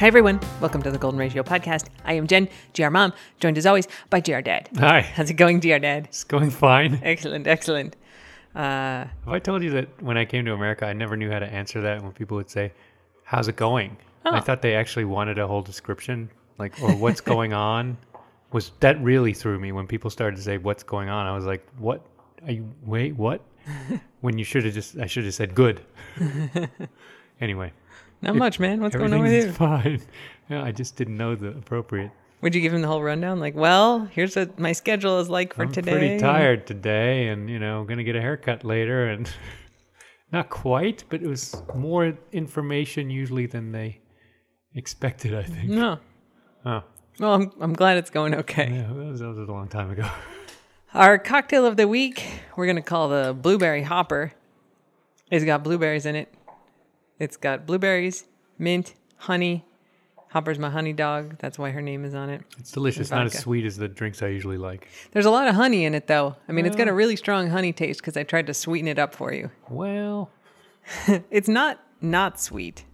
Hi, 0.00 0.06
everyone. 0.06 0.40
Welcome 0.60 0.82
to 0.82 0.90
the 0.90 0.96
Golden 0.98 1.20
Ratio 1.20 1.42
Podcast. 1.42 1.88
I 2.04 2.14
am 2.14 2.26
Jen, 2.26 2.48
GR 2.74 2.88
Mom, 2.88 3.12
joined 3.38 3.58
as 3.58 3.66
always 3.66 3.86
by 4.08 4.20
GR 4.20 4.40
Dad. 4.40 4.70
Hi. 4.78 5.02
How's 5.02 5.28
it 5.28 5.34
going, 5.34 5.60
GR 5.60 5.76
Dad? 5.78 6.06
It's 6.06 6.24
going 6.24 6.50
fine. 6.50 6.98
Excellent, 7.02 7.46
excellent. 7.46 7.96
Uh, 8.54 9.04
Have 9.04 9.28
I 9.28 9.38
told 9.38 9.62
you 9.62 9.70
that 9.72 10.02
when 10.02 10.16
I 10.16 10.24
came 10.24 10.44
to 10.46 10.54
America, 10.54 10.86
I 10.86 10.94
never 10.94 11.16
knew 11.16 11.30
how 11.30 11.38
to 11.38 11.46
answer 11.46 11.82
that 11.82 12.02
when 12.02 12.12
people 12.12 12.36
would 12.38 12.48
say, 12.50 12.72
How's 13.24 13.48
it 13.48 13.56
going? 13.56 13.96
I 14.24 14.38
Oh. 14.38 14.40
thought 14.40 14.62
they 14.62 14.74
actually 14.74 15.04
wanted 15.04 15.38
a 15.38 15.46
whole 15.46 15.62
description, 15.62 16.30
like, 16.58 16.80
or 16.82 16.92
what's 16.96 17.20
going 17.20 17.52
on. 17.52 17.96
Was 18.52 18.72
that 18.80 19.00
really 19.02 19.32
threw 19.32 19.60
me 19.60 19.70
when 19.70 19.86
people 19.86 20.10
started 20.10 20.36
to 20.36 20.42
say, 20.42 20.56
What's 20.58 20.82
going 20.82 21.08
on? 21.10 21.26
I 21.26 21.34
was 21.36 21.44
like, 21.44 21.66
What? 21.78 22.00
Are 22.46 22.52
you, 22.52 22.68
wait, 22.84 23.14
what? 23.16 23.42
when 24.22 24.38
you 24.38 24.44
should 24.44 24.64
have 24.64 24.72
just, 24.74 24.98
I 24.98 25.06
should 25.06 25.24
have 25.24 25.34
said, 25.34 25.54
Good. 25.54 25.82
anyway, 27.40 27.72
not 28.22 28.36
much, 28.36 28.58
man. 28.60 28.80
What's 28.80 28.96
going 28.96 29.12
on 29.12 29.22
with 29.22 29.32
you? 29.32 29.52
fine. 29.52 30.00
Yeah, 30.48 30.64
I 30.64 30.72
just 30.72 30.96
didn't 30.96 31.16
know 31.16 31.36
the 31.36 31.50
appropriate. 31.50 32.10
Would 32.40 32.56
you 32.56 32.60
give 32.60 32.74
him 32.74 32.80
the 32.82 32.88
whole 32.88 33.00
rundown? 33.04 33.38
Like, 33.38 33.54
well, 33.54 34.06
here's 34.06 34.34
what 34.34 34.58
my 34.58 34.72
schedule 34.72 35.20
is 35.20 35.28
like 35.30 35.54
for 35.54 35.62
I'm 35.62 35.70
today. 35.70 35.92
pretty 35.92 36.18
tired 36.18 36.66
today, 36.66 37.28
and 37.28 37.48
you 37.48 37.60
know, 37.60 37.78
I'm 37.80 37.86
gonna 37.86 38.02
get 38.02 38.16
a 38.16 38.20
haircut 38.20 38.64
later, 38.64 39.06
and 39.06 39.30
not 40.32 40.50
quite, 40.50 41.04
but 41.08 41.22
it 41.22 41.28
was 41.28 41.62
more 41.72 42.18
information 42.32 43.10
usually 43.10 43.46
than 43.46 43.70
they 43.70 44.00
expected. 44.74 45.34
I 45.36 45.44
think. 45.44 45.68
No. 45.70 45.98
Oh, 46.66 46.82
Well, 47.20 47.34
I'm, 47.34 47.52
I'm 47.60 47.72
glad 47.72 47.96
it's 47.98 48.10
going 48.10 48.34
okay. 48.34 48.70
yeah, 48.72 48.88
that 48.88 48.94
was, 48.94 49.20
that 49.20 49.28
was 49.28 49.38
a 49.48 49.52
long 49.52 49.68
time 49.68 49.90
ago. 49.92 50.08
Our 50.94 51.16
cocktail 51.16 51.64
of 51.64 51.76
the 51.76 51.86
week, 51.86 52.26
we're 52.56 52.66
going 52.66 52.74
to 52.76 52.82
call 52.82 53.08
the 53.08 53.32
Blueberry 53.32 53.82
Hopper. 53.82 54.32
It's 55.30 55.44
got 55.44 55.62
blueberries 55.62 56.04
in 56.06 56.16
it. 56.16 56.34
It's 57.20 57.36
got 57.36 57.66
blueberries, 57.66 58.24
mint, 58.58 58.94
honey. 59.16 59.64
Hopper's 60.30 60.58
my 60.58 60.70
honey 60.70 60.92
dog. 60.92 61.36
That's 61.38 61.58
why 61.58 61.70
her 61.70 61.82
name 61.82 62.04
is 62.04 62.14
on 62.14 62.30
it. 62.30 62.42
It's 62.58 62.70
delicious. 62.72 63.10
Not 63.10 63.26
as 63.26 63.38
sweet 63.38 63.64
as 63.64 63.76
the 63.76 63.88
drinks 63.88 64.22
I 64.22 64.28
usually 64.28 64.58
like. 64.58 64.88
There's 65.12 65.26
a 65.26 65.30
lot 65.30 65.46
of 65.48 65.54
honey 65.56 65.84
in 65.84 65.94
it, 65.94 66.06
though. 66.06 66.36
I 66.48 66.52
mean, 66.52 66.66
it's 66.66 66.76
got 66.76 66.86
a 66.88 66.92
really 66.92 67.16
strong 67.16 67.48
honey 67.48 67.72
taste 67.72 68.00
because 68.00 68.16
I 68.16 68.22
tried 68.22 68.46
to 68.46 68.54
sweeten 68.54 68.88
it 68.88 68.98
up 68.98 69.14
for 69.14 69.32
you. 69.32 69.50
Well, 69.68 70.30
It's 71.30 71.48
not 71.48 71.80
not 72.00 72.40
sweet. 72.40 72.84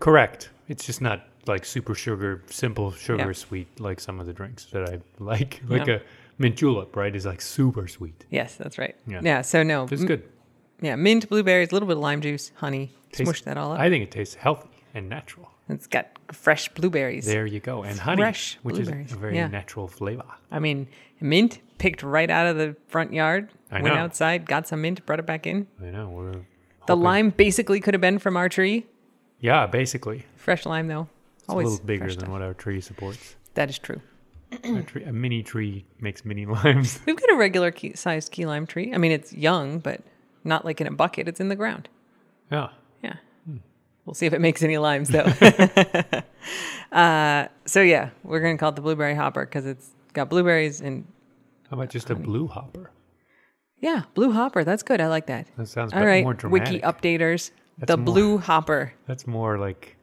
correct. 0.00 0.50
It's 0.68 0.84
just 0.84 1.00
not 1.00 1.26
like 1.46 1.64
super 1.64 1.94
sugar, 1.94 2.42
simple 2.46 2.92
sugar 2.92 3.26
Yeah. 3.26 3.32
sweet 3.32 3.80
like 3.80 4.00
some 4.00 4.20
of 4.20 4.26
the 4.26 4.32
drinks 4.32 4.64
that 4.66 4.88
I 4.88 4.98
like. 5.18 5.62
Like 5.68 5.86
Yeah. 5.86 5.94
a 5.96 6.00
mint 6.38 6.56
julep, 6.56 6.96
right? 6.96 7.14
Is 7.14 7.26
like 7.26 7.40
super 7.40 7.86
sweet. 7.88 8.24
Yes, 8.30 8.56
that's 8.56 8.78
right. 8.78 8.96
Yeah. 9.06 9.20
Yeah. 9.22 9.42
so 9.42 9.62
no. 9.62 9.86
It's 9.90 10.04
good. 10.04 10.22
Yeah, 10.80 10.96
mint, 10.96 11.28
blueberries, 11.28 11.70
a 11.70 11.74
little 11.74 11.86
bit 11.88 11.96
of 11.96 12.02
lime 12.02 12.20
juice, 12.20 12.52
honey. 12.56 12.92
Tastes- 13.12 13.24
Smush 13.30 13.42
that 13.42 13.56
all 13.56 13.72
up. 13.72 13.80
I 13.80 13.88
think 13.90 14.02
it 14.04 14.10
tastes 14.10 14.34
healthy 14.34 14.68
and 14.92 15.08
natural. 15.08 15.50
it's 15.68 15.86
got 15.86 16.06
fresh 16.32 16.68
blueberries. 16.70 17.26
There 17.26 17.46
you 17.46 17.60
go. 17.60 17.82
And 17.84 17.98
honey, 17.98 18.22
Fresh 18.22 18.58
which 18.62 18.78
is 18.78 18.88
a 18.88 19.16
very 19.16 19.36
yeah. 19.36 19.46
natural 19.48 19.86
flavor. 19.88 20.24
I 20.50 20.58
mean, 20.58 20.88
mint 21.20 21.58
picked 21.78 22.02
right 22.02 22.28
out 22.30 22.46
of 22.46 22.56
the 22.56 22.76
front 22.88 23.12
yard. 23.12 23.50
I 23.70 23.80
went 23.82 23.94
know. 23.94 24.00
outside, 24.00 24.46
got 24.46 24.68
some 24.68 24.82
mint, 24.82 25.04
brought 25.06 25.18
it 25.20 25.26
back 25.26 25.46
in. 25.46 25.66
I 25.82 25.86
know. 25.86 26.08
We're 26.10 26.40
The 26.86 26.96
lime 26.96 27.30
basically 27.30 27.80
could 27.80 27.94
have 27.94 28.00
been 28.00 28.18
from 28.18 28.36
our 28.36 28.48
tree. 28.48 28.86
Yeah, 29.40 29.66
basically. 29.66 30.24
Fresh 30.36 30.66
lime, 30.66 30.88
though. 30.88 31.08
It's 31.40 31.48
Always 31.48 31.66
a 31.66 31.70
little 31.70 31.86
bigger 31.86 32.06
than 32.06 32.18
stuff. 32.20 32.28
what 32.28 32.42
our 32.42 32.54
tree 32.54 32.80
supports. 32.80 33.36
That 33.54 33.68
is 33.70 33.78
true. 33.78 34.00
a, 34.52 34.82
tree, 34.82 35.04
a 35.04 35.12
mini 35.12 35.42
tree 35.42 35.84
makes 36.00 36.24
mini 36.24 36.46
limes. 36.46 37.00
We've 37.06 37.16
got 37.16 37.30
a 37.30 37.36
regular 37.36 37.70
key, 37.70 37.94
sized 37.94 38.32
key 38.32 38.46
lime 38.46 38.66
tree. 38.66 38.92
I 38.94 38.98
mean, 38.98 39.12
it's 39.12 39.32
young, 39.32 39.78
but 39.80 40.00
not 40.44 40.64
like 40.64 40.80
in 40.80 40.86
a 40.86 40.92
bucket. 40.92 41.28
It's 41.28 41.40
in 41.40 41.48
the 41.48 41.56
ground. 41.56 41.88
yeah. 42.50 42.68
Yeah. 43.02 43.16
We'll 44.04 44.14
see 44.14 44.26
if 44.26 44.34
it 44.34 44.40
makes 44.40 44.62
any 44.62 44.76
limes, 44.76 45.08
though. 45.08 45.24
uh, 46.92 47.48
so, 47.64 47.80
yeah, 47.80 48.10
we're 48.22 48.40
going 48.40 48.56
to 48.56 48.60
call 48.60 48.68
it 48.68 48.76
the 48.76 48.82
blueberry 48.82 49.14
hopper 49.14 49.46
because 49.46 49.64
it's 49.64 49.90
got 50.12 50.28
blueberries 50.28 50.80
and, 50.80 51.06
How 51.70 51.76
about 51.76 51.88
just 51.88 52.10
a 52.10 52.14
blue 52.14 52.46
hopper? 52.46 52.90
yeah, 53.80 54.02
blue 54.14 54.32
hopper. 54.32 54.62
That's 54.64 54.82
good. 54.82 55.00
I 55.00 55.08
like 55.08 55.26
that. 55.26 55.46
That 55.56 55.68
sounds 55.68 55.92
All 55.92 56.04
right, 56.04 56.22
more 56.22 56.36
wiki 56.44 56.80
updaters. 56.80 57.50
That's 57.78 57.88
the 57.88 57.96
more- 57.96 58.04
blue 58.04 58.38
hopper. 58.38 58.92
That's 59.06 59.26
more 59.26 59.58
like 59.58 59.96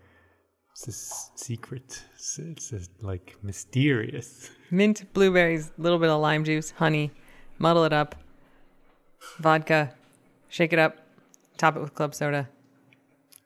it's 0.72 0.88
a 0.88 1.40
secret. 1.40 2.04
It's, 2.16 2.40
it's 2.40 2.74
a, 2.74 2.80
like 3.02 3.36
mysterious. 3.44 4.50
mint, 4.72 5.12
blueberries, 5.14 5.72
a 5.78 5.82
little 5.82 6.00
bit 6.00 6.10
of 6.10 6.20
lime 6.22 6.44
juice, 6.44 6.72
honey, 6.72 7.12
muddle 7.60 7.84
it 7.84 7.94
up, 7.94 8.16
vodka, 9.40 9.94
shake 10.52 10.74
it 10.74 10.80
up, 10.80 10.98
top 11.58 11.76
it 11.76 11.80
with 11.80 11.96
club 11.96 12.14
soda, 12.14 12.48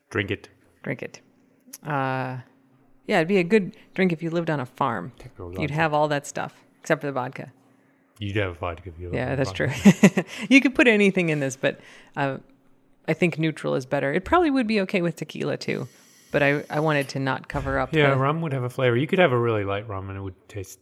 Drink 0.09 0.31
it. 0.31 0.49
drink 0.83 1.01
it. 1.01 1.21
Uh, 1.83 2.37
yeah, 3.07 3.17
it'd 3.17 3.27
be 3.27 3.37
a 3.37 3.43
good 3.43 3.77
drink 3.93 4.11
if 4.11 4.21
you 4.23 4.29
lived 4.29 4.49
on 4.49 4.59
a 4.59 4.65
farm. 4.65 5.13
You'd 5.57 5.71
have 5.71 5.93
all 5.93 6.07
that 6.09 6.25
stuff 6.27 6.63
except 6.81 7.01
for 7.01 7.07
the 7.07 7.13
vodka. 7.13 7.51
You'd 8.19 8.37
have 8.37 8.57
vodka 8.57 8.89
if 8.89 8.99
you 8.99 9.05
lived 9.07 9.15
Yeah, 9.15 9.35
that's 9.35 9.51
true. 9.51 9.69
you 10.49 10.61
could 10.61 10.73
put 10.73 10.87
anything 10.87 11.29
in 11.29 11.39
this, 11.39 11.55
but 11.55 11.79
uh, 12.15 12.37
I 13.07 13.13
think 13.13 13.37
neutral 13.37 13.75
is 13.75 13.85
better. 13.85 14.11
It 14.13 14.25
probably 14.25 14.49
would 14.51 14.67
be 14.67 14.81
okay 14.81 15.01
with 15.01 15.15
tequila 15.15 15.57
too, 15.57 15.87
but 16.31 16.41
I, 16.41 16.63
I 16.69 16.79
wanted 16.79 17.09
to 17.09 17.19
not 17.19 17.47
cover 17.47 17.77
up. 17.77 17.93
Yeah, 17.93 18.11
the, 18.11 18.17
rum 18.17 18.41
would 18.41 18.53
have 18.53 18.63
a 18.63 18.69
flavor. 18.69 18.95
You 18.95 19.07
could 19.07 19.19
have 19.19 19.31
a 19.31 19.37
really 19.37 19.63
light 19.63 19.87
rum 19.87 20.09
and 20.09 20.17
it 20.17 20.21
would 20.21 20.49
taste. 20.49 20.79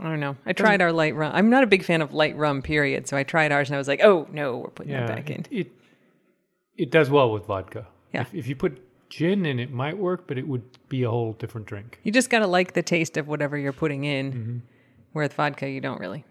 I 0.00 0.04
don't 0.04 0.20
know. 0.20 0.36
I 0.46 0.52
tried 0.52 0.80
our 0.80 0.92
light 0.92 1.14
rum. 1.14 1.32
I'm 1.34 1.50
not 1.50 1.62
a 1.62 1.66
big 1.66 1.84
fan 1.84 2.00
of 2.02 2.12
light 2.14 2.36
rum, 2.36 2.62
period. 2.62 3.06
So 3.08 3.16
I 3.16 3.22
tried 3.24 3.52
ours 3.52 3.68
and 3.68 3.74
I 3.74 3.78
was 3.78 3.88
like, 3.88 4.00
oh 4.02 4.26
no, 4.32 4.58
we're 4.58 4.70
putting 4.70 4.92
Yeah, 4.92 5.06
that 5.06 5.16
back 5.16 5.30
in. 5.30 5.40
it, 5.50 5.66
it 5.66 5.72
it 6.76 6.90
does 6.90 7.10
well 7.10 7.30
with 7.32 7.46
vodka. 7.46 7.86
Yeah. 8.14 8.22
If, 8.22 8.34
if 8.34 8.46
you 8.46 8.56
put 8.56 8.80
gin 9.10 9.44
in, 9.44 9.58
it 9.58 9.70
might 9.70 9.98
work, 9.98 10.26
but 10.26 10.38
it 10.38 10.48
would 10.48 10.62
be 10.88 11.02
a 11.02 11.10
whole 11.10 11.34
different 11.34 11.66
drink. 11.66 11.98
You 12.02 12.10
just 12.12 12.30
gotta 12.30 12.46
like 12.46 12.72
the 12.72 12.82
taste 12.82 13.16
of 13.18 13.28
whatever 13.28 13.58
you're 13.58 13.72
putting 13.74 14.04
in. 14.04 14.32
Mm-hmm. 14.32 14.58
Where 15.12 15.24
with 15.26 15.34
vodka, 15.34 15.68
you 15.68 15.82
don't 15.82 16.00
really. 16.00 16.24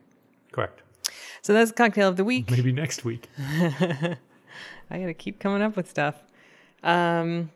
Correct. 0.51 0.81
So 1.43 1.53
that's 1.53 1.69
the 1.71 1.75
cocktail 1.77 2.07
of 2.07 2.17
the 2.17 2.23
week. 2.23 2.49
Maybe 2.49 2.71
next 2.71 3.05
week. 3.05 3.29
I 3.39 4.17
gotta 4.89 5.13
keep 5.13 5.39
coming 5.39 5.61
up 5.61 5.75
with 5.75 5.87
stuff. 5.89 6.15
Um, 6.83 7.51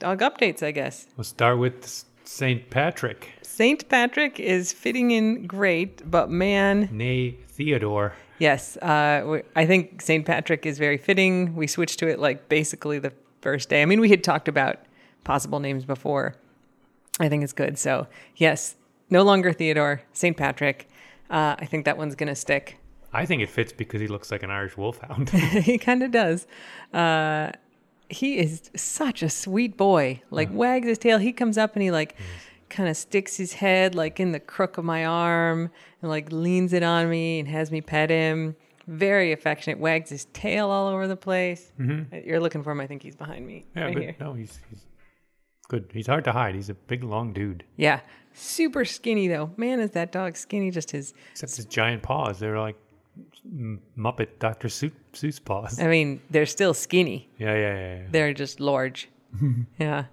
dog 0.00 0.20
updates, 0.20 0.62
I 0.64 0.72
guess. 0.72 1.06
We'll 1.16 1.24
start 1.24 1.58
with 1.58 2.04
St. 2.32 2.70
Patrick, 2.70 3.28
Saint 3.42 3.86
Patrick 3.90 4.40
is 4.40 4.72
fitting 4.72 5.10
in 5.10 5.46
great, 5.46 6.10
but 6.10 6.30
man, 6.30 6.88
nay 6.90 7.32
Theodore. 7.48 8.14
yes, 8.38 8.78
uh, 8.78 9.40
I 9.54 9.66
think 9.66 10.00
Saint 10.00 10.24
Patrick 10.24 10.64
is 10.64 10.78
very 10.78 10.96
fitting. 10.96 11.54
We 11.54 11.66
switched 11.66 11.98
to 11.98 12.08
it 12.08 12.18
like 12.18 12.48
basically 12.48 12.98
the 12.98 13.12
first 13.42 13.68
day. 13.68 13.82
I 13.82 13.84
mean, 13.84 14.00
we 14.00 14.08
had 14.08 14.24
talked 14.24 14.48
about 14.48 14.78
possible 15.24 15.60
names 15.60 15.84
before. 15.84 16.34
I 17.20 17.28
think 17.28 17.44
it's 17.44 17.52
good. 17.52 17.78
So 17.78 18.06
yes, 18.36 18.76
no 19.10 19.22
longer 19.24 19.52
Theodore, 19.52 20.00
Saint 20.14 20.38
Patrick. 20.38 20.88
Uh, 21.28 21.56
I 21.58 21.66
think 21.66 21.84
that 21.84 21.98
one's 21.98 22.14
gonna 22.14 22.34
stick. 22.34 22.78
I 23.12 23.26
think 23.26 23.42
it 23.42 23.50
fits 23.50 23.74
because 23.74 24.00
he 24.00 24.08
looks 24.08 24.30
like 24.30 24.42
an 24.42 24.50
Irish 24.50 24.78
wolfhound. 24.78 25.28
he 25.68 25.76
kind 25.76 26.02
of 26.02 26.10
does. 26.10 26.46
Uh, 26.94 27.50
he 28.12 28.38
is 28.38 28.70
such 28.76 29.22
a 29.22 29.28
sweet 29.28 29.76
boy. 29.76 30.22
Like 30.30 30.50
wags 30.52 30.86
his 30.86 30.98
tail. 30.98 31.18
He 31.18 31.32
comes 31.32 31.58
up 31.58 31.74
and 31.74 31.82
he 31.82 31.90
like 31.90 32.16
kind 32.68 32.88
of 32.88 32.96
sticks 32.96 33.36
his 33.36 33.52
head 33.54 33.94
like 33.94 34.18
in 34.20 34.32
the 34.32 34.40
crook 34.40 34.78
of 34.78 34.84
my 34.84 35.04
arm 35.04 35.70
and 36.00 36.10
like 36.10 36.30
leans 36.32 36.72
it 36.72 36.82
on 36.82 37.10
me 37.10 37.40
and 37.40 37.48
has 37.48 37.70
me 37.70 37.80
pet 37.80 38.10
him. 38.10 38.56
Very 38.86 39.32
affectionate. 39.32 39.78
Wags 39.78 40.10
his 40.10 40.24
tail 40.32 40.70
all 40.70 40.88
over 40.88 41.06
the 41.06 41.16
place. 41.16 41.72
Uh, 41.80 42.16
You're 42.24 42.40
looking 42.40 42.62
for 42.62 42.72
him. 42.72 42.80
I 42.80 42.86
think 42.86 43.02
he's 43.02 43.14
behind 43.16 43.46
me. 43.46 43.64
yeah, 43.76 43.84
right 43.84 43.98
here. 43.98 44.16
no, 44.18 44.32
he's, 44.34 44.58
he's 44.70 44.84
good. 45.68 45.88
He's 45.92 46.06
hard 46.06 46.24
to 46.24 46.32
hide. 46.32 46.54
He's 46.54 46.68
a 46.68 46.74
big, 46.74 47.04
long 47.04 47.32
dude. 47.32 47.64
Yeah. 47.76 48.00
Super 48.34 48.84
skinny 48.84 49.28
though. 49.28 49.52
Man, 49.56 49.78
is 49.78 49.92
that 49.92 50.10
dog 50.10 50.36
skinny? 50.36 50.70
Just 50.70 50.90
his. 50.90 51.14
Except 51.32 51.54
his 51.56 51.66
giant 51.66 52.02
paws. 52.02 52.38
They're 52.38 52.58
like 52.58 52.76
Muppet 53.98 54.38
Dr. 54.38 54.68
Seuss, 54.68 54.92
Seuss 55.12 55.44
paws. 55.44 55.78
I 55.80 55.86
mean, 55.86 56.20
they're 56.30 56.46
still 56.46 56.74
skinny. 56.74 57.28
Yeah, 57.38 57.54
yeah, 57.54 57.60
yeah. 57.60 57.96
yeah. 57.96 58.06
they're 58.10 58.32
just 58.32 58.60
large. 58.60 59.08
yeah. 59.78 60.04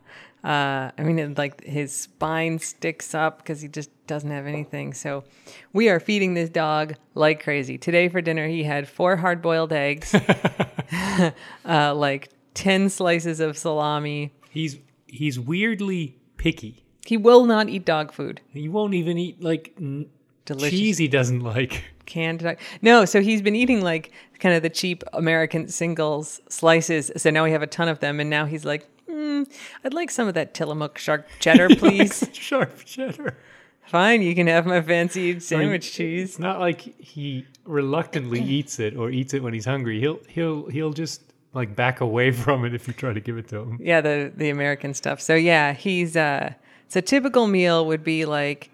Uh, 0.44 0.92
I 0.98 1.04
mean, 1.04 1.20
it, 1.20 1.38
like 1.38 1.64
his 1.64 1.94
spine 1.94 2.60
sticks 2.60 3.14
up 3.14 3.40
because 3.40 3.62
he 3.62 3.68
just 3.68 3.90
doesn't 4.08 4.32
have 4.32 4.48
anything. 4.48 4.94
So 4.94 5.26
we 5.74 5.90
are 5.90 6.00
feeding 6.00 6.34
this 6.34 6.50
dog 6.50 6.96
like 7.14 7.44
crazy. 7.44 7.78
Today 7.78 8.08
for 8.08 8.22
dinner, 8.22 8.48
he 8.48 8.64
had 8.64 8.88
four 8.88 9.18
hard 9.18 9.42
boiled 9.42 9.74
eggs, 9.74 10.16
uh, 11.66 11.94
like 11.94 12.30
10 12.54 12.90
slices 12.90 13.40
of 13.42 13.58
salami. 13.58 14.34
He's 14.50 14.78
he's 15.08 15.40
weirdly 15.40 16.18
picky. 16.38 16.86
He 17.06 17.18
will 17.18 17.46
not 17.46 17.70
eat 17.70 17.86
dog 17.86 18.14
food. 18.14 18.42
He 18.54 18.70
won't 18.70 18.94
even 18.94 19.18
eat 19.18 19.42
like 19.42 19.74
n- 19.78 20.10
Delicious. 20.56 20.78
cheese. 20.80 20.98
He 20.98 21.08
doesn't 21.08 21.42
like. 21.42 21.84
Canned 22.06 22.40
dog. 22.40 22.58
No, 22.82 23.06
so 23.06 23.22
he's 23.22 23.42
been 23.42 23.56
eating 23.56 23.82
like 23.82 24.12
kind 24.40 24.56
of 24.56 24.64
the 24.64 24.70
cheap 24.70 25.04
American 25.14 25.68
singles 25.68 26.42
slices. 26.50 27.12
So 27.18 27.30
now 27.30 27.44
we 27.44 27.52
have 27.52 27.62
a 27.62 27.68
ton 27.68 27.88
of 27.88 28.00
them. 28.00 28.20
And 28.20 28.30
now 28.30 28.46
he's 28.46 28.66
like, 28.66 28.88
mm, 29.08 29.48
I'd 29.84 29.94
like 29.94 30.10
some 30.10 30.28
of 30.28 30.34
that 30.34 30.54
Tillamook 30.54 30.98
sharp 30.98 31.28
cheddar, 31.40 31.70
please. 31.76 32.28
Sharp 32.34 32.84
cheddar. 32.86 33.38
Fine, 33.86 34.22
you 34.22 34.36
can 34.36 34.46
have 34.48 34.68
my 34.68 34.82
fancy 34.82 35.40
sandwich 35.40 35.94
cheese. 35.94 36.30
It's 36.30 36.40
not 36.40 36.60
like 36.60 36.82
he 37.00 37.46
reluctantly 37.66 38.40
eats 38.44 38.80
it 38.80 38.96
or 38.96 39.10
eats 39.10 39.34
it 39.34 39.42
when 39.42 39.54
he's 39.54 39.66
hungry. 39.66 40.00
He'll 40.00 40.20
he'll 40.28 40.68
he'll 40.68 40.94
just 40.94 41.24
like 41.54 41.76
back 41.76 42.02
away 42.02 42.32
from 42.44 42.66
it 42.66 42.76
if 42.76 42.88
you 42.88 42.94
try 42.94 43.14
to 43.14 43.20
give 43.20 43.38
it 43.38 43.48
to 43.50 43.58
him. 43.62 43.80
Yeah, 43.82 44.02
the 44.02 44.32
the 44.36 44.50
American 44.50 44.94
stuff. 44.94 45.20
So 45.22 45.34
yeah, 45.36 45.74
he's 45.74 46.16
uh 46.16 46.54
so 46.88 47.02
typical 47.02 47.48
meal 47.48 47.86
would 47.88 48.04
be 48.04 48.26
like 48.26 48.70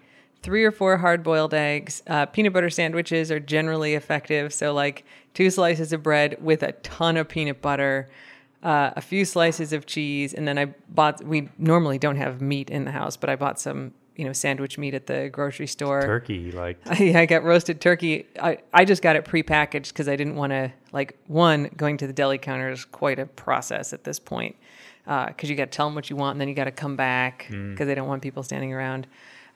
three 0.46 0.64
or 0.64 0.70
four 0.70 0.96
hard 0.96 1.24
boiled 1.24 1.52
eggs. 1.52 2.04
Uh, 2.06 2.24
peanut 2.24 2.52
butter 2.52 2.70
sandwiches 2.70 3.32
are 3.32 3.40
generally 3.40 3.94
effective. 3.94 4.54
So 4.54 4.72
like 4.72 5.04
two 5.34 5.50
slices 5.50 5.92
of 5.92 6.04
bread 6.04 6.36
with 6.40 6.62
a 6.62 6.70
ton 6.70 7.16
of 7.16 7.28
peanut 7.28 7.60
butter. 7.60 8.08
Uh, 8.62 8.92
a 8.94 9.00
few 9.00 9.24
slices 9.24 9.72
of 9.72 9.86
cheese, 9.86 10.32
and 10.34 10.46
then 10.46 10.56
I 10.56 10.66
bought. 10.88 11.22
We 11.22 11.50
normally 11.58 11.98
don't 11.98 12.16
have 12.16 12.40
meat 12.40 12.70
in 12.70 12.84
the 12.84 12.90
house, 12.90 13.16
but 13.16 13.28
I 13.28 13.36
bought 13.36 13.60
some, 13.60 13.92
you 14.16 14.24
know, 14.24 14.32
sandwich 14.32 14.78
meat 14.78 14.94
at 14.94 15.06
the 15.06 15.28
grocery 15.28 15.66
store. 15.66 16.00
Turkey, 16.02 16.52
like 16.52 16.78
I, 16.86 17.12
I 17.16 17.26
got 17.26 17.44
roasted 17.44 17.80
turkey. 17.80 18.26
I, 18.40 18.58
I 18.72 18.84
just 18.84 19.02
got 19.02 19.14
it 19.14 19.24
prepackaged 19.24 19.88
because 19.88 20.08
I 20.08 20.16
didn't 20.16 20.36
want 20.36 20.50
to 20.50 20.72
like 20.92 21.18
one 21.26 21.70
going 21.76 21.96
to 21.98 22.06
the 22.06 22.12
deli 22.12 22.38
counter 22.38 22.70
is 22.70 22.84
quite 22.84 23.18
a 23.18 23.26
process 23.26 23.92
at 23.92 24.04
this 24.04 24.18
point 24.18 24.56
because 25.04 25.50
you 25.50 25.54
got 25.54 25.70
to 25.70 25.76
tell 25.76 25.86
them 25.86 25.94
what 25.94 26.08
you 26.08 26.16
want 26.16 26.32
and 26.32 26.40
then 26.40 26.48
you 26.48 26.54
got 26.54 26.64
to 26.64 26.72
come 26.72 26.96
back 26.96 27.46
because 27.50 27.86
they 27.86 27.94
don't 27.94 28.08
want 28.08 28.22
people 28.22 28.42
standing 28.42 28.72
around. 28.72 29.06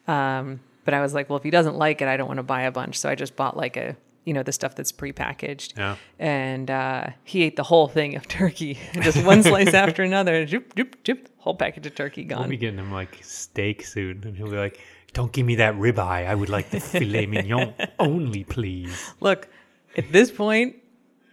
Um, 0.06 0.60
but 0.84 0.94
I 0.94 1.00
was 1.00 1.14
like, 1.14 1.28
well, 1.28 1.36
if 1.36 1.42
he 1.42 1.50
doesn't 1.50 1.76
like 1.76 2.02
it, 2.02 2.08
I 2.08 2.16
don't 2.16 2.28
want 2.28 2.38
to 2.38 2.44
buy 2.44 2.62
a 2.62 2.70
bunch, 2.70 2.98
so 2.98 3.08
I 3.08 3.14
just 3.14 3.36
bought 3.36 3.56
like 3.56 3.76
a 3.76 3.96
you 4.24 4.34
know 4.34 4.42
the 4.42 4.52
stuff 4.52 4.74
that's 4.74 4.92
prepackaged. 4.92 5.76
Yeah. 5.76 5.96
And 6.18 6.70
uh, 6.70 7.08
he 7.24 7.42
ate 7.42 7.56
the 7.56 7.62
whole 7.62 7.88
thing 7.88 8.16
of 8.16 8.28
turkey, 8.28 8.78
just 8.94 9.24
one 9.24 9.42
slice 9.42 9.74
after 9.74 10.02
another. 10.02 10.46
Zoop, 10.46 10.72
zoop, 10.76 10.96
zoop, 11.06 11.28
whole 11.38 11.54
package 11.54 11.86
of 11.86 11.94
turkey 11.94 12.24
we'll 12.24 12.38
gone. 12.38 12.48
be 12.48 12.56
getting 12.56 12.78
him 12.78 12.92
like 12.92 13.18
steak 13.22 13.84
soon, 13.84 14.22
and 14.24 14.36
he'll 14.36 14.50
be 14.50 14.56
like, 14.56 14.80
"Don't 15.12 15.32
give 15.32 15.46
me 15.46 15.56
that 15.56 15.74
ribeye. 15.74 16.26
I 16.26 16.34
would 16.34 16.48
like 16.48 16.70
the 16.70 16.80
filet 16.80 17.26
mignon 17.34 17.74
only, 17.98 18.44
please." 18.44 19.12
Look, 19.20 19.48
at 19.96 20.12
this 20.12 20.30
point, 20.30 20.76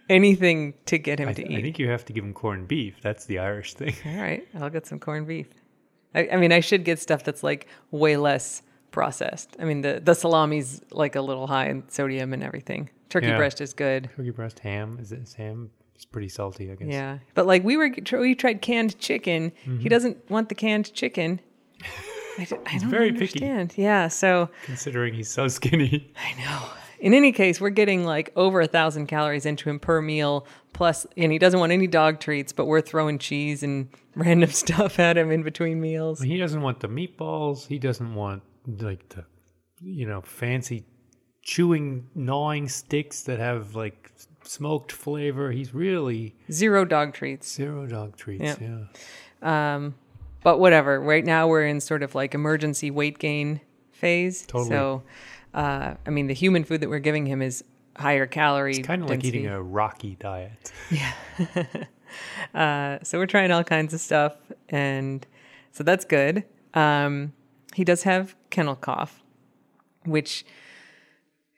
anything 0.08 0.74
to 0.86 0.98
get 0.98 1.18
him 1.18 1.28
I, 1.28 1.32
to 1.34 1.42
eat. 1.42 1.58
I 1.58 1.62
think 1.62 1.78
you 1.78 1.88
have 1.88 2.04
to 2.06 2.12
give 2.12 2.24
him 2.24 2.32
corned 2.32 2.68
beef. 2.68 2.96
That's 3.02 3.26
the 3.26 3.38
Irish 3.38 3.74
thing. 3.74 3.94
All 4.06 4.20
right, 4.20 4.46
I'll 4.58 4.70
get 4.70 4.86
some 4.86 4.98
corned 4.98 5.26
beef. 5.26 5.48
I, 6.14 6.28
I 6.32 6.36
mean, 6.36 6.52
I 6.52 6.60
should 6.60 6.84
get 6.84 6.98
stuff 6.98 7.22
that's 7.22 7.42
like 7.42 7.66
way 7.90 8.16
less 8.16 8.62
processed. 8.90 9.56
I 9.58 9.64
mean, 9.64 9.82
the 9.82 10.00
the 10.02 10.14
salami's 10.14 10.80
like 10.90 11.16
a 11.16 11.20
little 11.22 11.46
high 11.46 11.68
in 11.68 11.88
sodium 11.88 12.32
and 12.32 12.42
everything. 12.42 12.90
Turkey 13.08 13.28
Yeah. 13.28 13.36
breast 13.36 13.60
is 13.60 13.72
good. 13.72 14.10
Turkey 14.16 14.30
breast 14.30 14.58
ham 14.60 14.98
is 15.00 15.12
it 15.12 15.20
is 15.20 15.34
ham? 15.34 15.70
It's 15.94 16.04
pretty 16.04 16.28
salty, 16.28 16.70
I 16.70 16.76
guess. 16.76 16.88
Yeah, 16.88 17.18
but 17.34 17.46
like 17.46 17.64
we 17.64 17.76
were 17.76 17.90
we 18.12 18.34
tried 18.34 18.62
canned 18.62 18.98
chicken. 18.98 19.52
He 19.64 19.70
mm-hmm. 19.70 19.88
doesn't 19.88 20.30
want 20.30 20.48
the 20.48 20.54
canned 20.54 20.92
chicken. 20.94 21.40
I, 22.38 22.44
d- 22.44 22.56
I 22.66 22.78
don't 22.78 22.90
very 22.90 23.10
picky. 23.10 23.44
understand. 23.44 23.74
Yeah, 23.76 24.08
so 24.08 24.48
Considering 24.64 25.14
he's 25.14 25.28
so 25.28 25.48
skinny. 25.48 26.12
I 26.24 26.40
know. 26.40 26.68
In 27.00 27.14
any 27.14 27.32
case, 27.32 27.60
we're 27.60 27.70
getting 27.70 28.04
like 28.04 28.32
over 28.36 28.60
a 28.60 28.66
thousand 28.66 29.06
calories 29.06 29.46
into 29.46 29.68
him 29.68 29.78
per 29.78 30.00
meal. 30.00 30.46
Plus, 30.72 31.06
and 31.16 31.32
he 31.32 31.38
doesn't 31.38 31.58
want 31.58 31.72
any 31.72 31.86
dog 31.86 32.20
treats, 32.20 32.52
but 32.52 32.66
we're 32.66 32.80
throwing 32.80 33.18
cheese 33.18 33.62
and 33.62 33.88
random 34.14 34.50
stuff 34.50 34.98
at 34.98 35.16
him 35.16 35.30
in 35.30 35.42
between 35.42 35.80
meals. 35.80 36.20
He 36.20 36.38
doesn't 36.38 36.60
want 36.60 36.80
the 36.80 36.88
meatballs. 36.88 37.66
He 37.66 37.78
doesn't 37.78 38.14
want 38.14 38.42
like 38.80 39.08
the, 39.08 39.24
you 39.80 40.06
know, 40.06 40.20
fancy 40.20 40.84
chewing, 41.42 42.08
gnawing 42.14 42.68
sticks 42.68 43.22
that 43.22 43.38
have 43.38 43.74
like 43.74 44.12
smoked 44.44 44.92
flavor. 44.92 45.50
He's 45.50 45.74
really 45.74 46.36
Zero 46.52 46.84
dog 46.84 47.14
treats. 47.14 47.50
zero 47.50 47.86
dog 47.86 48.16
treats. 48.16 48.56
Yeah. 48.60 48.84
Yeah. 49.42 49.74
Um, 49.74 49.94
but 50.42 50.58
whatever. 50.58 51.00
Right 51.00 51.24
now, 51.24 51.48
we're 51.48 51.66
in 51.66 51.80
sort 51.80 52.02
of 52.02 52.14
like 52.14 52.34
emergency 52.34 52.90
weight 52.90 53.18
gain 53.18 53.60
phase. 53.90 54.46
Totally. 54.46 54.70
So, 54.70 55.02
uh, 55.54 55.94
I 56.06 56.10
mean, 56.10 56.26
the 56.26 56.34
human 56.34 56.64
food 56.64 56.80
that 56.82 56.88
we're 56.88 56.98
giving 56.98 57.26
him 57.26 57.42
is 57.42 57.64
higher 57.96 58.26
calorie. 58.26 58.76
It's 58.76 58.86
kind 58.86 59.02
of 59.02 59.10
like 59.10 59.24
eating 59.24 59.46
a 59.46 59.60
rocky 59.62 60.16
diet. 60.20 60.72
Yeah. 60.90 61.12
uh, 62.54 62.98
so 63.02 63.18
we're 63.18 63.26
trying 63.26 63.50
all 63.50 63.64
kinds 63.64 63.92
of 63.92 64.00
stuff, 64.00 64.36
and 64.68 65.26
so 65.72 65.84
that's 65.84 66.04
good. 66.04 66.44
Um, 66.74 67.32
he 67.74 67.84
does 67.84 68.02
have 68.02 68.34
kennel 68.50 68.76
cough, 68.76 69.22
which 70.04 70.44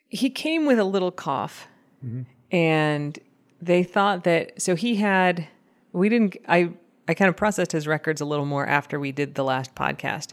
he 0.09 0.31
came 0.31 0.67
with 0.67 0.79
a 0.79 0.85
little 0.85 1.12
cough, 1.12 1.69
mm-hmm. 2.05 2.23
and 2.55 3.19
they 3.61 3.83
thought 3.83 4.25
that 4.25 4.61
so 4.61 4.75
he 4.75 4.97
had. 4.97 5.47
We 5.93 6.09
didn't. 6.09 6.37
I 6.49 6.71
I 7.09 7.15
kind 7.15 7.29
of 7.29 7.37
processed 7.37 7.73
his 7.73 7.87
records 7.87 8.21
a 8.21 8.25
little 8.25 8.47
more 8.47 8.67
after 8.67 9.01
we 9.01 9.12
did 9.12 9.35
the 9.35 9.45
last 9.45 9.75
podcast, 9.75 10.33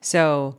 so 0.00 0.56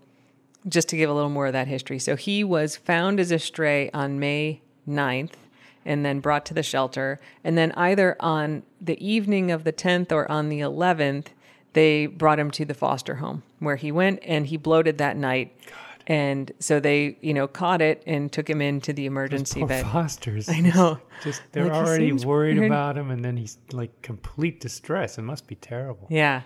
just 0.68 0.90
to 0.90 0.98
give 0.98 1.10
a 1.10 1.14
little 1.14 1.30
more 1.30 1.48
of 1.48 1.54
that 1.54 1.68
history. 1.68 2.00
So 2.00 2.16
he 2.16 2.44
was 2.44 2.76
found 2.76 3.20
as 3.20 3.32
a 3.32 3.40
stray 3.40 3.90
on 3.94 4.20
May 4.20 4.62
9th 4.88 5.34
and 5.86 6.06
then 6.06 6.20
brought 6.20 6.46
to 6.48 6.54
the 6.54 6.64
shelter. 6.64 7.20
And 7.44 7.58
then 7.58 7.72
either 7.74 8.16
on 8.20 8.64
the 8.82 9.04
evening 9.06 9.52
of 9.52 9.64
the 9.64 9.72
10th 9.72 10.12
or 10.12 10.30
on 10.30 10.50
the 10.50 10.60
11th, 10.60 11.28
they 11.74 12.06
brought 12.08 12.40
him 12.40 12.52
to 12.52 12.66
the 12.66 12.74
foster 12.74 13.16
home 13.16 13.44
where 13.60 13.76
he 13.76 13.92
went 13.92 14.20
and 14.24 14.48
he 14.48 14.58
bloated 14.58 14.98
that 15.00 15.16
night. 15.18 15.56
And 16.08 16.52
so 16.60 16.80
they, 16.80 17.18
you 17.22 17.36
know, 17.36 17.48
caught 17.48 17.82
it 17.84 18.02
and 18.08 18.32
took 18.32 18.50
him 18.50 18.62
into 18.62 18.94
the 18.94 19.06
emergency 19.06 19.60
Poor 19.60 19.68
vet. 19.68 19.86
Fosters. 19.86 20.50
I 20.50 20.60
know. 20.60 20.98
Just 21.24 21.44
they're 21.52 21.66
Like, 21.66 21.74
already 21.74 22.12
worried 22.14 22.58
weird. 22.58 22.72
about 22.72 22.98
him, 22.98 23.12
and 23.12 23.24
then 23.24 23.38
he's 23.38 23.60
like 23.72 24.02
complete 24.02 24.60
distress. 24.60 25.20
It 25.20 25.22
must 25.22 25.46
be 25.46 25.54
terrible. 25.56 26.08
Yeah. 26.10 26.42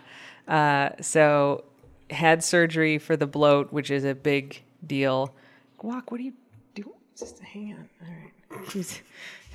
Uh, 0.50 0.90
so 1.00 1.64
had 2.10 2.44
surgery 2.44 2.98
for 2.98 3.16
the 3.16 3.26
bloat, 3.28 3.72
which 3.72 3.90
is 3.90 4.04
a 4.04 4.14
big 4.14 4.62
deal. 4.86 5.34
Guac, 5.80 6.12
what 6.12 6.18
do 6.18 6.24
you 6.24 6.34
do? 6.76 6.94
Just 7.18 7.40
hang 7.40 7.74
on. 7.74 7.90
All 8.02 8.14
right. 8.60 8.70
He's, 8.70 9.00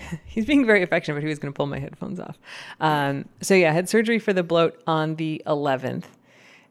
he's 0.26 0.44
being 0.46 0.64
very 0.66 0.82
affectionate, 0.82 1.16
but 1.16 1.22
he 1.22 1.28
was 1.28 1.38
going 1.38 1.52
to 1.52 1.56
pull 1.56 1.66
my 1.66 1.78
headphones 1.78 2.20
off. 2.20 2.38
Um, 2.80 3.24
so 3.40 3.54
yeah, 3.54 3.70
I 3.70 3.72
had 3.72 3.88
surgery 3.88 4.18
for 4.18 4.32
the 4.32 4.42
bloat 4.42 4.80
on 4.86 5.16
the 5.16 5.42
11th. 5.46 6.04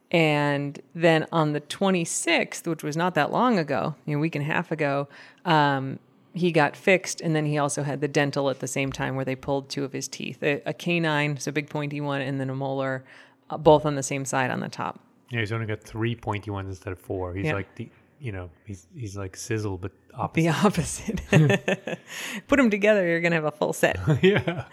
And 0.10 0.80
then 0.96 1.26
on 1.34 1.52
the 1.54 1.60
26th, 1.62 2.66
which 2.68 2.82
was 2.84 2.96
not 2.96 3.14
that 3.16 3.32
long 3.32 3.60
ago, 3.60 3.96
you 4.06 4.14
know, 4.14 4.20
a 4.20 4.22
week 4.22 4.36
and 4.36 4.44
a 4.44 4.48
half 4.48 4.72
ago, 4.72 5.10
um, 5.44 6.00
he 6.34 6.52
got 6.52 6.78
fixed. 6.78 7.20
And 7.20 7.36
then 7.36 7.46
he 7.46 7.58
also 7.58 7.84
had 7.84 8.00
the 8.00 8.08
dental 8.08 8.50
at 8.50 8.60
the 8.60 8.68
same 8.68 8.92
time 8.92 9.16
where 9.16 9.26
they 9.26 9.36
pulled 9.36 9.68
two 9.70 9.84
of 9.84 9.92
his 9.92 10.08
teeth 10.08 10.42
a, 10.44 10.62
a 10.66 10.74
canine, 10.74 11.38
so 11.38 11.52
big 11.52 11.70
pointy 11.70 12.00
one, 12.00 12.22
and 12.22 12.40
then 12.40 12.50
a 12.50 12.56
molar, 12.56 13.04
uh, 13.50 13.58
both 13.58 13.86
on 13.86 13.96
the 13.96 14.04
same 14.04 14.24
side 14.24 14.50
on 14.50 14.62
the 14.62 14.70
top. 14.70 15.00
Yeah, 15.30 15.42
he's 15.42 15.52
only 15.52 15.66
got 15.66 15.82
three 15.84 16.16
pointy 16.16 16.52
ones 16.52 16.70
instead 16.70 16.94
of 16.94 17.00
four. 17.00 17.34
He's 17.34 17.48
Yeah. 17.48 17.56
like 17.56 17.76
the, 17.76 17.90
you 18.20 18.32
know, 18.32 18.50
he's 18.66 18.88
he's 18.96 19.16
like 19.18 19.36
sizzle, 19.36 19.78
but 19.78 19.92
opposite. 20.14 20.44
The 20.44 20.50
opposite. 20.50 22.00
Put 22.48 22.58
them 22.58 22.70
together, 22.70 23.08
you're 23.08 23.22
going 23.22 23.32
to 23.32 23.36
have 23.38 23.46
a 23.46 23.52
full 23.52 23.74
set. 23.74 24.00
yeah. 24.22 24.66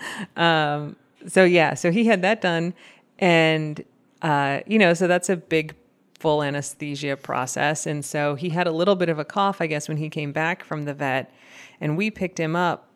so 1.26 1.44
yeah, 1.44 1.74
so 1.74 1.90
he 1.90 2.06
had 2.06 2.22
that 2.22 2.40
done, 2.40 2.74
and 3.18 3.84
uh, 4.22 4.60
you 4.66 4.78
know, 4.78 4.94
so 4.94 5.06
that's 5.06 5.28
a 5.28 5.36
big 5.36 5.74
full 6.18 6.42
anesthesia 6.42 7.16
process, 7.16 7.86
and 7.86 8.04
so 8.04 8.34
he 8.34 8.48
had 8.48 8.66
a 8.66 8.72
little 8.72 8.96
bit 8.96 9.08
of 9.08 9.18
a 9.18 9.24
cough, 9.24 9.60
I 9.60 9.66
guess, 9.66 9.88
when 9.88 9.98
he 9.98 10.08
came 10.08 10.32
back 10.32 10.64
from 10.64 10.84
the 10.84 10.94
vet, 10.94 11.32
and 11.80 11.96
we 11.96 12.10
picked 12.10 12.38
him 12.38 12.56
up. 12.56 12.88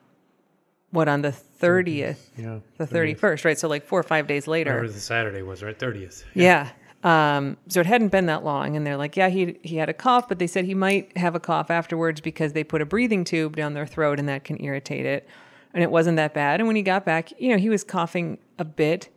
What 0.91 1.07
on 1.07 1.21
the 1.21 1.33
thirtieth, 1.33 2.31
Yeah. 2.39 2.61
the 2.79 2.87
thirty 2.87 3.13
first, 3.13 3.45
right? 3.45 3.59
So 3.59 3.69
like 3.69 3.85
four 3.85 4.01
or 4.01 4.05
five 4.05 4.27
days 4.27 4.47
later. 4.47 4.71
Whatever 4.71 4.91
the 4.91 5.01
Saturday 5.01 5.43
was, 5.43 5.63
right? 5.63 5.79
Thirtieth. 5.79 6.25
Yeah. 6.33 6.71
Um, 7.05 7.57
so 7.69 7.81
it 7.81 7.87
hadn't 7.87 8.09
been 8.09 8.27
that 8.27 8.43
long, 8.45 8.77
and 8.77 8.85
they're 8.87 8.97
like, 8.97 9.17
yeah, 9.17 9.29
he 9.29 9.57
he 9.63 9.77
had 9.77 9.89
a 9.89 9.95
cough, 9.95 10.29
but 10.29 10.39
they 10.39 10.49
said 10.49 10.65
he 10.65 10.75
might 10.75 11.17
have 11.17 11.35
a 11.35 11.41
cough 11.41 11.71
afterwards 11.71 12.21
because 12.21 12.55
they 12.55 12.65
put 12.65 12.83
a 12.83 12.87
breathing 12.87 13.25
tube 13.25 13.55
down 13.55 13.75
their 13.75 13.87
throat, 13.87 14.19
and 14.19 14.29
that 14.29 14.45
can 14.45 14.61
irritate 14.63 15.07
it. 15.07 15.29
And 15.73 15.83
it 15.83 15.91
wasn't 15.91 16.17
that 16.17 16.35
bad. 16.35 16.61
And 16.61 16.67
when 16.67 16.77
he 16.77 16.83
got 16.83 17.05
back, 17.05 17.39
you 17.41 17.51
know, 17.51 17.59
he 17.59 17.69
was 17.69 17.85
coughing 17.85 18.39
a 18.59 18.65
bit, 18.65 19.11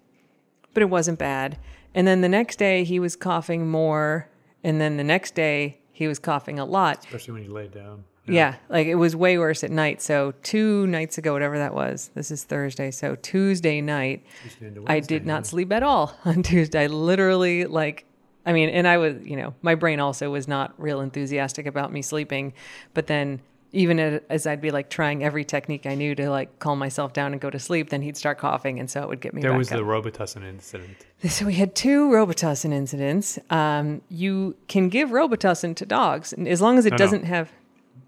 but 0.73 0.83
it 0.83 0.89
wasn't 0.89 1.17
bad. 1.17 1.57
And 1.95 2.05
then 2.05 2.21
the 2.21 2.29
next 2.29 2.57
day 2.57 2.83
he 2.83 2.99
was 2.99 3.15
coughing 3.15 3.67
more, 3.67 4.29
and 4.63 4.79
then 4.79 4.97
the 4.97 5.03
next 5.03 5.33
day 5.33 5.79
he 5.91 6.07
was 6.07 6.19
coughing 6.19 6.59
a 6.59 6.65
lot. 6.65 6.99
Especially 7.05 7.33
when 7.33 7.43
you 7.43 7.51
lay 7.51 7.67
down. 7.67 8.03
Yeah, 8.27 8.55
like 8.69 8.87
it 8.87 8.95
was 8.95 9.15
way 9.15 9.37
worse 9.37 9.63
at 9.63 9.71
night. 9.71 10.01
So 10.01 10.33
two 10.43 10.85
nights 10.87 11.17
ago, 11.17 11.33
whatever 11.33 11.57
that 11.57 11.73
was, 11.73 12.11
this 12.13 12.31
is 12.31 12.43
Thursday. 12.43 12.91
So 12.91 13.15
Tuesday 13.15 13.81
night, 13.81 14.23
Tuesday 14.43 14.79
I 14.87 14.99
did 14.99 15.25
not 15.25 15.45
sleep 15.47 15.71
at 15.71 15.83
all 15.83 16.15
on 16.25 16.43
Tuesday. 16.43 16.83
I 16.83 16.87
literally 16.87 17.65
like, 17.65 18.05
I 18.45 18.53
mean, 18.53 18.69
and 18.69 18.87
I 18.87 18.97
was, 18.97 19.15
you 19.23 19.35
know, 19.35 19.53
my 19.61 19.75
brain 19.75 19.99
also 19.99 20.29
was 20.31 20.47
not 20.47 20.73
real 20.77 21.01
enthusiastic 21.01 21.65
about 21.65 21.91
me 21.91 22.01
sleeping. 22.01 22.53
But 22.93 23.07
then 23.07 23.41
even 23.73 23.99
as 24.29 24.45
I'd 24.45 24.59
be 24.61 24.69
like 24.69 24.89
trying 24.89 25.23
every 25.23 25.45
technique 25.45 25.85
I 25.85 25.95
knew 25.95 26.13
to 26.15 26.29
like 26.29 26.59
calm 26.59 26.77
myself 26.77 27.13
down 27.13 27.31
and 27.31 27.39
go 27.41 27.49
to 27.49 27.57
sleep, 27.59 27.89
then 27.89 28.01
he'd 28.01 28.17
start 28.17 28.37
coughing, 28.37 28.79
and 28.79 28.89
so 28.89 29.01
it 29.01 29.07
would 29.07 29.21
get 29.21 29.33
me 29.33 29.41
There 29.41 29.53
was 29.57 29.71
up. 29.71 29.77
the 29.77 29.83
Robitussin 29.85 30.43
incident. 30.43 30.97
So 31.29 31.45
we 31.45 31.53
had 31.53 31.73
two 31.73 32.09
Robitussin 32.09 32.73
incidents. 32.73 33.39
Um, 33.49 34.01
you 34.09 34.57
can 34.67 34.89
give 34.89 35.09
Robitussin 35.09 35.75
to 35.77 35.85
dogs 35.85 36.33
and 36.33 36.47
as 36.47 36.61
long 36.61 36.77
as 36.77 36.85
it 36.85 36.89
No, 36.91 36.95
no. 36.95 36.97
doesn't 36.97 37.23
have. 37.23 37.49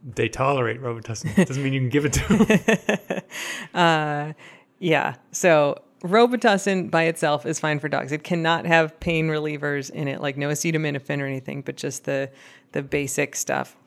They 0.03 0.27
tolerate 0.27 0.81
Robitussin. 0.81 1.35
Doesn't 1.47 1.63
mean 1.63 1.73
you 1.73 1.79
can 1.79 1.89
give 1.89 2.05
it 2.05 2.13
to 2.13 2.37
them. 2.37 3.21
uh, 3.73 4.33
Yeah. 4.79 5.15
So 5.31 5.81
Robitussin 6.03 6.91
by 6.91 7.03
itself 7.03 7.45
is 7.45 7.59
fine 7.59 7.79
for 7.79 7.87
dogs. 7.87 8.11
It 8.11 8.23
cannot 8.23 8.65
have 8.65 8.99
pain 8.99 9.27
relievers 9.29 9.89
in 9.89 10.09
it, 10.09 10.21
like 10.21 10.35
no 10.35 10.49
acetaminophen 10.49 11.21
or 11.21 11.25
anything, 11.25 11.61
but 11.61 11.77
just 11.77 12.03
the 12.03 12.29
the 12.73 12.83
basic 12.83 13.35
stuff. 13.35 13.77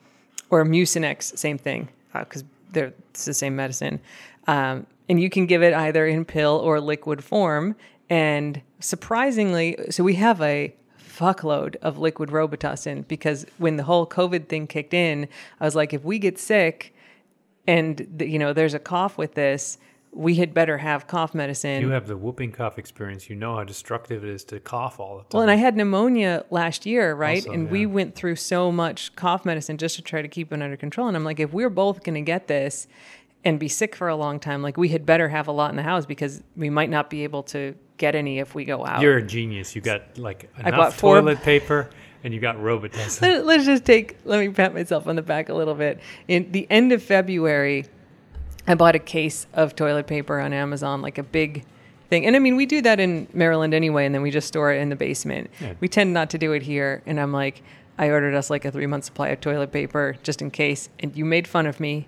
Or 0.49 0.65
Mucinex, 0.65 1.37
same 1.37 1.57
thing, 1.57 1.89
because 2.13 2.43
they're 2.71 2.93
it's 3.11 3.25
the 3.25 3.33
same 3.33 3.55
medicine, 3.55 3.99
um, 4.47 4.87
and 5.07 5.21
you 5.21 5.29
can 5.29 5.45
give 5.45 5.61
it 5.61 5.73
either 5.73 6.07
in 6.07 6.25
pill 6.25 6.59
or 6.63 6.79
liquid 6.79 7.23
form. 7.23 7.75
And 8.09 8.61
surprisingly, 8.79 9.77
so 9.91 10.03
we 10.03 10.15
have 10.15 10.41
a 10.41 10.73
fuckload 11.17 11.75
of 11.77 11.97
liquid 11.97 12.29
Robitussin 12.29 13.07
because 13.07 13.45
when 13.57 13.77
the 13.77 13.83
whole 13.83 14.05
COVID 14.05 14.47
thing 14.47 14.67
kicked 14.67 14.93
in, 14.93 15.27
I 15.59 15.65
was 15.65 15.75
like, 15.75 15.93
if 15.93 16.03
we 16.03 16.19
get 16.19 16.37
sick 16.39 16.93
and 17.65 18.07
the, 18.15 18.27
you 18.27 18.39
know 18.39 18.53
there's 18.53 18.73
a 18.73 18.79
cough 18.79 19.17
with 19.17 19.33
this, 19.33 19.77
we 20.11 20.35
had 20.35 20.53
better 20.53 20.77
have 20.77 21.07
cough 21.07 21.35
medicine. 21.35 21.81
You 21.81 21.89
have 21.89 22.07
the 22.07 22.17
whooping 22.17 22.51
cough 22.51 22.79
experience. 22.79 23.29
You 23.29 23.35
know 23.35 23.55
how 23.55 23.63
destructive 23.63 24.23
it 24.23 24.29
is 24.29 24.43
to 24.45 24.59
cough 24.59 24.99
all 24.99 25.17
the 25.17 25.23
time. 25.23 25.29
Well, 25.33 25.41
and 25.43 25.51
I 25.51 25.55
had 25.55 25.75
pneumonia 25.75 26.45
last 26.49 26.85
year, 26.85 27.13
right? 27.13 27.39
Also, 27.39 27.51
and 27.51 27.69
we 27.69 27.85
went 27.85 28.15
through 28.15 28.37
so 28.37 28.71
much 28.71 29.15
cough 29.15 29.45
medicine 29.45 29.77
just 29.77 29.95
to 29.97 30.01
try 30.01 30.21
to 30.21 30.27
keep 30.27 30.51
it 30.51 30.61
under 30.61 30.77
control. 30.77 31.07
And 31.07 31.15
I'm 31.15 31.23
like, 31.23 31.39
if 31.39 31.53
we're 31.53 31.69
both 31.69 32.03
going 32.03 32.15
to 32.15 32.21
get 32.21 32.47
this 32.47 32.87
and 33.43 33.59
be 33.59 33.67
sick 33.67 33.95
for 33.95 34.07
a 34.07 34.15
long 34.15 34.39
time, 34.39 34.61
like 34.61 34.77
we 34.77 34.89
had 34.89 35.05
better 35.05 35.29
have 35.29 35.47
a 35.47 35.51
lot 35.51 35.69
in 35.69 35.75
the 35.75 35.83
house 35.83 36.05
because 36.05 36.41
we 36.55 36.69
might 36.69 36.89
not 36.89 37.09
be 37.09 37.23
able 37.23 37.43
to 37.43 37.75
get 37.97 38.15
any 38.15 38.39
if 38.39 38.55
we 38.55 38.65
go 38.65 38.85
out. 38.85 39.01
You're 39.01 39.17
a 39.17 39.23
genius. 39.23 39.75
You 39.75 39.81
got 39.81 40.17
like 40.17 40.49
I 40.57 40.69
enough 40.69 40.97
toilet 40.97 41.41
paper 41.41 41.89
and 42.23 42.33
you 42.33 42.39
got 42.39 42.55
Robitussin. 42.57 43.21
Let- 43.21 43.45
Let's 43.45 43.65
just 43.65 43.85
take, 43.85 44.17
let 44.25 44.39
me 44.39 44.49
pat 44.49 44.73
myself 44.73 45.07
on 45.07 45.15
the 45.15 45.21
back 45.21 45.49
a 45.49 45.53
little 45.53 45.75
bit. 45.75 45.99
In 46.27 46.51
the 46.51 46.67
end 46.69 46.91
of 46.91 47.01
February, 47.03 47.85
I 48.67 48.75
bought 48.75 48.95
a 48.95 48.99
case 48.99 49.47
of 49.53 49.75
toilet 49.75 50.07
paper 50.07 50.39
on 50.39 50.51
Amazon, 50.53 51.01
like 51.01 51.17
a 51.17 51.23
big 51.23 51.63
thing. 52.09 52.25
And 52.25 52.35
I 52.35 52.39
mean, 52.39 52.55
we 52.55 52.65
do 52.65 52.81
that 52.81 52.99
in 52.99 53.27
Maryland 53.33 53.73
anyway, 53.73 54.05
and 54.05 54.13
then 54.13 54.21
we 54.21 54.31
just 54.31 54.47
store 54.47 54.73
it 54.73 54.81
in 54.81 54.89
the 54.89 54.95
basement. 54.95 55.49
Yeah. 55.61 55.73
We 55.79 55.87
tend 55.87 56.13
not 56.13 56.29
to 56.31 56.37
do 56.37 56.51
it 56.53 56.63
here. 56.63 57.01
And 57.05 57.19
I'm 57.19 57.31
like, 57.31 57.61
I 57.97 58.09
ordered 58.09 58.33
us 58.35 58.49
like 58.49 58.65
a 58.65 58.71
three 58.71 58.87
month 58.87 59.05
supply 59.05 59.29
of 59.29 59.39
toilet 59.41 59.71
paper 59.71 60.17
just 60.23 60.41
in 60.41 60.51
case. 60.51 60.89
And 60.99 61.15
you 61.15 61.23
made 61.25 61.47
fun 61.47 61.65
of 61.65 61.79
me. 61.79 62.07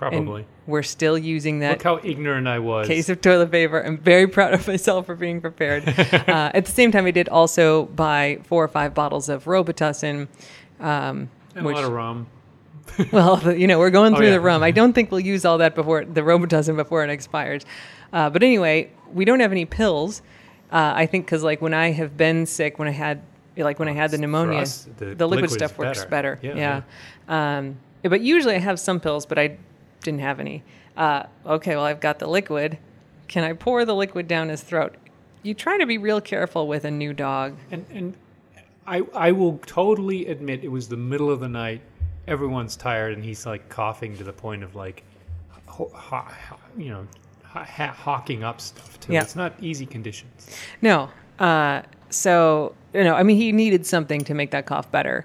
And 0.00 0.12
Probably. 0.12 0.46
we're 0.66 0.82
still 0.84 1.18
using 1.18 1.58
that 1.60 1.72
Look 1.72 1.82
how 1.82 2.00
ignorant 2.04 2.46
I 2.46 2.58
was. 2.60 2.86
case 2.86 3.08
of 3.08 3.20
toilet 3.20 3.50
paper. 3.50 3.80
I'm 3.84 3.98
very 3.98 4.26
proud 4.28 4.54
of 4.54 4.66
myself 4.68 5.06
for 5.06 5.16
being 5.16 5.40
prepared. 5.40 5.88
uh, 5.88 6.50
at 6.54 6.66
the 6.66 6.72
same 6.72 6.92
time, 6.92 7.06
I 7.06 7.10
did 7.10 7.28
also 7.28 7.86
buy 7.86 8.38
four 8.44 8.62
or 8.62 8.68
five 8.68 8.94
bottles 8.94 9.28
of 9.28 9.44
Robitussin. 9.44 10.28
Um, 10.80 11.30
and 11.56 11.64
which, 11.66 11.76
a 11.76 11.80
lot 11.80 11.84
of 11.86 11.92
rum. 11.92 12.26
well, 13.12 13.56
you 13.56 13.66
know, 13.66 13.78
we're 13.78 13.90
going 13.90 14.14
Oh, 14.14 14.16
through 14.16 14.26
yeah. 14.26 14.32
the 14.32 14.40
rum. 14.40 14.62
I 14.62 14.70
don't 14.70 14.92
think 14.92 15.10
we'll 15.10 15.20
use 15.20 15.44
all 15.44 15.58
that 15.58 15.74
before 15.74 16.04
the 16.04 16.20
Robitussin 16.22 16.76
before 16.76 17.02
it 17.04 17.10
expires. 17.10 17.64
Uh, 18.12 18.30
but 18.30 18.42
anyway, 18.42 18.90
we 19.12 19.24
don't 19.24 19.40
have 19.40 19.52
any 19.52 19.64
pills. 19.64 20.22
Uh, 20.70 20.92
I 20.94 21.06
think 21.06 21.26
because 21.26 21.42
like 21.42 21.60
when 21.60 21.74
I 21.74 21.90
have 21.90 22.16
been 22.16 22.46
sick, 22.46 22.78
when 22.78 22.88
I 22.88 22.92
had 22.92 23.22
like 23.56 23.78
when 23.80 23.88
I 23.88 23.92
had 23.92 24.12
the 24.12 24.18
pneumonia, 24.18 24.60
us, 24.60 24.86
the 24.98 25.14
the, 25.14 25.26
liquid 25.26 25.50
stuff 25.50 25.76
works 25.76 26.04
better. 26.04 26.36
better. 26.36 26.56
Yeah, 26.56 26.82
Yeah. 27.28 27.56
Um, 27.58 27.78
but 28.02 28.20
usually 28.20 28.54
I 28.54 28.58
have 28.58 28.78
some 28.78 29.00
pills, 29.00 29.26
but 29.26 29.38
I 29.38 29.58
didn't 30.02 30.20
have 30.20 30.40
any. 30.40 30.62
Uh, 30.96 31.24
okay, 31.46 31.76
well 31.76 31.84
I've 31.84 32.00
got 32.00 32.18
the 32.18 32.26
liquid. 32.26 32.78
Can 33.28 33.44
I 33.44 33.52
pour 33.52 33.84
the 33.84 33.94
liquid 33.94 34.26
down 34.26 34.48
his 34.48 34.62
throat? 34.62 34.96
You 35.42 35.54
try 35.54 35.78
to 35.78 35.86
be 35.86 35.98
real 35.98 36.20
careful 36.20 36.66
with 36.66 36.84
a 36.84 36.90
new 36.90 37.12
dog. 37.12 37.56
And 37.70 37.84
and 37.92 38.14
I 38.86 39.02
I 39.14 39.32
will 39.32 39.58
totally 39.66 40.26
admit 40.26 40.64
it 40.64 40.68
was 40.70 40.88
the 40.88 40.96
middle 40.96 41.30
of 41.30 41.40
the 41.40 41.48
night. 41.48 41.80
Everyone's 42.26 42.76
tired, 42.76 43.14
and 43.14 43.24
he's 43.24 43.46
like 43.46 43.68
coughing 43.68 44.16
to 44.18 44.24
the 44.24 44.32
point 44.32 44.62
of 44.62 44.74
like, 44.74 45.02
ho- 45.66 45.90
ho- 45.94 46.26
ho- 46.28 46.58
you 46.76 46.90
know, 46.90 47.06
ha- 47.42 47.64
ha- 47.64 47.92
hawking 47.96 48.44
up 48.44 48.60
stuff 48.60 49.00
too. 49.00 49.14
Yeah. 49.14 49.22
It's 49.22 49.36
not 49.36 49.54
easy 49.62 49.86
conditions. 49.86 50.50
No. 50.82 51.08
Uh, 51.38 51.82
so, 52.10 52.74
you 52.92 53.04
know, 53.04 53.14
I 53.14 53.22
mean, 53.22 53.36
he 53.38 53.52
needed 53.52 53.86
something 53.86 54.22
to 54.24 54.34
make 54.34 54.50
that 54.50 54.66
cough 54.66 54.90
better. 54.90 55.24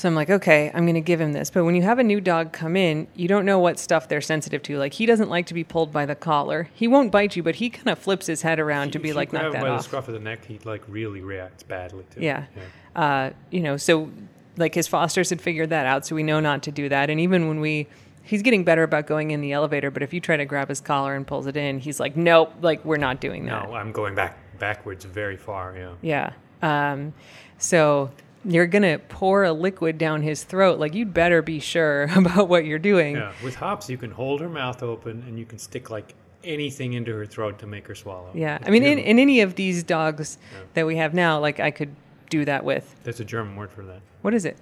So 0.00 0.08
I'm 0.08 0.14
like, 0.14 0.30
okay, 0.30 0.70
I'm 0.72 0.84
going 0.84 0.94
to 0.94 1.02
give 1.02 1.20
him 1.20 1.34
this. 1.34 1.50
But 1.50 1.64
when 1.64 1.74
you 1.74 1.82
have 1.82 1.98
a 1.98 2.02
new 2.02 2.22
dog 2.22 2.52
come 2.54 2.74
in, 2.74 3.06
you 3.14 3.28
don't 3.28 3.44
know 3.44 3.58
what 3.58 3.78
stuff 3.78 4.08
they're 4.08 4.22
sensitive 4.22 4.62
to. 4.62 4.78
Like, 4.78 4.94
he 4.94 5.04
doesn't 5.04 5.28
like 5.28 5.44
to 5.46 5.54
be 5.54 5.62
pulled 5.62 5.92
by 5.92 6.06
the 6.06 6.14
collar. 6.14 6.70
He 6.72 6.88
won't 6.88 7.12
bite 7.12 7.36
you, 7.36 7.42
but 7.42 7.56
he 7.56 7.68
kind 7.68 7.88
of 7.90 7.98
flips 7.98 8.24
his 8.26 8.40
head 8.40 8.58
around 8.58 8.94
to 8.94 8.98
be 8.98 9.12
like, 9.12 9.30
knock 9.30 9.52
that 9.52 9.60
by 9.60 9.68
the 9.68 9.74
off. 9.74 9.84
scruff 9.84 10.08
of 10.08 10.14
the 10.14 10.20
neck, 10.20 10.46
he 10.46 10.58
like 10.64 10.82
really 10.88 11.20
reacts 11.20 11.64
badly 11.64 12.04
to 12.14 12.22
Yeah. 12.22 12.44
it. 12.56 12.62
Uh, 12.96 13.30
you 13.50 13.60
know, 13.60 13.76
so 13.76 14.10
like 14.56 14.74
his 14.74 14.88
fosters 14.88 15.28
had 15.28 15.42
figured 15.42 15.68
that 15.68 15.84
out. 15.84 16.06
So 16.06 16.16
we 16.16 16.22
know 16.22 16.40
not 16.40 16.62
to 16.62 16.72
do 16.72 16.88
that. 16.88 17.10
And 17.10 17.20
even 17.20 17.46
when 17.46 17.60
we, 17.60 17.86
he's 18.22 18.40
getting 18.40 18.64
better 18.64 18.84
about 18.84 19.06
going 19.06 19.32
in 19.32 19.42
the 19.42 19.52
elevator, 19.52 19.90
but 19.90 20.02
if 20.02 20.14
you 20.14 20.20
try 20.20 20.38
to 20.38 20.46
grab 20.46 20.70
his 20.70 20.80
collar 20.80 21.14
and 21.14 21.26
pulls 21.26 21.46
it 21.46 21.58
in, 21.58 21.78
he's 21.78 22.00
like, 22.00 22.16
nope, 22.16 22.54
like, 22.62 22.82
we're 22.86 22.96
not 22.96 23.20
doing 23.20 23.44
that. 23.44 23.68
No, 23.68 23.74
I'm 23.74 23.92
going 23.92 24.14
back 24.14 24.38
backwards 24.58 25.04
very 25.04 25.36
far. 25.36 25.76
Yeah. 25.76 26.32
Yeah. 26.62 26.92
Um, 26.92 27.12
so 27.58 28.10
you're 28.44 28.66
gonna 28.66 28.98
pour 28.98 29.44
a 29.44 29.52
liquid 29.52 29.98
down 29.98 30.22
his 30.22 30.44
throat. 30.44 30.78
Like 30.78 30.94
you'd 30.94 31.12
better 31.14 31.42
be 31.42 31.60
sure 31.60 32.04
about 32.16 32.48
what 32.48 32.64
you're 32.64 32.78
doing. 32.78 33.16
Yeah. 33.16 33.32
With 33.44 33.54
hops, 33.56 33.88
you 33.90 33.98
can 33.98 34.10
hold 34.10 34.40
her 34.40 34.48
mouth 34.48 34.82
open 34.82 35.24
and 35.26 35.38
you 35.38 35.44
can 35.44 35.58
stick 35.58 35.90
like 35.90 36.14
anything 36.42 36.94
into 36.94 37.12
her 37.12 37.26
throat 37.26 37.58
to 37.58 37.66
make 37.66 37.86
her 37.86 37.94
swallow. 37.94 38.30
Yeah. 38.34 38.56
It's 38.56 38.66
I 38.66 38.70
mean, 38.70 38.82
in, 38.82 38.98
in 38.98 39.18
any 39.18 39.40
of 39.42 39.56
these 39.56 39.82
dogs 39.82 40.38
Yeah. 40.52 40.58
that 40.74 40.86
we 40.86 40.96
have 40.96 41.12
now, 41.12 41.38
like 41.38 41.60
I 41.60 41.70
could 41.70 41.94
do 42.30 42.44
that 42.46 42.64
with. 42.64 42.94
There's 43.04 43.20
a 43.20 43.24
German 43.24 43.56
word 43.56 43.70
for 43.70 43.82
that. 43.84 44.00
What 44.22 44.32
is 44.34 44.44
it? 44.46 44.56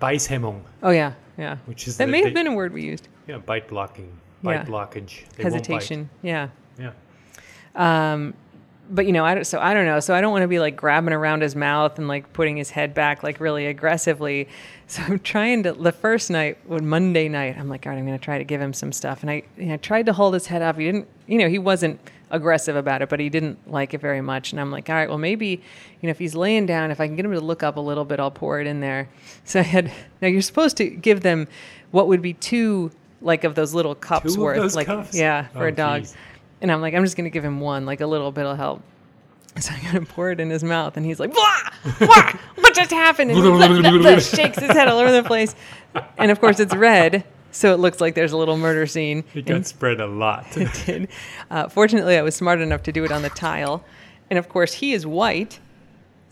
Beißhemmung, 0.00 0.60
Oh 0.82 0.90
yeah, 0.90 1.12
yeah. 1.38 1.58
which 1.66 1.86
is 1.86 1.98
That 1.98 2.06
the- 2.06 2.12
may 2.12 2.24
have 2.24 2.34
been 2.34 2.48
a 2.48 2.52
word 2.54 2.72
we 2.72 2.82
used. 2.82 3.06
Yeah, 3.28 3.38
bite 3.38 3.68
blocking, 3.68 4.10
bite 4.42 4.54
Yeah. 4.54 4.64
blockage. 4.64 5.28
They. 5.36 5.44
Hesitation. 5.44 6.10
Yeah. 6.22 6.48
Yeah. 6.80 6.90
Um, 7.76 8.34
but 8.90 9.06
you 9.06 9.12
know, 9.12 9.24
I 9.24 9.34
don't, 9.34 9.44
so 9.44 9.58
I 9.60 9.74
don't 9.74 9.86
know. 9.86 10.00
So 10.00 10.14
I 10.14 10.20
don't 10.20 10.32
want 10.32 10.42
to 10.42 10.48
be 10.48 10.58
like 10.58 10.76
grabbing 10.76 11.12
around 11.14 11.42
his 11.42 11.56
mouth 11.56 11.98
and 11.98 12.06
like 12.08 12.32
putting 12.32 12.56
his 12.56 12.70
head 12.70 12.94
back 12.94 13.22
like 13.22 13.40
really 13.40 13.66
aggressively. 13.66 14.48
So 14.86 15.02
I'm 15.02 15.18
trying 15.20 15.62
to. 15.62 15.72
The 15.72 15.92
first 15.92 16.30
night, 16.30 16.58
when 16.66 16.86
Monday 16.86 17.28
night, 17.28 17.56
I'm 17.58 17.68
like, 17.68 17.86
all 17.86 17.92
right, 17.92 17.98
I'm 17.98 18.06
going 18.06 18.18
to 18.18 18.22
try 18.24 18.36
to 18.38 18.44
give 18.44 18.60
him 18.60 18.72
some 18.74 18.92
stuff. 18.92 19.22
And 19.22 19.30
I, 19.30 19.42
you 19.56 19.66
know, 19.66 19.76
tried 19.78 20.06
to 20.06 20.12
hold 20.12 20.34
his 20.34 20.46
head 20.46 20.60
up. 20.62 20.76
He 20.78 20.84
didn't, 20.84 21.08
you 21.26 21.38
know, 21.38 21.48
he 21.48 21.58
wasn't 21.58 21.98
aggressive 22.30 22.74
about 22.76 23.00
it, 23.00 23.08
but 23.08 23.20
he 23.20 23.28
didn't 23.30 23.70
like 23.70 23.94
it 23.94 24.00
very 24.00 24.20
much. 24.20 24.52
And 24.52 24.60
I'm 24.60 24.70
like, 24.70 24.88
all 24.90 24.94
right, 24.96 25.08
well 25.08 25.18
maybe, 25.18 25.48
you 25.48 26.06
know, 26.06 26.10
if 26.10 26.18
he's 26.18 26.34
laying 26.34 26.66
down, 26.66 26.90
if 26.90 27.00
I 27.00 27.06
can 27.06 27.16
get 27.16 27.24
him 27.24 27.32
to 27.32 27.40
look 27.40 27.62
up 27.62 27.76
a 27.76 27.80
little 27.80 28.04
bit, 28.04 28.18
I'll 28.20 28.30
pour 28.30 28.60
it 28.60 28.66
in 28.66 28.80
there. 28.80 29.08
So 29.44 29.60
I 29.60 29.62
had. 29.62 29.92
Now 30.22 30.28
you're 30.28 30.40
supposed 30.42 30.76
to 30.78 30.88
give 30.88 31.20
them 31.20 31.48
what 31.90 32.08
would 32.08 32.20
be 32.22 32.32
two 32.34 32.90
like 33.22 33.44
of 33.44 33.54
those 33.54 33.72
little 33.74 33.94
cups 33.94 34.34
Two 34.34 34.40
worth, 34.42 34.56
those 34.58 34.74
like 34.76 34.86
cups? 34.86 35.16
yeah, 35.16 35.48
for 35.48 35.64
Oh, 35.64 35.68
a 35.68 35.72
dog. 35.72 36.02
geez. 36.02 36.14
And 36.64 36.72
I'm 36.72 36.80
like, 36.80 36.94
I'm 36.94 37.04
just 37.04 37.14
gonna 37.14 37.28
give 37.28 37.44
him 37.44 37.60
one, 37.60 37.84
like 37.84 38.00
a 38.00 38.06
little 38.06 38.32
bit 38.32 38.46
of 38.46 38.56
help. 38.56 38.82
So 39.60 39.74
I'm 39.74 39.84
gonna 39.84 40.06
pour 40.06 40.30
it 40.30 40.40
in 40.40 40.48
his 40.48 40.64
mouth, 40.64 40.96
and 40.96 41.04
he's 41.04 41.20
like, 41.20 41.30
"Blah, 41.34 41.70
blah, 41.98 42.32
what 42.54 42.74
just 42.74 42.90
happened?" 42.90 43.32
And 43.84 43.94
he 43.98 44.02
shakes 44.36 44.58
his 44.58 44.70
head 44.70 44.88
all 44.88 44.96
over 44.98 45.12
the 45.12 45.22
place. 45.22 45.54
And 46.16 46.30
of 46.30 46.40
course, 46.40 46.58
it's 46.60 46.74
red, 46.74 47.22
so 47.52 47.74
it 47.74 47.80
looks 47.80 48.00
like 48.00 48.14
there's 48.14 48.32
a 48.32 48.38
little 48.38 48.56
murder 48.56 48.86
scene. 48.86 49.24
It 49.34 49.44
got 49.44 49.66
spread 49.66 50.00
a 50.00 50.06
lot. 50.06 50.46
It 50.56 50.72
did. 50.86 51.08
Uh, 51.50 51.68
fortunately, 51.68 52.16
I 52.16 52.22
was 52.22 52.34
smart 52.34 52.60
enough 52.62 52.82
to 52.84 52.92
do 52.92 53.04
it 53.04 53.12
on 53.12 53.20
the 53.20 53.28
tile, 53.28 53.84
and 54.30 54.38
of 54.38 54.48
course, 54.48 54.72
he 54.72 54.94
is 54.94 55.06
white, 55.06 55.60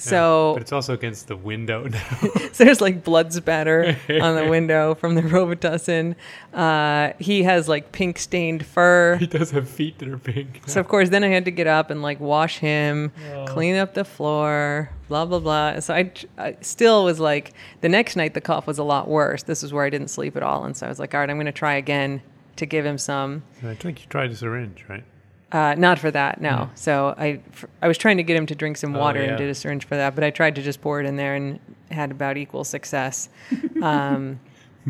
so 0.03 0.53
but 0.55 0.63
it's 0.63 0.73
also 0.73 0.95
against 0.95 1.29
the 1.29 1.37
window 1.37 1.85
now. 1.89 2.17
so 2.53 2.65
there's 2.65 2.81
like 2.81 3.05
blood 3.05 3.33
spatter 3.33 3.97
on 4.09 4.35
the 4.37 4.47
window 4.51 4.95
from 4.95 5.15
the 5.15 5.23
Robitussin. 5.23 6.15
Uh, 6.53 7.13
he 7.19 7.43
has 7.45 7.69
like 7.69 7.93
pink 7.93 8.19
stained 8.19 8.65
fur. 8.67 9.17
he 9.17 9.27
does 9.27 9.51
have 9.53 9.69
feet 9.69 9.99
that 9.99 10.09
are 10.09 10.19
pink. 10.19 10.63
So 10.67 10.81
of 10.81 10.89
course, 10.89 11.09
then 11.11 11.25
I 11.25 11.29
had 11.29 11.45
to 11.47 11.51
get 11.51 11.67
up 11.67 11.91
and 11.91 12.03
like 12.03 12.21
wash 12.21 12.59
him, 12.59 13.13
Oh. 13.33 13.45
clean 13.47 13.77
up 13.77 13.95
the 13.95 14.05
floor, 14.05 14.91
blah 15.09 15.25
blah 15.25 15.39
blah. 15.39 15.81
So 15.81 15.95
I, 15.95 16.13
I 16.39 16.57
still 16.61 17.05
was 17.05 17.21
like, 17.21 17.53
the 17.81 17.89
next 17.89 18.17
night 18.17 18.35
the 18.35 18.41
cough 18.41 18.67
was 18.67 18.79
a 18.79 18.85
lot 18.85 19.09
worse. 19.09 19.43
This 19.45 19.63
is 19.63 19.73
where 19.73 19.85
I 19.85 19.91
didn't 19.91 20.09
sleep 20.09 20.37
at 20.37 20.43
all, 20.43 20.65
and 20.65 20.77
so 20.77 20.87
I 20.87 20.89
was 20.89 20.99
like, 20.99 21.15
all 21.15 21.21
right, 21.21 21.31
I'm 21.31 21.37
going 21.37 21.47
to 21.47 21.53
try 21.53 21.75
again 21.75 22.23
to 22.57 22.67
give 22.67 22.85
him 22.85 22.99
some. 22.99 23.43
I 23.63 23.75
think 23.75 24.01
you 24.01 24.07
tried 24.09 24.31
a 24.31 24.37
syringe, 24.37 24.85
right? 24.89 25.05
Uh, 25.53 25.75
not 25.77 25.99
for 25.99 26.11
that, 26.11 26.41
no. 26.41 26.71
So 26.75 27.15
I, 27.19 27.41
I 27.83 27.87
was 27.89 27.99
trying 27.99 28.17
to 28.17 28.23
get 28.23 28.37
him 28.37 28.47
to 28.47 28.55
drink 28.55 28.79
some 28.79 28.97
Oh, 28.97 28.99
water 28.99 29.21
yeah. 29.23 29.29
and 29.31 29.39
did 29.39 29.51
a 29.51 29.55
syringe 29.55 29.85
for 29.87 29.97
that, 29.97 30.15
but 30.15 30.25
I 30.25 30.31
tried 30.31 30.55
to 30.55 30.63
just 30.63 30.81
pour 30.81 30.99
it 31.01 31.07
in 31.07 31.17
there 31.17 31.35
and 31.35 31.61
had 31.91 32.11
about 32.11 32.37
equal 32.37 32.65
success. 32.65 33.29
Um, 33.83 34.41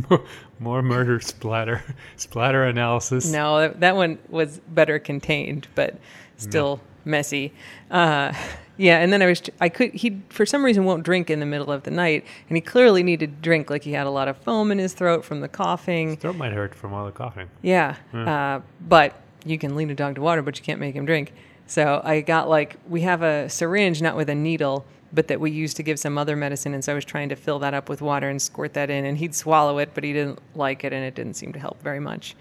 More, 0.09 0.25
more 0.59 0.83
murder 0.83 1.21
splatter, 1.21 1.83
splatter 2.17 2.65
analysis. 2.65 3.31
No, 3.31 3.69
that, 3.69 3.95
one 3.97 4.19
was 4.31 4.59
better 4.69 4.99
contained, 4.99 5.69
but 5.75 5.99
still 6.39 6.81
messy. 7.05 7.53
Uh, 7.91 8.33
yeah, 8.79 8.99
and 9.01 9.13
then 9.13 9.21
I 9.21 9.27
was 9.27 9.43
I 9.61 9.69
could 9.69 9.93
he 9.93 10.23
for 10.31 10.47
some 10.47 10.65
reason 10.65 10.85
won't 10.87 11.03
drink 11.03 11.29
in 11.29 11.41
the 11.41 11.47
middle 11.47 11.71
of 11.71 11.83
the 11.83 11.91
night, 11.91 12.25
and 12.49 12.57
he 12.57 12.63
clearly 12.63 13.03
needed 13.03 13.37
to 13.37 13.43
drink. 13.43 13.69
Like 13.69 13.83
he 13.83 13.93
had 13.93 14.07
a 14.07 14.11
lot 14.11 14.29
of 14.29 14.37
foam 14.39 14.71
in 14.73 14.79
his 14.79 14.95
throat 14.95 15.27
from 15.27 15.41
the 15.41 15.49
coughing. 15.49 16.17
Throat 16.17 16.37
might 16.37 16.53
hurt 16.53 16.75
from 16.75 16.95
all 16.95 17.05
the 17.05 17.13
coughing. 17.13 17.51
Yeah, 17.61 17.97
uh, 18.15 18.61
but 18.81 19.15
you 19.45 19.59
can 19.59 19.77
lead 19.77 19.91
a 19.91 19.95
dog 19.95 20.17
to 20.17 20.21
water, 20.21 20.43
but 20.43 20.59
you 20.59 20.65
can't 20.65 20.81
make 20.81 20.95
him 20.95 21.05
drink. 21.07 21.33
So 21.67 22.01
I 22.05 22.21
got 22.21 22.49
like 22.49 22.77
we 22.89 23.03
have 23.03 23.23
a 23.23 23.49
syringe, 23.49 24.03
not 24.03 24.17
with 24.17 24.29
a 24.29 24.35
needle, 24.35 24.85
but 25.13 25.29
that 25.29 25.41
we 25.41 25.51
use 25.51 25.75
to 25.75 25.83
give 25.83 25.99
some 25.99 26.19
other 26.19 26.37
medicine, 26.37 26.75
and 26.75 26.85
so 26.85 26.93
I 26.93 26.95
was 26.95 27.05
trying 27.05 27.29
to 27.29 27.37
fill 27.37 27.59
that 27.61 27.75
up 27.75 27.89
with 27.89 28.01
water 28.01 28.29
and 28.29 28.41
squirt 28.41 28.75
that 28.75 28.91
in, 28.91 29.05
and 29.05 29.19
he'd 29.19 29.35
swallow 29.35 29.79
it, 29.79 29.91
but 29.95 30.05
he 30.05 30.13
didn't 30.13 30.39
like 30.55 30.85
it, 30.85 30.93
and 30.93 31.05
it 31.05 31.15
didn't 31.15 31.35
seem 31.35 31.53
to 31.53 31.59
help 31.59 31.81
very 31.83 32.01
much. 32.01 32.35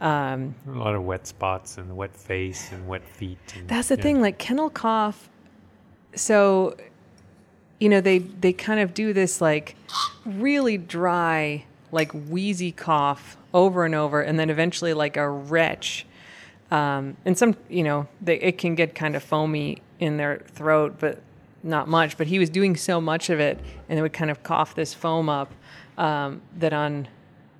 Um, 0.00 0.54
A 0.68 0.72
lot 0.72 0.94
of 0.94 1.04
wet 1.04 1.26
spots 1.26 1.78
and 1.78 1.96
wet 1.96 2.14
face 2.14 2.72
and 2.72 2.86
wet 2.88 3.04
feet. 3.04 3.38
And, 3.56 3.68
That's 3.68 3.88
the 3.88 3.96
thing, 3.96 4.20
like 4.20 4.38
kennel 4.38 4.68
cough. 4.68 5.28
So, 6.14 6.76
you 7.78 7.88
know, 7.88 8.00
they 8.00 8.18
they 8.18 8.52
kind 8.52 8.80
of 8.80 8.94
do 8.94 9.12
this 9.12 9.40
like 9.40 9.76
really 10.26 10.76
dry 10.76 11.64
like 11.92 12.12
wheezy 12.12 12.72
cough 12.72 13.36
over 13.54 13.84
and 13.84 13.94
over, 13.94 14.20
and 14.22 14.38
then 14.38 14.50
eventually 14.50 14.92
like 14.92 15.16
a 15.16 15.28
retch. 15.28 16.04
Um, 16.72 17.18
and 17.26 17.36
some, 17.36 17.54
you 17.68 17.82
know, 17.82 18.08
they, 18.22 18.36
it 18.40 18.56
can 18.56 18.74
get 18.74 18.94
kind 18.94 19.14
of 19.14 19.22
foamy 19.22 19.82
in 20.00 20.16
their 20.16 20.38
throat, 20.46 20.96
but 20.98 21.20
not 21.62 21.86
much. 21.86 22.16
But 22.16 22.26
he 22.28 22.38
was 22.38 22.48
doing 22.48 22.76
so 22.76 22.98
much 22.98 23.28
of 23.28 23.40
it, 23.40 23.60
and 23.90 23.98
it 23.98 24.02
would 24.02 24.14
kind 24.14 24.30
of 24.30 24.42
cough 24.42 24.74
this 24.74 24.94
foam 24.94 25.28
up 25.28 25.52
um, 25.98 26.40
that 26.56 26.72
on 26.72 27.08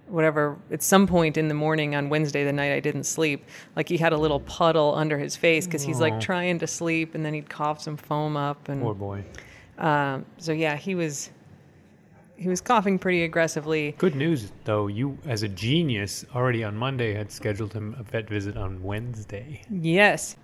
whatever 0.09 0.57
at 0.71 0.83
some 0.83 1.07
point 1.07 1.37
in 1.37 1.49
the 1.49 1.55
morning 1.55 1.95
on 1.95 2.09
Wednesday, 2.09 2.43
the 2.43 2.53
night 2.55 2.73
I 2.73 2.81
didn't 2.81 3.05
sleep, 3.05 3.45
like 3.77 3.87
he 3.89 3.99
had 3.99 4.15
a 4.15 4.19
little 4.19 4.41
puddle 4.41 4.95
under 4.95 5.19
his 5.19 5.37
face 5.37 5.67
because 5.67 5.83
he's 5.83 6.01
like 6.01 6.19
trying 6.19 6.59
to 6.61 6.67
sleep, 6.67 7.15
and 7.15 7.23
then 7.25 7.35
he'd 7.35 7.51
cough 7.51 7.83
some 7.83 7.99
foam 7.99 8.37
up, 8.37 8.71
and 8.71 8.81
Poor 8.81 8.95
boy. 8.95 9.25
um, 9.79 10.25
so 10.39 10.53
yeah, 10.53 10.77
he 10.77 10.95
was 10.95 11.29
he 12.43 12.49
was 12.49 12.61
coughing 12.61 12.99
pretty 12.99 13.23
aggressively. 13.23 13.95
Good 13.99 14.17
news 14.17 14.51
though, 14.65 14.89
you 14.89 15.17
as 15.27 15.43
a 15.43 15.49
genius 15.49 16.25
already 16.35 16.65
on 16.65 16.77
Monday 16.77 17.15
had 17.15 17.31
scheduled 17.31 17.73
him 17.73 17.95
a 17.99 18.03
vet 18.03 18.29
visit 18.29 18.57
on 18.57 18.83
Wednesday. 18.83 19.63
Yes. 19.71 20.37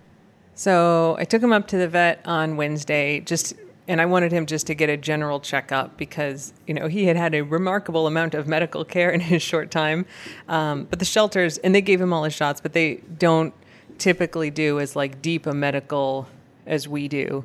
So 0.55 1.15
I 1.19 1.25
took 1.25 1.43
him 1.43 1.53
up 1.53 1.67
to 1.67 1.77
the 1.77 1.87
vet 1.87 2.21
on 2.25 2.57
Wednesday, 2.57 3.19
just 3.19 3.53
and 3.87 3.99
I 3.99 4.05
wanted 4.05 4.31
him 4.31 4.45
just 4.45 4.67
to 4.67 4.75
get 4.75 4.89
a 4.89 4.97
general 4.97 5.39
checkup 5.39 5.97
because 5.97 6.53
you 6.67 6.73
know 6.73 6.87
he 6.87 7.05
had 7.05 7.17
had 7.17 7.35
a 7.35 7.41
remarkable 7.41 8.07
amount 8.07 8.33
of 8.33 8.47
medical 8.47 8.85
care 8.85 9.09
in 9.09 9.19
his 9.19 9.41
short 9.41 9.69
time. 9.69 10.05
Um, 10.47 10.85
but 10.85 10.99
the 10.99 11.05
shelters 11.05 11.57
and 11.57 11.75
they 11.75 11.81
gave 11.81 11.99
him 11.99 12.13
all 12.13 12.23
his 12.23 12.33
shots, 12.33 12.61
but 12.61 12.73
they 12.73 13.01
don't 13.17 13.53
typically 13.97 14.49
do 14.49 14.79
as 14.79 14.95
like 14.95 15.21
deep 15.21 15.45
a 15.45 15.53
medical 15.53 16.27
as 16.65 16.87
we 16.87 17.09
do 17.09 17.43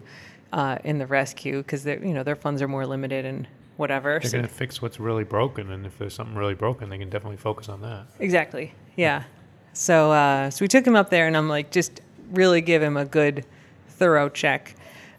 uh, 0.52 0.78
in 0.84 0.98
the 0.98 1.06
rescue 1.06 1.58
because 1.58 1.84
you 1.84 2.14
know 2.14 2.22
their 2.22 2.36
funds 2.36 2.62
are 2.62 2.68
more 2.68 2.86
limited 2.86 3.24
and 3.24 3.48
whatever. 3.76 4.18
They're 4.20 4.30
So- 4.30 4.38
gonna 4.38 4.48
fix 4.48 4.80
what's 4.82 5.00
really 5.00 5.24
broken, 5.24 5.70
and 5.70 5.84
if 5.86 5.98
there's 5.98 6.14
something 6.14 6.36
really 6.36 6.54
broken, 6.54 6.88
they 6.90 6.98
can 6.98 7.10
definitely 7.10 7.36
focus 7.38 7.68
on 7.68 7.80
that. 7.82 8.04
Exactly. 8.20 8.72
Yeah. 8.96 9.24
So 9.72 10.12
uh, 10.12 10.50
so 10.50 10.62
we 10.64 10.68
took 10.68 10.86
him 10.86 10.94
up 10.96 11.10
there, 11.10 11.26
and 11.26 11.36
I'm 11.36 11.48
like, 11.48 11.70
just 11.70 12.00
really 12.32 12.60
give 12.60 12.82
him 12.82 12.96
a 12.96 13.04
good, 13.04 13.44
thorough 13.88 14.28
check. 14.28 14.74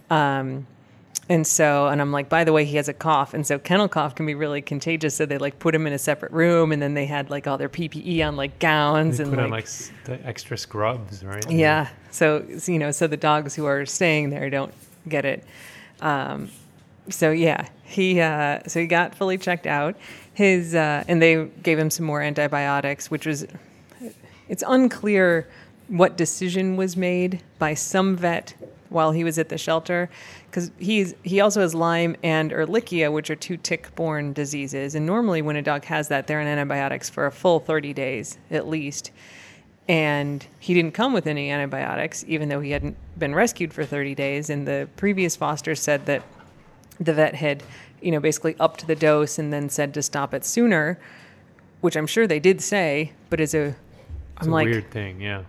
Um, 0.09 0.67
and 1.27 1.45
so, 1.47 1.87
and 1.87 1.99
I'm 2.01 2.11
like, 2.11 2.29
by 2.29 2.43
the 2.43 2.53
way, 2.53 2.65
he 2.65 2.75
has 2.77 2.87
a 2.87 2.93
cough, 2.93 3.33
and 3.33 3.45
so 3.47 3.57
kennel 3.57 3.87
cough 3.87 4.13
can 4.15 4.25
be 4.27 4.35
really 4.35 4.61
contagious. 4.61 5.15
So 5.15 5.25
they 5.25 5.37
like 5.39 5.57
put 5.59 5.73
him 5.73 5.87
in 5.87 5.93
a 5.93 5.97
separate 5.97 6.31
room, 6.31 6.71
and 6.71 6.79
then 6.81 6.93
they 6.93 7.05
had 7.07 7.29
like 7.31 7.47
all 7.47 7.57
their 7.57 7.67
PPE 7.69 8.21
on, 8.25 8.35
like 8.37 8.59
gowns 8.59 9.17
They 9.17 9.23
and 9.23 9.31
put 9.33 9.37
like, 9.39 9.45
on 9.45 9.51
like 9.51 9.67
the 10.05 10.25
extra 10.25 10.55
scrubs, 10.57 11.23
right? 11.23 11.49
yeah. 11.49 11.87
So 12.11 12.45
so, 12.59 12.71
you 12.71 12.77
know, 12.79 12.91
so 12.91 13.07
the 13.07 13.17
dogs 13.17 13.55
who 13.55 13.65
are 13.65 13.85
staying 13.87 14.29
there 14.29 14.49
don't 14.51 14.73
get 15.09 15.25
it. 15.25 15.43
Um, 15.99 16.49
so 17.09 17.31
yeah, 17.31 17.67
he 17.85 18.19
uh, 18.19 18.59
so 18.67 18.79
he 18.79 18.87
got 18.87 19.15
fully 19.15 19.37
checked 19.37 19.67
out. 19.67 19.95
His 20.33 20.75
uh, 20.75 21.03
and 21.07 21.21
they 21.21 21.45
gave 21.63 21.79
him 21.79 21.89
some 21.89 22.05
more 22.05 22.21
antibiotics, 22.21 23.09
which 23.09 23.25
was 23.25 23.45
it's 24.49 24.63
unclear 24.67 25.47
what 25.87 26.17
decision 26.17 26.77
was 26.77 26.97
made 26.97 27.41
by 27.59 27.75
some 27.75 28.15
vet 28.15 28.55
while 28.89 29.11
he 29.11 29.23
was 29.23 29.37
at 29.37 29.49
the 29.49 29.57
shelter 29.57 30.09
because 30.55 30.71
he's 30.77 31.13
he 31.23 31.41
also 31.41 31.61
has 31.61 31.75
Lyme 31.75 32.15
and 32.23 32.51
Ehrlichia, 32.51 33.11
which 33.11 33.29
are 33.29 33.35
two 33.35 33.57
tick-borne 33.57 34.33
diseases. 34.33 34.95
And 34.95 35.05
normally, 35.05 35.41
when 35.41 35.55
a 35.55 35.61
dog 35.61 35.85
has 35.85 36.07
that, 36.07 36.27
they're 36.27 36.39
on 36.39 36.47
antibiotics 36.47 37.09
for 37.09 37.25
a 37.25 37.31
full 37.31 37.59
30 37.59 37.93
days 37.93 38.37
at 38.49 38.67
least. 38.67 39.11
And 39.87 40.45
he 40.59 40.73
didn't 40.73 40.93
come 40.93 41.13
with 41.13 41.27
any 41.27 41.51
antibiotics, 41.51 42.25
even 42.27 42.49
though 42.49 42.61
he 42.61 42.71
hadn't 42.71 42.97
been 43.19 43.35
rescued 43.35 43.71
for 43.71 43.85
30 43.85 44.15
days. 44.15 44.49
And 44.49 44.67
the 44.67 44.89
previous 44.95 45.35
foster 45.35 45.75
said 45.75 46.07
that 46.07 46.23
the 46.99 47.13
vet 47.13 47.35
had, 47.35 47.63
you 48.01 48.11
know, 48.11 48.19
basically 48.19 48.55
upped 48.59 48.87
the 48.87 48.95
dose 48.95 49.37
and 49.39 49.51
then 49.51 49.69
said 49.69 49.93
to 49.93 50.01
stop 50.01 50.33
it 50.33 50.45
sooner, 50.45 50.99
which 51.81 51.95
I'm 51.95 52.07
sure 52.07 52.27
they 52.27 52.39
did 52.39 52.61
say, 52.61 53.11
but 53.29 53.39
as 53.39 53.53
a, 53.53 53.67
It's 53.67 53.75
I'm 54.37 54.49
a 54.49 54.51
like, 54.51 54.65
weird 54.65 54.91
thing, 54.91 55.21
yeah. 55.21 55.43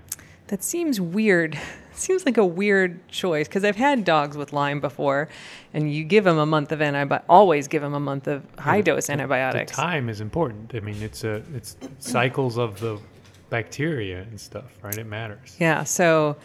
that 0.48 0.62
seems 0.62 1.00
weird. 1.00 1.58
Seems 1.96 2.26
like 2.26 2.36
a 2.36 2.44
weird 2.44 3.08
choice 3.08 3.48
because 3.48 3.64
I've 3.64 3.76
had 3.76 4.04
dogs 4.04 4.36
with 4.36 4.52
Lyme 4.52 4.80
before, 4.80 5.30
and 5.72 5.90
you 5.90 6.04
give 6.04 6.24
them 6.24 6.36
a 6.36 6.44
month 6.44 6.70
of 6.70 6.82
antibiotics. 6.82 7.24
Always 7.26 7.68
give 7.68 7.80
them 7.80 7.94
a 7.94 8.00
month 8.00 8.26
of 8.28 8.44
high 8.58 8.82
dose 8.82 9.08
antibiotics. 9.08 9.72
The 9.72 9.76
time 9.80 10.10
is 10.10 10.20
important. 10.20 10.74
I 10.74 10.80
mean, 10.80 11.00
it's 11.00 11.24
a 11.24 11.42
it's 11.54 11.78
cycles 12.00 12.58
of 12.58 12.78
the 12.80 13.00
bacteria 13.48 14.20
and 14.20 14.38
stuff, 14.38 14.70
right? 14.82 14.98
It 14.98 15.06
matters. 15.06 15.56
Yeah. 15.58 15.84
So 15.84 16.36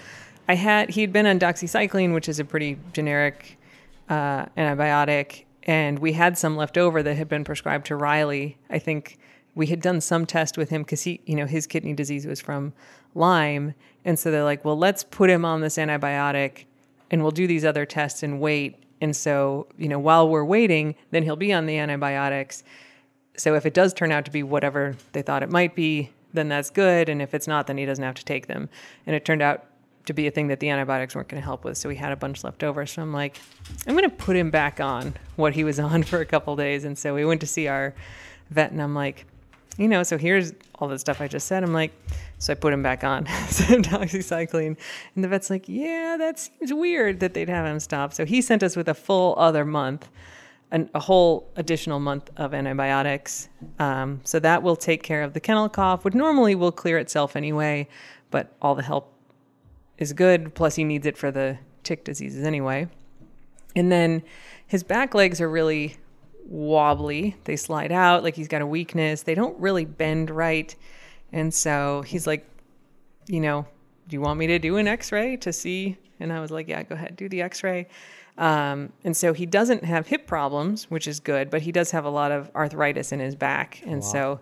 I 0.48 0.56
had 0.56 0.90
he'd 0.92 1.12
been 1.12 1.26
on 1.26 1.38
doxycycline, 1.38 2.14
which 2.14 2.30
is 2.30 2.40
a 2.40 2.46
pretty 2.46 2.78
generic 2.94 3.58
uh, 4.12 4.45
antibiotic, 4.58 5.45
and 5.63 5.97
we 6.00 6.12
had 6.12 6.38
some 6.38 6.58
left 6.58 6.78
over 6.78 7.02
that 7.02 7.15
had 7.15 7.30
been 7.30 7.45
prescribed 7.45 7.86
to 7.86 7.95
Riley. 7.95 8.58
I 8.69 8.78
think 8.78 9.17
we 9.56 9.67
had 9.67 9.82
done 9.82 10.02
some 10.02 10.26
test 10.26 10.58
with 10.58 10.69
him 10.69 10.84
because 10.84 11.04
he, 11.04 11.21
you 11.26 11.36
know, 11.36 11.45
his 11.45 11.65
kidney 11.65 11.93
disease 11.93 12.26
was 12.28 12.41
from 12.41 12.74
Lyme, 13.15 13.74
and 14.04 14.19
so 14.19 14.30
they're 14.30 14.43
like, 14.43 14.65
well, 14.65 14.78
let's 14.78 15.06
put 15.06 15.30
him 15.30 15.45
on 15.45 15.62
this 15.62 15.78
antibiotic, 15.78 16.65
and 17.10 17.21
we'll 17.21 17.32
do 17.32 17.47
these 17.47 17.63
other 17.63 17.86
tests 17.86 18.21
and 18.21 18.41
wait. 18.41 18.84
And 19.00 19.15
so, 19.15 19.67
you 19.78 19.88
know, 19.88 19.97
while 19.97 20.28
we're 20.28 20.43
waiting, 20.43 20.95
then 21.12 21.24
he'll 21.24 21.38
be 21.38 21.54
on 21.54 21.65
the 21.65 21.78
antibiotics. 21.78 22.63
So 23.38 23.56
if 23.56 23.65
it 23.65 23.74
does 23.74 23.93
turn 23.93 24.12
out 24.12 24.26
to 24.26 24.32
be 24.32 24.43
whatever 24.43 24.97
they 25.13 25.21
thought 25.21 25.41
it 25.41 25.50
might 25.50 25.74
be, 25.74 26.10
then 26.34 26.50
that's 26.50 26.69
good. 26.69 27.08
And 27.08 27.21
if 27.21 27.34
it's 27.34 27.47
not, 27.47 27.67
then 27.67 27.78
he 27.78 27.86
doesn't 27.86 28.04
have 28.04 28.15
to 28.15 28.26
take 28.26 28.47
them. 28.47 28.69
And 29.08 29.15
it 29.15 29.24
turned 29.24 29.41
out 29.41 29.65
to 30.06 30.14
be 30.14 30.28
a 30.28 30.32
thing 30.32 30.48
that 30.48 30.60
the 30.60 30.70
antibiotics 30.70 31.16
weren't 31.16 31.28
going 31.28 31.42
to 31.42 31.46
help 31.46 31.64
with. 31.64 31.78
So 31.78 31.90
we 31.90 31.96
had 31.96 32.12
a 32.12 32.16
bunch 32.16 32.44
left 32.44 32.64
over. 32.64 32.86
So 32.86 33.02
I'm 33.02 33.14
like, 33.14 33.40
I'm 33.88 33.96
going 33.96 34.10
to 34.10 34.16
put 34.16 34.36
him 34.36 34.52
back 34.52 34.80
on 34.80 35.16
what 35.36 35.54
he 35.54 35.64
was 35.64 35.80
on 35.92 36.04
for 36.04 36.20
a 36.20 36.26
couple 36.26 36.56
days. 36.56 36.84
And 36.86 36.98
so 36.98 37.14
we 37.14 37.26
went 37.26 37.42
to 37.42 37.48
see 37.48 37.68
our 37.68 37.94
vet, 38.50 38.72
and 38.72 38.82
I'm 38.82 38.96
like, 38.96 39.26
you 39.78 39.88
know, 39.88 40.04
so 40.04 40.18
here's 40.18 40.54
all 40.76 40.88
the 40.88 41.00
stuff 41.00 41.22
I 41.22 41.28
just 41.28 41.48
said. 41.48 41.64
I'm 41.64 41.74
like, 41.74 41.92
so 42.40 42.52
I 42.52 42.56
put 42.56 42.74
him 42.74 42.84
back 42.84 43.04
on 43.04 43.26
some 43.48 43.82
doxycycline. 43.82 44.78
And 45.16 45.24
the 45.24 45.28
vet's 45.28 45.50
like, 45.50 45.70
yeah, 45.70 46.18
that 46.18 46.40
seems 46.40 46.74
weird 46.74 47.20
that 47.22 47.34
they'd 47.34 47.50
have 47.50 47.66
him 47.66 47.80
stop. 47.80 48.14
So 48.14 48.26
he 48.26 48.42
sent 48.42 48.64
us 48.64 48.76
with 48.76 48.90
a 48.90 48.94
full 48.94 49.36
other 49.38 49.64
month 49.64 50.10
an, 50.72 50.90
a 50.96 51.00
whole 51.00 51.50
additional 51.56 52.00
month 52.00 52.30
of 52.38 52.54
antibiotics. 52.54 53.50
Um, 53.80 54.22
so 54.24 54.40
that 54.40 54.64
will 54.64 54.76
take 54.76 55.04
care 55.04 55.22
of 55.22 55.34
the 55.34 55.40
kennel 55.40 55.70
cough, 55.70 56.04
which 56.04 56.14
normally 56.14 56.56
will 56.56 56.72
clear 56.72 56.98
itself 56.98 57.36
anyway, 57.36 57.88
but 58.32 58.56
all 58.62 58.76
the 58.76 58.84
help 58.84 59.14
is 60.02 60.14
good. 60.14 60.54
Plus, 60.56 60.76
he 60.76 60.84
needs 60.84 61.06
it 61.06 61.18
for 61.18 61.32
the 61.32 61.58
tick 61.84 62.04
diseases 62.04 62.46
anyway. 62.46 62.88
And 63.76 63.92
then 63.92 64.24
his 64.68 64.84
back 64.84 65.14
legs 65.16 65.40
are 65.40 65.50
really 65.50 65.98
wobbly. 66.46 67.36
They 67.46 67.56
slide 67.56 67.92
out 67.92 68.24
like 68.24 68.36
he's 68.36 68.48
got 68.48 68.62
a 68.62 68.68
weakness. 68.68 69.24
They 69.24 69.36
don't 69.36 69.58
really 69.60 69.86
bend 69.86 70.30
right. 70.30 70.76
And 71.32 71.54
so 71.54 72.02
he's 72.02 72.28
like, 72.28 72.46
you 73.28 73.40
know, 73.40 73.66
do 74.08 74.16
you 74.16 74.22
want 74.22 74.40
me 74.40 74.48
to 74.48 74.60
do 74.60 74.78
an 74.78 74.88
x 74.88 75.12
ray 75.12 75.38
to 75.38 75.54
see? 75.54 75.98
And 76.20 76.34
I 76.34 76.42
was 76.42 76.52
like, 76.52 76.68
yeah, 76.68 76.84
go 76.84 76.96
ahead, 76.96 77.16
do 77.16 77.30
the 77.30 77.42
x 77.42 77.64
ray. 77.64 77.88
Um, 78.38 78.92
and 79.04 79.16
so 79.16 79.34
he 79.34 79.46
doesn't 79.46 79.84
have 79.84 80.08
hip 80.08 80.28
problems, 80.28 80.90
which 80.90 81.08
is 81.08 81.20
good, 81.20 81.50
but 81.50 81.62
he 81.62 81.72
does 81.72 81.92
have 81.92 82.06
a 82.06 82.10
lot 82.10 82.32
of 82.32 82.50
arthritis 82.56 83.12
in 83.12 83.20
his 83.20 83.36
back. 83.36 83.82
And 83.86 84.04
so 84.04 84.40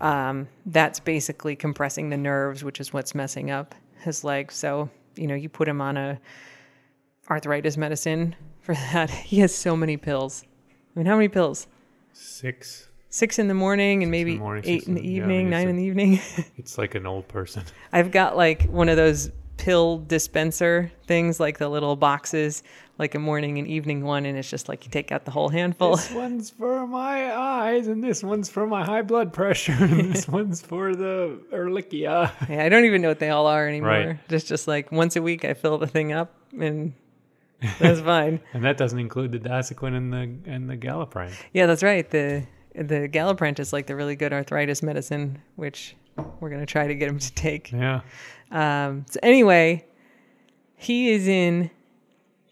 um, 0.00 0.48
that's 0.66 1.00
basically 1.00 1.56
compressing 1.56 2.10
the 2.10 2.16
nerves, 2.16 2.64
which 2.64 2.80
is 2.80 2.92
what's 2.92 3.14
messing 3.14 3.50
up 3.50 3.74
his 4.00 4.24
legs. 4.24 4.54
So, 4.54 4.90
you 5.16 5.26
know, 5.26 5.34
you 5.34 5.48
put 5.48 5.66
him 5.68 5.80
on 5.80 5.96
a 5.96 6.20
arthritis 7.30 7.76
medicine 7.76 8.34
for 8.60 8.74
that. 8.92 9.10
He 9.10 9.40
has 9.40 9.54
so 9.54 9.76
many 9.76 9.96
pills. 9.96 10.44
I 10.94 10.98
mean, 10.98 11.06
how 11.06 11.16
many 11.16 11.28
pills? 11.28 11.66
Six. 12.12 12.88
Six 13.08 13.38
in 13.38 13.48
the 13.48 13.54
morning 13.54 14.02
and 14.02 14.10
maybe 14.10 14.36
morning, 14.38 14.62
eight 14.66 14.84
in 14.86 14.94
the 14.94 15.00
in- 15.00 15.06
yeah, 15.10 15.22
evening, 15.22 15.50
nine 15.50 15.66
a- 15.66 15.70
in 15.70 15.76
the 15.76 15.84
evening. 15.84 16.20
It's 16.56 16.76
like 16.78 16.94
an 16.94 17.06
old 17.06 17.28
person. 17.28 17.62
I've 17.92 18.10
got 18.10 18.36
like 18.36 18.64
one 18.64 18.88
of 18.88 18.96
those 18.96 19.30
pill 19.56 19.98
dispenser 19.98 20.90
things, 21.06 21.40
like 21.40 21.58
the 21.58 21.68
little 21.68 21.96
boxes, 21.96 22.62
like 22.98 23.14
a 23.14 23.18
morning 23.18 23.58
and 23.58 23.66
evening 23.66 24.04
one, 24.04 24.24
and 24.26 24.38
it's 24.38 24.48
just 24.48 24.68
like 24.68 24.84
you 24.84 24.90
take 24.90 25.12
out 25.12 25.24
the 25.24 25.30
whole 25.30 25.48
handful. 25.48 25.96
This 25.96 26.10
one's 26.12 26.50
for 26.50 26.86
my 26.86 27.34
eyes, 27.34 27.88
and 27.88 28.02
this 28.02 28.22
one's 28.22 28.48
for 28.48 28.66
my 28.66 28.84
high 28.84 29.02
blood 29.02 29.32
pressure, 29.32 29.76
and 29.78 30.14
this 30.14 30.28
one's 30.38 30.62
for 30.62 30.94
the 30.94 31.38
Ehrlichia. 31.52 32.32
Yeah, 32.48 32.64
I 32.64 32.68
don't 32.68 32.84
even 32.84 33.02
know 33.02 33.08
what 33.08 33.18
they 33.18 33.30
all 33.30 33.46
are 33.46 33.68
anymore. 33.68 33.90
Right. 33.90 34.28
Just 34.28 34.46
just 34.46 34.66
like 34.68 34.90
once 34.92 35.16
a 35.16 35.22
week, 35.22 35.44
I 35.44 35.54
fill 35.54 35.78
the 35.78 35.86
thing 35.86 36.12
up, 36.12 36.34
and 36.58 36.94
that's 37.78 38.00
fine. 38.12 38.40
And 38.52 38.64
that 38.64 38.76
doesn't 38.76 38.98
include 38.98 39.32
the 39.32 39.40
Dasuquin 39.40 39.96
and 39.96 40.12
the 40.12 40.50
and 40.50 40.68
the 40.68 40.76
Galliprant. 40.76 41.34
Yeah, 41.52 41.66
that's 41.66 41.82
right. 41.82 42.08
The 42.08 42.44
the 42.74 43.08
Galliprant 43.08 43.58
is 43.58 43.72
like 43.72 43.86
the 43.86 43.96
really 43.96 44.16
good 44.16 44.32
arthritis 44.32 44.82
medicine, 44.82 45.40
which 45.56 45.96
we're 46.40 46.50
gonna 46.50 46.66
try 46.66 46.86
to 46.86 46.94
get 46.94 47.08
him 47.08 47.18
to 47.18 47.32
take. 47.32 47.72
Yeah. 47.72 48.00
Um, 48.50 49.06
so 49.08 49.18
anyway, 49.22 49.84
he 50.76 51.10
is 51.10 51.26
in 51.26 51.70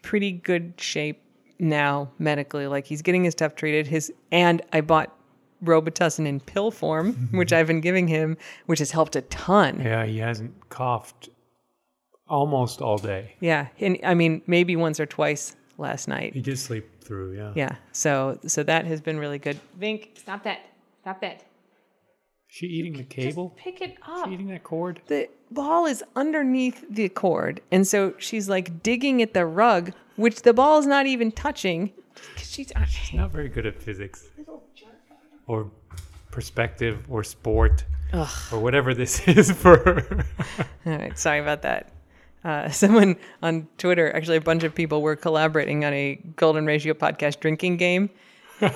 pretty 0.03 0.33
good 0.33 0.75
shape 0.79 1.21
now 1.59 2.11
medically. 2.19 2.67
Like 2.67 2.87
he's 2.87 3.03
getting 3.03 3.25
his 3.25 3.33
stuff 3.33 3.55
treated. 3.55 3.87
His 3.87 4.13
and 4.31 4.63
I 4.73 4.81
bought 4.81 5.17
Robitussin 5.65 6.27
in 6.27 6.41
pill 6.41 6.71
form, 6.71 7.13
which 7.33 7.53
I've 7.53 7.67
been 7.67 7.81
giving 7.81 8.09
him, 8.09 8.37
which 8.67 8.79
has 8.79 8.91
helped 8.91 9.17
a 9.17 9.23
ton. 9.23 9.81
Yeah, 9.81 10.05
he 10.05 10.19
hasn't 10.19 10.69
coughed 10.69 11.29
almost 12.29 12.81
all 12.83 12.99
day. 12.99 13.35
Yeah, 13.41 13.69
and 13.81 13.99
I 14.05 14.15
mean 14.15 14.43
maybe 14.47 14.77
once 14.77 15.01
or 15.01 15.07
twice 15.07 15.57
last 15.79 16.09
night. 16.09 16.35
He 16.35 16.41
did 16.41 16.59
sleep 16.59 17.03
through, 17.03 17.37
yeah. 17.37 17.53
Yeah, 17.55 17.77
so 17.93 18.39
so 18.47 18.63
that 18.63 18.87
has 18.87 19.01
been 19.01 19.19
really 19.19 19.39
good. 19.39 19.59
Vink, 19.79 20.19
stop 20.19 20.45
that! 20.45 20.61
Stop 21.03 21.21
that! 21.21 21.45
She 22.55 22.67
eating 22.67 22.93
the 22.93 23.03
cable? 23.03 23.49
Just 23.49 23.65
Pick 23.65 23.81
it 23.81 23.97
up. 24.07 24.29
She 24.29 24.35
eating 24.35 24.47
that 24.47 24.63
cord? 24.63 25.01
the 25.09 25.29
ball 25.51 25.87
is 25.87 26.05
underneath 26.15 26.85
the 26.89 27.09
cord 27.09 27.61
and 27.73 27.85
so 27.85 28.15
she's 28.19 28.49
like 28.49 28.81
digging 28.81 29.21
at 29.23 29.35
the 29.35 29.45
rug 29.45 29.93
which 30.15 30.43
the 30.43 30.55
ball 30.55 30.79
is 30.79 30.87
not 30.87 31.05
even 31.07 31.33
touching 31.33 31.93
'Cause 32.37 32.49
she's 32.53 32.73
Not 33.13 33.33
very 33.33 33.49
good 33.49 33.67
at 33.67 33.83
physics. 33.83 34.29
Or 35.49 35.69
perspective 36.31 37.05
or 37.09 37.25
sport. 37.25 37.85
Or 38.13 38.61
whatever 38.61 38.95
this 38.95 39.27
is 39.41 39.51
for 39.51 39.77
her. 39.79 40.25
all 40.87 40.93
right 40.97 41.19
sorry 41.19 41.41
about 41.41 41.63
that 41.63 41.91
uh, 42.45 42.69
someone 42.83 43.17
on 43.43 43.67
twitter 43.79 44.15
actually 44.15 44.37
a 44.37 44.41
bunch 44.41 44.63
of 44.63 44.73
people 44.73 45.03
were 45.03 45.17
collaborating 45.17 45.85
on 45.85 45.93
a 45.93 46.15
golden 46.37 46.67
ratio 46.67 46.95
podcast 46.95 47.41
drinking 47.41 47.79
game 47.79 48.03
which 48.05 48.13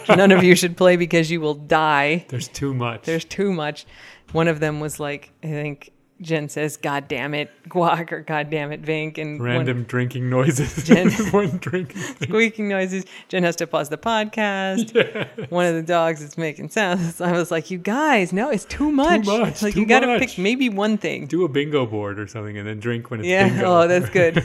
none 0.08 0.32
of 0.32 0.42
you 0.42 0.54
should 0.54 0.76
play 0.76 0.96
because 0.96 1.30
you 1.30 1.40
will 1.40 1.54
die 1.54 2.26
There's 2.28 2.48
too 2.48 2.74
much. 2.74 3.02
there's 3.04 3.24
too 3.24 3.52
much 3.52 3.86
one 4.32 4.48
of 4.48 4.60
them 4.60 4.80
was 4.80 4.98
like 5.00 5.32
i 5.42 5.46
think 5.46 5.92
jen 6.20 6.48
says 6.48 6.76
god 6.76 7.06
damn 7.06 7.32
it 7.32 7.48
guac 7.68 8.10
or 8.10 8.20
god 8.22 8.50
damn 8.50 8.72
it 8.72 8.82
vink 8.82 9.18
and 9.18 9.38
one- 9.38 9.48
Random 9.50 9.84
drinking 9.84 10.28
noises. 10.28 10.82
Jen- 10.84 11.10
One 11.30 11.58
drinking 11.58 12.00
squeaking 12.20 12.68
noises. 12.68 13.04
Jen 13.28 13.44
has 13.44 13.54
to 13.56 13.66
pause 13.68 13.88
the 13.88 13.96
podcast. 13.98 15.50
One 15.50 15.66
of 15.66 15.74
the 15.76 15.82
dogs 15.82 16.20
is 16.20 16.36
making 16.36 16.70
sounds. 16.70 17.20
I 17.20 17.30
was 17.32 17.50
like, 17.52 17.70
"You 17.70 17.78
guys, 17.78 18.32
no, 18.32 18.50
it's 18.50 18.64
too 18.64 18.90
much. 18.90 19.26
Too 19.26 19.38
much, 19.38 19.62
like 19.62 19.74
too 19.74 19.80
you 19.80 19.86
got 19.86 20.00
to 20.00 20.18
pick 20.18 20.38
maybe 20.38 20.68
one 20.68 20.98
thing." 20.98 21.26
Do 21.26 21.44
a 21.44 21.48
bingo 21.48 21.86
board 21.86 22.18
or 22.18 22.26
something 22.26 22.58
and 22.58 22.66
then 22.66 22.80
drink 22.80 23.10
when 23.12 23.20
it's 23.20 23.28
Yeah. 23.28 23.48
bingo. 23.48 23.64
Oh, 23.82 23.86
that's 23.86 24.08
good. 24.10 24.44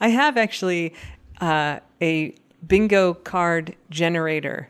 I 0.00 0.08
have 0.08 0.36
actually 0.38 0.94
uh, 1.40 1.80
a 2.00 2.34
bingo 2.66 3.14
card 3.14 3.76
generator 3.90 4.68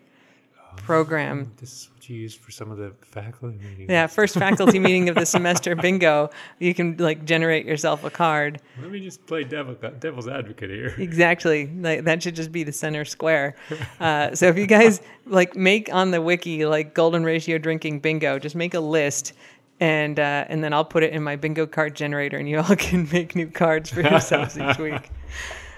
program. 0.77 1.53
This 1.59 1.73
is 1.73 1.91
what 1.93 2.09
you 2.09 2.17
use 2.17 2.35
for 2.35 2.51
some 2.51 2.71
of 2.71 2.79
the 2.79 2.93
faculty 3.03 3.57
meetings. 3.57 3.91
Yeah, 3.91 4.07
first 4.07 4.35
faculty 4.35 4.79
meeting 4.79 5.09
of 5.09 5.15
the 5.15 5.27
semester 5.27 5.75
bingo. 5.87 6.31
You 6.59 6.75
can 6.75 6.97
like 6.99 7.25
generate 7.25 7.67
yourself 7.67 8.05
a 8.05 8.11
card. 8.11 8.61
Let 8.81 8.91
me 8.91 9.01
just 9.01 9.27
play 9.27 9.45
devil, 9.45 9.75
devil's 9.99 10.29
advocate 10.29 10.71
here. 10.71 10.95
Exactly. 10.99 11.67
Like, 11.67 12.05
that 12.05 12.23
should 12.23 12.37
just 12.37 12.53
be 12.53 12.63
the 12.65 12.73
center 12.73 13.05
square. 13.05 13.57
Uh, 14.01 14.35
so 14.35 14.47
if 14.47 14.59
you 14.59 14.67
guys 14.67 15.01
like 15.25 15.57
make 15.57 15.93
on 15.93 16.11
the 16.11 16.21
wiki 16.21 16.67
like 16.67 16.95
golden 16.95 17.25
ratio 17.25 17.59
drinking 17.59 18.01
bingo, 18.01 18.39
just 18.39 18.55
make 18.55 18.75
a 18.75 18.81
list. 18.81 19.33
And 19.81 20.19
uh, 20.19 20.45
and 20.49 20.63
then 20.63 20.73
I'll 20.73 20.85
put 20.85 21.03
it 21.03 21.13
in 21.13 21.23
my 21.23 21.37
bingo 21.37 21.67
card 21.67 21.95
generator, 21.95 22.37
and 22.37 22.49
you 22.49 22.59
all 22.61 22.77
can 22.77 23.09
make 23.13 23.35
new 23.35 23.47
cards 23.49 23.91
for 23.91 24.03
yourselves 24.03 24.59
each 24.59 24.79
week. 24.79 25.11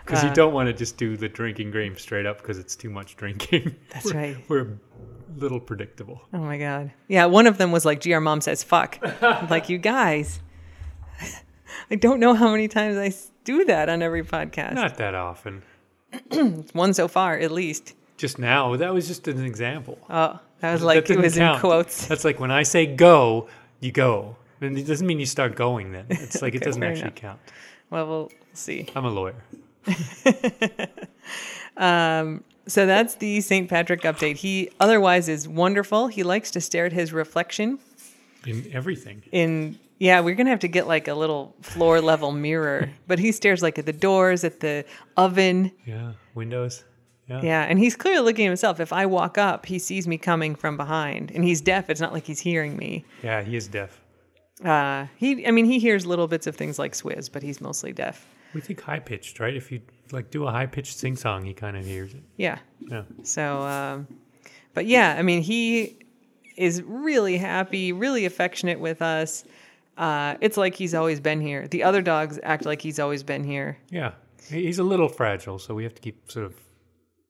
Because 0.07 0.23
Uh, 0.25 0.29
you 0.29 0.35
don't 0.35 0.55
want 0.55 0.69
to 0.69 0.73
just 0.73 0.97
do 0.97 1.17
the 1.17 1.29
drinking 1.29 1.73
game 1.73 1.97
straight 1.99 2.27
up 2.27 2.39
because 2.39 2.59
it's 2.59 2.77
too 2.77 2.91
much 2.91 3.17
drinking. 3.17 3.75
That's 3.93 4.05
We're- 4.07 4.17
right. 4.35 4.37
We're 4.49 4.61
a 4.63 4.69
little 5.37 5.59
predictable. 5.61 6.23
Oh 6.33 6.39
my 6.39 6.59
god. 6.59 6.93
Yeah, 7.09 7.27
one 7.27 7.47
of 7.49 7.59
them 7.59 7.73
was 7.73 7.85
like, 7.85 8.03
"Gr 8.03 8.21
mom 8.21 8.41
says 8.41 8.63
fuck." 8.63 8.99
Like 9.51 9.69
you 9.69 9.79
guys, 9.79 10.41
I 11.91 11.97
don't 11.97 12.21
know 12.21 12.35
how 12.35 12.51
many 12.51 12.69
times 12.69 12.97
I 12.97 13.13
do 13.45 13.65
that 13.65 13.89
on 13.89 14.03
every 14.03 14.23
podcast. 14.25 14.75
Not 14.75 14.97
that 14.99 15.15
often. 15.15 15.63
One 16.73 16.95
so 16.95 17.09
far, 17.09 17.37
at 17.39 17.51
least. 17.51 17.95
Just 18.17 18.39
now, 18.39 18.77
that 18.77 18.95
was 18.95 19.07
just 19.09 19.29
an 19.29 19.45
example. 19.45 19.99
Oh, 20.09 20.39
that 20.61 20.73
was 20.73 20.81
That 20.81 20.87
like 20.87 20.99
it 20.99 21.07
didn't 21.07 21.23
was 21.23 21.37
in 21.37 21.59
quotes. 21.59 22.07
That's 22.07 22.25
like 22.25 22.41
when 22.41 22.51
I 22.51 22.63
say 22.63 22.87
go, 22.87 23.49
you 23.81 23.93
go. 23.93 24.37
And 24.61 24.79
it 24.79 24.87
doesn't 24.87 25.07
mean 25.07 25.21
you 25.21 25.27
start 25.27 25.55
going 25.55 25.93
then. 25.93 26.07
It's 26.09 26.41
like 26.41 26.55
it 26.55 26.63
doesn't 26.69 26.83
actually 26.83 27.03
enough. 27.03 27.15
count. 27.17 27.41
Well, 27.91 28.07
we'll 28.07 28.33
see. 28.55 28.87
I'm 28.97 29.05
a 29.05 29.11
lawyer. 29.11 29.35
So 32.69 32.85
that's 32.85 33.15
the 33.17 33.41
St. 33.41 33.69
Patrick 33.71 34.03
update. 34.03 34.37
He 34.37 34.71
otherwise 34.81 35.29
is 35.29 35.47
wonderful. 35.47 36.09
He 36.09 36.25
likes 36.25 36.51
to 36.53 36.61
stare 36.61 36.87
at 36.87 36.93
his 36.93 37.13
reflection 37.13 37.79
In 38.45 38.69
everything. 38.73 39.23
in 39.33 39.79
yeah, 39.99 40.21
we're 40.21 40.35
gonna 40.35 40.51
have 40.51 40.61
to 40.61 40.69
get 40.69 40.87
like 40.87 41.09
a 41.09 41.15
little 41.15 41.55
floor 41.63 42.01
level 42.01 42.33
mirror. 42.33 42.91
But 43.07 43.19
he 43.19 43.33
stares 43.33 43.63
like 43.63 43.79
at 43.79 43.87
the 43.87 43.93
doors, 43.93 44.45
at 44.45 44.61
the 44.61 44.85
oven. 45.17 45.71
Yeah. 45.87 46.13
Windows. 46.35 46.85
Yeah. 47.29 47.41
Yeah, 47.43 47.63
and 47.63 47.79
he's 47.79 47.97
clearly 47.97 48.25
looking 48.25 48.47
at 48.47 48.51
himself. 48.51 48.79
If 48.79 48.93
I 48.93 49.07
walk 49.07 49.39
up, 49.39 49.67
he 49.67 49.79
sees 49.79 50.07
me 50.07 50.19
coming 50.19 50.55
from 50.55 50.77
behind, 50.77 51.31
and 51.35 51.43
he's 51.45 51.61
deaf. 51.61 51.89
It's 51.91 52.01
not 52.01 52.13
like 52.13 52.25
he's 52.25 52.39
hearing 52.41 52.77
me. 52.77 53.05
Yeah, 53.23 53.43
he 53.43 53.57
is 53.57 53.67
deaf. 53.69 54.01
Uh, 54.65 55.07
he, 55.17 55.47
I 55.47 55.51
mean, 55.51 55.65
he 55.65 55.79
hears 55.81 56.05
little 56.07 56.29
bits 56.29 56.47
of 56.47 56.55
things 56.57 56.79
like 56.79 56.93
Swizz, 56.93 57.31
but 57.33 57.43
he's 57.43 57.61
mostly 57.61 57.93
deaf. 57.93 58.27
We 58.57 58.63
think 58.63 58.81
high 58.81 59.01
pitched, 59.01 59.39
right? 59.39 59.55
If 59.55 59.71
you 59.71 59.83
like 60.13 60.31
do 60.31 60.47
a 60.47 60.51
high 60.51 60.65
pitched 60.65 60.97
sing 60.97 61.15
song, 61.15 61.45
he 61.45 61.53
kind 61.53 61.77
of 61.77 61.85
hears 61.85 62.15
it. 62.15 62.23
Yeah. 62.39 62.59
Yeah. 62.81 63.03
So, 63.23 63.61
um, 63.61 64.09
but 64.73 64.87
yeah, 64.87 65.15
I 65.19 65.21
mean, 65.21 65.43
he 65.43 65.99
is 66.57 66.83
really 66.83 67.37
happy, 67.37 67.93
really 67.93 68.25
affectionate 68.25 68.81
with 68.81 69.03
us. 69.03 69.45
Uh, 69.99 70.37
it's 70.41 70.57
like 70.57 70.75
he's 70.75 70.95
always 70.95 71.21
been 71.21 71.43
here. 71.43 71.69
The 71.69 71.83
other 71.83 72.01
dogs 72.01 72.41
act 72.43 72.65
like 72.65 72.81
he's 72.81 72.99
always 72.99 73.23
been 73.23 73.45
here. 73.45 73.77
Yeah. 73.91 74.13
He's 74.49 74.79
a 74.79 74.85
little 74.85 75.11
fragile, 75.11 75.59
so 75.59 75.75
we 75.75 75.85
have 75.85 75.95
to 75.95 76.01
keep 76.01 76.31
sort 76.31 76.47
of 76.47 76.55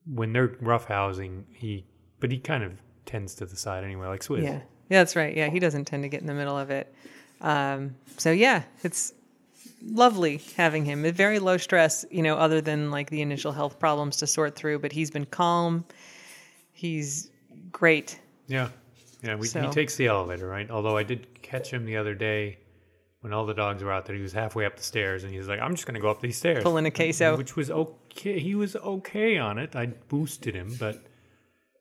when 0.06 0.32
they're 0.32 0.48
roughhousing, 0.48 1.42
he 1.52 1.84
but 2.20 2.30
he 2.30 2.38
kind 2.38 2.62
of 2.62 2.72
tends 3.04 3.34
to 3.34 3.46
the 3.46 3.56
side 3.56 3.82
anyway, 3.82 4.06
like 4.06 4.20
Swizz. 4.20 4.44
Yeah. 4.44 4.60
Yeah, 4.90 5.00
that's 5.00 5.16
right. 5.16 5.36
Yeah, 5.36 5.48
he 5.48 5.58
doesn't 5.58 5.86
tend 5.86 6.04
to 6.04 6.08
get 6.08 6.20
in 6.20 6.28
the 6.28 6.34
middle 6.34 6.56
of 6.56 6.70
it. 6.70 6.94
Um, 7.40 7.96
so 8.16 8.30
yeah, 8.30 8.62
it's 8.84 9.12
lovely 9.82 10.40
having 10.56 10.84
him. 10.84 11.02
Very 11.12 11.38
low 11.38 11.56
stress, 11.56 12.04
you 12.10 12.22
know, 12.22 12.36
other 12.36 12.60
than 12.60 12.90
like 12.90 13.10
the 13.10 13.22
initial 13.22 13.52
health 13.52 13.78
problems 13.78 14.16
to 14.18 14.26
sort 14.26 14.54
through. 14.56 14.78
But 14.80 14.92
he's 14.92 15.10
been 15.10 15.26
calm. 15.26 15.84
He's 16.72 17.30
great. 17.72 18.20
Yeah. 18.46 18.68
Yeah, 19.22 19.36
we, 19.36 19.46
So- 19.46 19.62
he 19.62 19.68
takes 19.70 19.96
the 19.96 20.06
elevator, 20.06 20.46
right? 20.46 20.70
Although 20.70 20.96
I 20.96 21.02
did 21.02 21.42
catch 21.42 21.70
him 21.70 21.84
the 21.84 21.96
other 21.96 22.14
day 22.14 22.58
when 23.20 23.32
all 23.32 23.46
the 23.46 23.54
dogs 23.54 23.82
were 23.82 23.90
out 23.90 24.06
there. 24.06 24.14
He 24.14 24.22
was 24.22 24.32
halfway 24.32 24.66
up 24.66 24.76
the 24.76 24.82
stairs 24.82 25.24
and 25.24 25.32
he 25.32 25.38
was 25.38 25.48
like, 25.48 25.58
I'm 25.60 25.74
just 25.74 25.86
going 25.86 25.94
to 25.94 26.00
go 26.00 26.10
up 26.10 26.20
these 26.20 26.36
stairs. 26.36 26.62
Pulling 26.62 26.86
a 26.86 26.90
queso. 26.90 27.36
Which 27.36 27.56
was 27.56 27.70
okay. 27.70 28.38
He 28.38 28.54
was 28.54 28.76
okay 28.76 29.38
on 29.38 29.58
it. 29.58 29.74
I 29.74 29.86
boosted 29.86 30.54
him, 30.54 30.76
but 30.78 31.04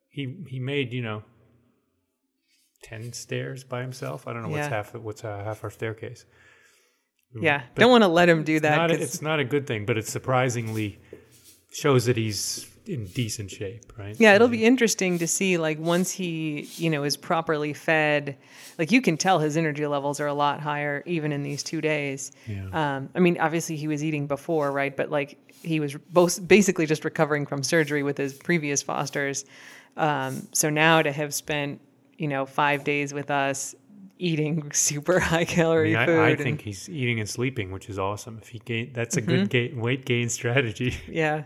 he 0.10 0.38
he 0.48 0.60
made, 0.60 0.92
you 0.94 1.02
know, 1.02 1.24
10 2.84 3.14
stairs 3.14 3.64
by 3.64 3.82
himself. 3.82 4.28
I 4.28 4.34
don't 4.34 4.44
know 4.44 4.50
what's 4.50 4.68
half 4.68 4.96
what's 4.96 5.24
uh, 5.24 5.44
half 5.44 5.64
our 5.64 5.70
staircase. 5.70 6.26
Yeah, 7.42 7.64
But 7.74 7.82
don't 7.82 7.92
want 7.92 8.04
to 8.04 8.08
let 8.08 8.30
him 8.30 8.44
do 8.44 8.56
It's 8.56 8.62
that. 8.64 8.76
not, 8.78 8.92
a, 8.92 9.02
it's 9.02 9.22
not 9.22 9.40
a 9.40 9.44
good 9.44 9.68
thing, 9.68 9.86
but 9.86 9.98
it 9.98 10.08
surprisingly 10.08 11.00
shows 11.72 12.06
that 12.06 12.18
he's 12.18 12.72
in 12.88 13.06
decent 13.08 13.50
shape, 13.50 13.92
right? 13.98 14.16
Yeah, 14.20 14.36
it'll 14.36 14.48
be 14.48 14.64
interesting 14.64 15.18
to 15.20 15.28
see 15.28 15.58
like 15.58 15.80
once 15.80 16.12
he, 16.12 16.70
you 16.76 16.90
know, 16.90 17.04
is 17.04 17.18
properly 17.18 17.74
fed. 17.74 18.38
Like 18.78 18.92
you 18.92 19.02
can 19.02 19.18
tell 19.18 19.40
his 19.40 19.58
energy 19.58 19.88
levels 19.88 20.20
are 20.20 20.28
a 20.28 20.34
lot 20.34 20.60
higher 20.60 21.02
even 21.06 21.32
in 21.32 21.42
these 21.44 21.64
two 21.64 21.82
days. 21.82 22.32
Yeah. 22.48 22.68
Um, 22.98 23.10
I 23.16 23.20
mean, 23.20 23.40
obviously 23.40 23.76
he 23.76 23.88
was 23.88 24.04
eating 24.04 24.28
before, 24.28 24.72
right? 24.72 24.96
But 24.96 25.10
like 25.10 25.38
he 25.64 25.80
was 25.80 25.96
both 25.96 26.48
basically 26.48 26.86
just 26.86 27.04
recovering 27.04 27.46
from 27.48 27.64
surgery 27.64 28.04
with 28.04 28.18
his 28.18 28.34
previous 28.34 28.84
fosters. 28.84 29.46
Um, 29.98 30.48
so 30.54 30.70
now 30.70 31.02
to 31.02 31.12
have 31.12 31.34
spent, 31.34 31.82
you 32.18 32.28
know, 32.28 32.46
five 32.46 32.84
days 32.84 33.14
with 33.14 33.32
us 33.32 33.74
eating 34.18 34.72
super 34.74 35.20
high 35.20 35.40
I, 35.42 35.46
calorie 35.46 35.90
mean, 35.90 35.98
I- 35.98 36.06
food. 36.06 36.20
I 36.20 36.30
and- 36.32 36.40
think 36.40 36.62
he's 36.62 36.90
eating 36.90 37.20
and 37.20 37.30
sleeping, 37.30 37.72
which 37.72 37.90
is 37.90 38.00
awesome. 38.00 38.40
If 38.42 38.50
he 38.50 38.60
gain, 38.60 38.92
that's 38.94 39.18
a 39.18 39.22
Mm-hmm. 39.22 39.30
good 39.32 39.50
gain, 39.50 39.80
weight 39.82 40.06
gain 40.06 40.30
strategy. 40.30 40.96
yeah 41.08 41.44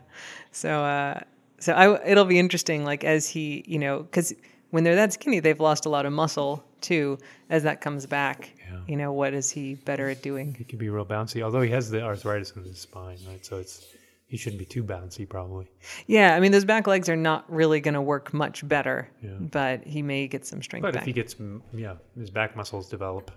so 0.51 0.83
uh 0.83 1.19
so 1.59 1.73
i 1.73 2.09
it'll 2.09 2.25
be 2.25 2.39
interesting 2.39 2.83
like 2.83 3.03
as 3.03 3.27
he 3.29 3.63
you 3.67 3.77
know 3.77 3.99
because 3.99 4.33
when 4.71 4.83
they're 4.83 4.95
that 4.95 5.13
skinny 5.13 5.39
they've 5.39 5.59
lost 5.59 5.85
a 5.85 5.89
lot 5.89 6.05
of 6.07 6.11
muscle 6.13 6.63
too 6.81 7.17
as 7.51 7.63
that 7.63 7.81
comes 7.81 8.05
back 8.07 8.51
Yeah. 8.71 8.79
you 8.87 8.95
know 8.97 9.11
what 9.13 9.33
is 9.35 9.51
he 9.51 9.75
better 9.75 10.09
at 10.09 10.21
doing 10.23 10.55
he 10.57 10.63
can 10.63 10.79
be 10.79 10.89
real 10.89 11.05
bouncy, 11.05 11.41
although 11.43 11.61
he 11.61 11.69
has 11.71 11.91
the 11.91 12.01
arthritis 12.01 12.51
in 12.55 12.63
his 12.63 12.79
spine, 12.79 13.17
right? 13.27 13.45
So 13.45 13.57
it's 13.57 13.85
he 14.29 14.37
shouldn't 14.37 14.59
be 14.59 14.65
too 14.65 14.83
bouncy, 14.83 15.27
probably. 15.27 15.67
yeah 16.07 16.35
i 16.35 16.39
mean 16.39 16.51
those 16.51 16.65
back 16.65 16.87
legs 16.87 17.09
are 17.09 17.15
not 17.15 17.43
really 17.51 17.79
going 17.81 17.95
to 17.95 18.01
work 18.01 18.33
much 18.33 18.65
better 18.67 19.09
Yeah. 19.21 19.31
but 19.39 19.83
he 19.83 20.01
may 20.01 20.27
get 20.27 20.45
some 20.45 20.61
strength 20.61 20.83
But 20.83 20.93
back 20.93 21.01
if 21.03 21.07
he 21.07 21.13
gets, 21.13 21.35
mm, 21.35 21.61
yeah, 21.73 21.95
his 22.17 22.29
back 22.29 22.55
muscles 22.55 22.87
develop. 22.89 23.31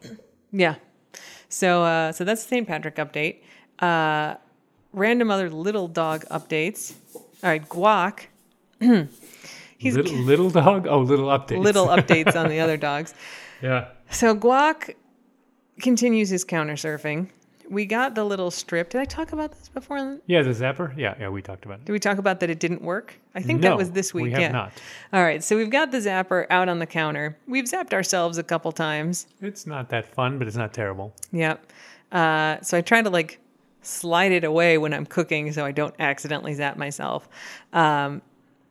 yeah 0.52 0.76
so 1.48 1.82
uh 1.82 2.12
so 2.12 2.24
that's 2.24 2.42
the 2.44 2.48
st 2.48 2.68
patrick 2.68 2.96
update 2.96 3.42
uh 3.80 4.36
random 4.92 5.30
other 5.30 5.48
little 5.50 5.88
dog 5.88 6.24
updates 6.30 6.94
all 7.14 7.50
right 7.50 7.66
guac 7.68 8.26
he's 9.78 9.96
little, 9.96 10.12
little 10.18 10.50
dog. 10.50 10.86
Oh, 10.86 11.00
little 11.00 11.28
updates. 11.28 11.62
little 11.62 11.86
updates 11.96 12.34
on 12.36 12.48
the 12.48 12.60
other 12.60 12.76
dogs 12.76 13.14
yeah. 13.62 13.88
So 14.10 14.34
Guac 14.34 14.96
continues 15.80 16.28
his 16.30 16.42
counter 16.44 16.74
surfing. 16.74 17.28
We 17.72 17.86
got 17.86 18.14
the 18.14 18.22
little 18.22 18.50
strip. 18.50 18.90
Did 18.90 19.00
I 19.00 19.06
talk 19.06 19.32
about 19.32 19.52
this 19.52 19.70
before? 19.70 20.18
Yeah, 20.26 20.42
the 20.42 20.50
zapper. 20.50 20.94
Yeah, 20.94 21.14
yeah, 21.18 21.30
we 21.30 21.40
talked 21.40 21.64
about 21.64 21.78
it. 21.78 21.86
Did 21.86 21.92
we 21.92 21.98
talk 21.98 22.18
about 22.18 22.40
that 22.40 22.50
it 22.50 22.58
didn't 22.58 22.82
work? 22.82 23.14
I 23.34 23.40
think 23.40 23.62
No, 23.62 23.70
that 23.70 23.78
was 23.78 23.92
this 23.92 24.12
week. 24.12 24.24
We 24.24 24.30
have 24.32 24.40
yeah. 24.42 24.50
not. 24.50 24.72
All 25.14 25.22
right. 25.22 25.42
So 25.42 25.56
we've 25.56 25.70
got 25.70 25.90
the 25.90 25.96
zapper 25.96 26.46
out 26.50 26.68
on 26.68 26.80
the 26.80 26.86
counter. 26.86 27.38
We've 27.46 27.64
zapped 27.64 27.94
ourselves 27.94 28.36
a 28.36 28.42
couple 28.42 28.72
times. 28.72 29.26
It's 29.40 29.66
not 29.66 29.88
that 29.88 30.06
fun, 30.06 30.38
but 30.38 30.46
it's 30.46 30.56
not 30.56 30.74
terrible. 30.74 31.14
Yep. 31.32 31.72
Uh, 32.12 32.60
so 32.60 32.76
I 32.76 32.82
try 32.82 33.00
to 33.00 33.08
like 33.08 33.40
slide 33.80 34.32
it 34.32 34.44
away 34.44 34.76
when 34.76 34.92
I'm 34.92 35.06
cooking 35.06 35.50
so 35.54 35.64
I 35.64 35.72
don't 35.72 35.94
accidentally 35.98 36.52
zap 36.52 36.76
myself. 36.76 37.26
Um, 37.72 38.20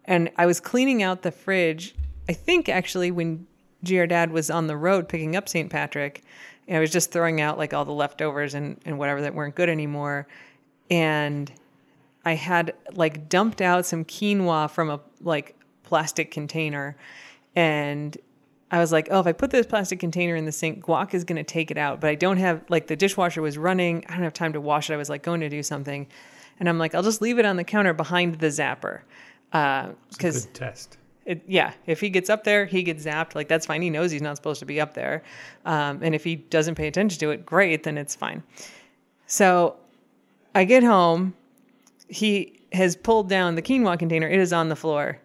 and 0.06 0.30
I 0.38 0.46
was 0.46 0.60
cleaning 0.60 1.02
out 1.02 1.24
the 1.24 1.32
fridge. 1.32 1.96
I 2.30 2.34
think 2.34 2.70
actually 2.70 3.10
when 3.10 3.48
GR 3.84 4.06
dad 4.06 4.32
was 4.32 4.52
on 4.52 4.68
the 4.68 4.78
road 4.78 5.10
picking 5.10 5.36
up 5.36 5.50
St. 5.50 5.72
Patrick. 5.72 6.24
And 6.72 6.78
I 6.78 6.80
was 6.80 6.90
just 6.90 7.12
throwing 7.12 7.42
out 7.42 7.58
like 7.58 7.74
all 7.74 7.84
the 7.84 7.92
leftovers 7.92 8.54
and, 8.54 8.80
and 8.86 8.98
whatever 8.98 9.24
that 9.24 9.36
weren't 9.36 9.56
good 9.56 9.68
anymore. 9.68 10.26
And 10.90 11.52
I 12.24 12.36
had 12.36 12.74
like 12.94 13.28
dumped 13.28 13.60
out 13.60 13.86
some 13.86 14.06
quinoa 14.06 14.72
from 14.72 14.90
a 14.90 15.02
like 15.20 15.58
plastic 15.84 16.32
container. 16.32 16.96
And 17.58 18.18
I 18.72 18.80
was 18.80 18.94
like, 18.94 19.10
oh, 19.12 19.20
if 19.20 19.28
I 19.28 19.34
put 19.34 19.52
this 19.52 19.66
plastic 19.66 20.00
container 20.00 20.38
in 20.38 20.46
the 20.46 20.54
sink, 20.54 20.86
guac 20.86 21.14
is 21.14 21.26
going 21.26 21.36
to 21.36 21.44
take 21.44 21.72
it 21.72 21.78
out. 21.78 22.00
But 22.00 22.10
I 22.10 22.16
don't 22.16 22.38
have, 22.38 22.64
like, 22.70 22.88
the 22.88 22.96
dishwasher 22.96 23.42
was 23.42 23.58
running. 23.58 24.06
I 24.08 24.14
don't 24.14 24.24
have 24.24 24.32
time 24.32 24.54
to 24.54 24.62
wash 24.62 24.90
it. 24.90 24.94
I 24.94 24.98
was 24.98 25.10
like 25.10 25.24
going 25.24 25.42
to 25.42 25.50
do 25.50 25.62
something. 25.62 26.08
And 26.58 26.70
I'm 26.70 26.78
like, 26.78 26.96
I'll 26.96 27.04
just 27.04 27.22
leave 27.22 27.38
it 27.38 27.46
on 27.46 27.58
the 27.58 27.66
counter 27.66 27.94
behind 27.94 28.36
the 28.36 28.48
zapper. 28.48 29.02
Uh, 29.52 29.90
because, 30.10 30.46
Good 30.46 30.56
test. 30.56 30.98
It, 31.26 31.44
yeah, 31.48 31.74
if 31.86 32.00
he 32.00 32.10
gets 32.10 32.30
up 32.30 32.44
there, 32.44 32.66
he 32.66 32.84
gets 32.84 33.06
zapped. 33.06 33.36
Like, 33.36 33.48
that's 33.48 33.66
fine. 33.66 33.82
He 33.82 33.90
knows 33.90 34.12
he's 34.12 34.22
not 34.22 34.36
supposed 34.38 34.60
to 34.60 34.66
be 34.66 34.82
up 34.82 34.94
there. 34.94 35.24
Um, 35.66 36.00
and 36.02 36.16
if 36.16 36.24
he 36.24 36.36
doesn't 36.36 36.76
pay 36.76 36.88
attention 36.88 37.20
to 37.20 37.32
it, 37.32 37.46
great, 37.46 37.84
then 37.84 37.98
it's 37.98 38.16
fine. 38.16 38.44
So 39.28 39.78
I 40.56 40.66
get 40.66 40.84
home. 40.84 41.34
He 42.08 42.60
has 42.74 42.96
pulled 42.96 43.30
down 43.30 43.56
the 43.56 43.62
quinoa 43.62 43.98
container. 44.00 44.28
It 44.28 44.40
is 44.40 44.52
on 44.52 44.70
the 44.70 44.76
floor. 44.76 45.20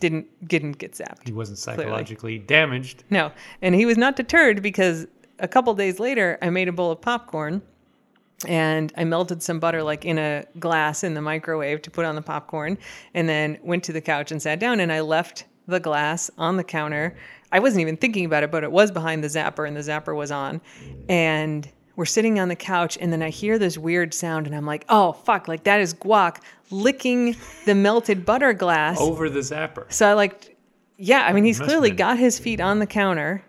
Didn't 0.00 0.26
didn't 0.46 0.78
get 0.78 0.92
zapped. 0.92 1.26
He 1.26 1.32
wasn't 1.32 1.58
psychologically 1.58 2.38
damaged. 2.38 3.04
No. 3.10 3.32
And 3.62 3.74
he 3.74 3.86
was 3.86 3.96
not 3.96 4.16
deterred 4.16 4.62
because 4.62 5.06
a 5.38 5.48
couple 5.48 5.72
days 5.74 5.98
later, 5.98 6.38
I 6.42 6.50
made 6.50 6.68
a 6.68 6.72
bowl 6.72 6.90
of 6.90 7.00
popcorn 7.00 7.62
and 8.46 8.92
I 8.96 9.04
melted 9.04 9.42
some 9.42 9.58
butter 9.58 9.82
like 9.82 10.04
in 10.04 10.18
a 10.18 10.44
glass 10.58 11.04
in 11.04 11.14
the 11.14 11.22
microwave 11.22 11.82
to 11.82 11.90
put 11.90 12.04
on 12.04 12.14
the 12.14 12.22
popcorn 12.22 12.78
and 13.14 13.28
then 13.28 13.58
went 13.62 13.84
to 13.84 13.92
the 13.92 14.00
couch 14.00 14.32
and 14.32 14.40
sat 14.40 14.58
down 14.58 14.80
and 14.80 14.92
I 14.92 15.00
left 15.00 15.44
the 15.66 15.80
glass 15.80 16.30
on 16.38 16.56
the 16.56 16.64
counter. 16.64 17.16
I 17.52 17.58
wasn't 17.58 17.80
even 17.82 17.96
thinking 17.96 18.24
about 18.24 18.42
it, 18.42 18.50
but 18.50 18.64
it 18.64 18.72
was 18.72 18.90
behind 18.90 19.22
the 19.22 19.28
zapper 19.28 19.66
and 19.66 19.76
the 19.76 19.80
zapper 19.80 20.14
was 20.14 20.30
on. 20.30 20.60
And 21.08 21.68
we're 21.96 22.04
sitting 22.04 22.38
on 22.38 22.48
the 22.48 22.56
couch 22.56 22.98
and 23.00 23.12
then 23.12 23.22
I 23.22 23.30
hear 23.30 23.58
this 23.58 23.78
weird 23.78 24.12
sound 24.12 24.46
and 24.46 24.54
I'm 24.54 24.66
like, 24.66 24.84
"Oh, 24.88 25.12
fuck, 25.12 25.46
like 25.48 25.64
that 25.64 25.80
is 25.80 25.94
guac 25.94 26.38
licking 26.70 27.36
the 27.66 27.74
melted 27.74 28.26
butter 28.26 28.52
glass." 28.52 29.00
Over 29.00 29.30
the 29.30 29.40
zapper. 29.40 29.90
So 29.92 30.08
I 30.08 30.14
like, 30.14 30.56
yeah, 30.96 31.24
I 31.26 31.32
mean, 31.32 31.44
he's 31.44 31.60
clearly 31.60 31.90
got 31.90 32.18
his 32.18 32.38
feet 32.38 32.60
on 32.60 32.78
the 32.78 32.86
counter, 32.86 33.44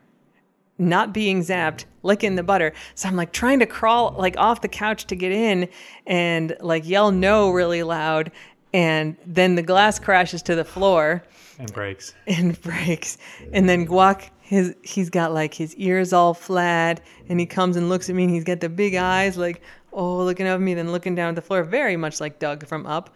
not 0.77 1.13
being 1.13 1.41
zapped, 1.41 1.85
licking 2.03 2.35
the 2.35 2.43
butter. 2.43 2.73
So 2.95 3.07
I'm 3.07 3.15
like 3.15 3.31
trying 3.31 3.59
to 3.59 3.65
crawl 3.65 4.15
like 4.17 4.37
off 4.37 4.61
the 4.61 4.67
couch 4.67 5.05
to 5.05 5.15
get 5.15 5.31
in 5.31 5.69
and 6.05 6.55
like 6.59 6.87
yell 6.87 7.11
no 7.11 7.49
really 7.51 7.83
loud. 7.83 8.31
And 8.73 9.15
then 9.25 9.55
the 9.55 9.63
glass 9.63 9.99
crashes 9.99 10.41
to 10.43 10.55
the 10.55 10.65
floor 10.65 11.23
And 11.59 11.71
breaks. 11.71 12.13
and 12.27 12.61
breaks. 12.61 13.17
And 13.53 13.69
then 13.69 13.87
Guac, 13.87 14.29
his 14.41 14.75
he's 14.83 15.09
got 15.09 15.33
like 15.33 15.53
his 15.53 15.75
ears 15.75 16.11
all 16.11 16.33
flat, 16.33 17.01
and 17.29 17.39
he 17.39 17.45
comes 17.45 17.77
and 17.77 17.89
looks 17.89 18.09
at 18.09 18.15
me, 18.15 18.25
and 18.25 18.33
he's 18.33 18.43
got 18.43 18.59
the 18.59 18.69
big 18.69 18.95
eyes, 18.95 19.37
like 19.37 19.61
oh, 19.95 20.17
looking 20.17 20.45
up 20.45 20.55
at 20.55 20.61
me, 20.61 20.73
then 20.73 20.91
looking 20.91 21.15
down 21.15 21.29
at 21.29 21.35
the 21.35 21.41
floor, 21.41 21.63
very 21.63 21.97
much 21.97 22.19
like 22.19 22.37
Dug 22.37 22.67
from 22.67 22.85
Up. 22.85 23.15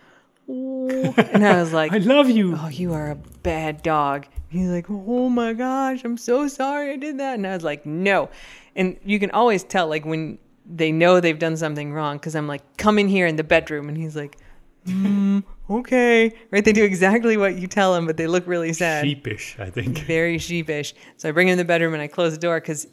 Ooh. 0.49 1.13
And 1.17 1.45
I 1.45 1.61
was 1.61 1.73
like, 1.73 1.91
I 1.93 1.97
love 1.97 2.29
you. 2.29 2.55
oh, 2.57 2.69
you 2.69 2.93
are 2.93 3.11
a 3.11 3.15
bad 3.15 3.83
dog. 3.83 4.25
He's 4.49 4.69
like, 4.69 4.87
oh 4.89 5.29
my 5.29 5.53
gosh, 5.53 6.03
I'm 6.03 6.17
so 6.17 6.47
sorry 6.47 6.91
I 6.91 6.95
did 6.95 7.19
that. 7.19 7.35
And 7.35 7.45
I 7.45 7.53
was 7.53 7.63
like, 7.63 7.85
no. 7.85 8.29
And 8.75 8.97
you 9.03 9.19
can 9.19 9.31
always 9.31 9.63
tell, 9.63 9.87
like, 9.87 10.05
when 10.05 10.39
they 10.65 10.91
know 10.91 11.19
they've 11.19 11.37
done 11.37 11.55
something 11.57 11.93
wrong, 11.93 12.17
because 12.17 12.35
I'm 12.35 12.47
like, 12.47 12.77
come 12.77 12.97
in 12.97 13.07
here 13.07 13.27
in 13.27 13.35
the 13.35 13.43
bedroom. 13.43 13.89
And 13.89 13.97
he's 13.97 14.15
like, 14.15 14.37
mm, 14.85 15.43
okay. 15.69 16.33
Right? 16.49 16.65
They 16.65 16.73
do 16.73 16.83
exactly 16.83 17.37
what 17.37 17.57
you 17.57 17.67
tell 17.67 17.93
them, 17.93 18.07
but 18.07 18.17
they 18.17 18.25
look 18.25 18.47
really 18.47 18.73
sad. 18.73 19.05
Sheepish, 19.05 19.57
I 19.59 19.69
think. 19.69 19.99
Very 19.99 20.39
sheepish. 20.39 20.95
So 21.17 21.29
I 21.29 21.31
bring 21.31 21.47
him 21.47 21.53
in 21.53 21.57
the 21.59 21.65
bedroom 21.65 21.93
and 21.93 22.01
I 22.01 22.07
close 22.07 22.33
the 22.33 22.39
door 22.39 22.59
because 22.59 22.87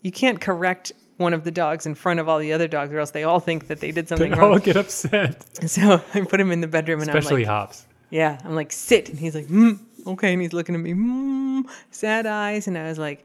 you 0.00 0.12
can't 0.12 0.40
correct 0.40 0.92
one 1.22 1.32
of 1.32 1.44
the 1.44 1.50
dogs 1.50 1.86
in 1.86 1.94
front 1.94 2.20
of 2.20 2.28
all 2.28 2.38
the 2.38 2.52
other 2.52 2.68
dogs, 2.68 2.92
or 2.92 2.98
else 2.98 3.12
they 3.12 3.24
all 3.24 3.40
think 3.40 3.68
that 3.68 3.80
they 3.80 3.90
did 3.90 4.08
something 4.08 4.30
They 4.30 4.36
something 4.36 4.52
all 4.52 4.58
get 4.58 4.76
upset. 4.76 5.44
So 5.68 6.02
I 6.14 6.20
put 6.22 6.40
him 6.40 6.52
in 6.52 6.60
the 6.60 6.66
bedroom 6.66 7.00
and 7.00 7.10
I'm 7.10 7.16
Especially 7.16 7.42
like, 7.42 7.48
Hops. 7.48 7.86
yeah, 8.10 8.38
I'm 8.44 8.54
like, 8.54 8.72
sit. 8.72 9.08
And 9.08 9.18
he's 9.18 9.34
like, 9.34 9.46
mm, 9.46 9.78
okay. 10.06 10.32
And 10.32 10.42
he's 10.42 10.52
looking 10.52 10.74
at 10.74 10.80
me, 10.80 10.92
mm, 10.92 11.62
sad 11.90 12.26
eyes. 12.26 12.66
And 12.66 12.76
I 12.76 12.88
was 12.88 12.98
like, 12.98 13.24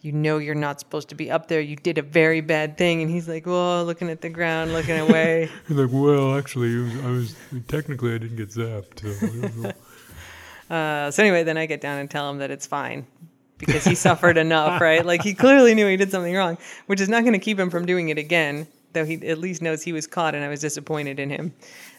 you 0.00 0.12
know, 0.12 0.38
you're 0.38 0.54
not 0.54 0.80
supposed 0.80 1.08
to 1.08 1.14
be 1.14 1.30
up 1.30 1.48
there. 1.48 1.60
You 1.60 1.76
did 1.76 1.98
a 1.98 2.02
very 2.02 2.40
bad 2.40 2.78
thing. 2.78 3.02
And 3.02 3.10
he's 3.10 3.28
like, 3.28 3.46
well, 3.46 3.84
looking 3.84 4.08
at 4.10 4.20
the 4.20 4.28
ground, 4.28 4.72
looking 4.72 4.98
away. 4.98 5.50
He's 5.68 5.76
like, 5.76 5.90
well, 5.92 6.38
actually, 6.38 6.76
was, 6.76 7.04
I 7.04 7.10
was 7.10 7.34
technically 7.66 8.14
I 8.14 8.18
didn't 8.18 8.36
get 8.36 8.50
zapped. 8.50 9.04
uh, 10.70 11.10
so 11.10 11.22
anyway, 11.22 11.42
then 11.42 11.56
I 11.58 11.66
get 11.66 11.80
down 11.80 11.98
and 11.98 12.08
tell 12.10 12.30
him 12.30 12.38
that 12.38 12.50
it's 12.50 12.66
fine 12.66 13.06
because 13.58 13.84
he 13.84 13.94
suffered 13.94 14.36
enough, 14.36 14.80
right? 14.80 15.04
Like 15.04 15.22
he 15.22 15.34
clearly 15.34 15.74
knew 15.74 15.86
he 15.86 15.96
did 15.96 16.10
something 16.10 16.34
wrong, 16.34 16.56
which 16.86 17.00
is 17.00 17.08
not 17.08 17.22
going 17.22 17.32
to 17.34 17.38
keep 17.38 17.58
him 17.58 17.70
from 17.70 17.84
doing 17.86 18.08
it 18.08 18.18
again, 18.18 18.66
though 18.92 19.04
he 19.04 19.14
at 19.28 19.38
least 19.38 19.60
knows 19.62 19.82
he 19.82 19.92
was 19.92 20.06
caught 20.06 20.34
and 20.34 20.44
I 20.44 20.48
was 20.48 20.60
disappointed 20.60 21.18
in 21.20 21.30
him. 21.30 21.52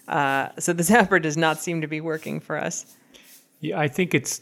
Uh, 0.07 0.49
so 0.57 0.73
the 0.73 0.83
zapper 0.91 1.21
does 1.21 1.37
not 1.37 1.59
seem 1.59 1.81
to 1.81 1.87
be 1.87 2.01
working 2.01 2.39
for 2.39 2.57
us. 2.57 2.95
yeah, 3.59 3.79
I 3.79 3.87
think 3.87 4.13
it's 4.15 4.41